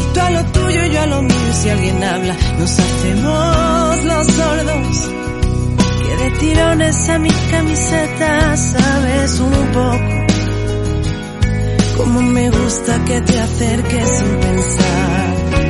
Y 0.00 0.14
tú 0.14 0.20
a 0.20 0.30
lo 0.30 0.44
tuyo 0.56 0.84
y 0.86 0.90
yo 0.90 1.00
a 1.02 1.06
lo 1.06 1.22
mío, 1.22 1.52
si 1.60 1.68
alguien 1.68 2.04
habla, 2.04 2.36
nos 2.58 2.78
hacemos 2.78 4.04
los 4.04 4.26
sordos. 4.26 5.10
Que 6.02 6.24
de 6.24 6.30
tirones 6.38 7.08
a 7.08 7.18
mi 7.18 7.30
camiseta 7.50 8.56
sabes 8.56 9.40
un 9.40 9.66
poco. 9.72 10.19
Como 12.00 12.22
me 12.22 12.48
gusta 12.48 13.04
que 13.04 13.20
te 13.20 13.38
acerques 13.38 14.08
sin 14.08 14.40
pensar. 14.40 15.69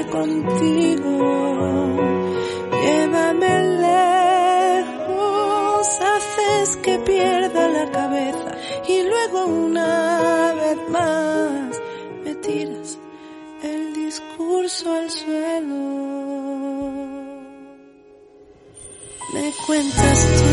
Contigo. 0.00 1.10
Llévame 2.82 3.62
lejos, 4.78 5.86
haces 6.00 6.76
que 6.78 6.98
pierda 7.00 7.68
la 7.68 7.90
cabeza 7.90 8.56
y 8.88 9.02
luego 9.02 9.44
una 9.46 10.54
vez 10.54 10.78
más 10.88 11.80
me 12.24 12.34
tiras 12.36 12.98
el 13.62 13.92
discurso 13.92 14.92
al 14.92 15.10
suelo. 15.10 15.74
Me 19.34 19.52
cuentas 19.66 20.26
tu 20.38 20.48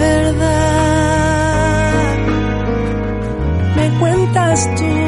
verdad, 0.00 0.88
me 3.76 3.98
cuentas 3.98 4.74
tu 4.74 5.07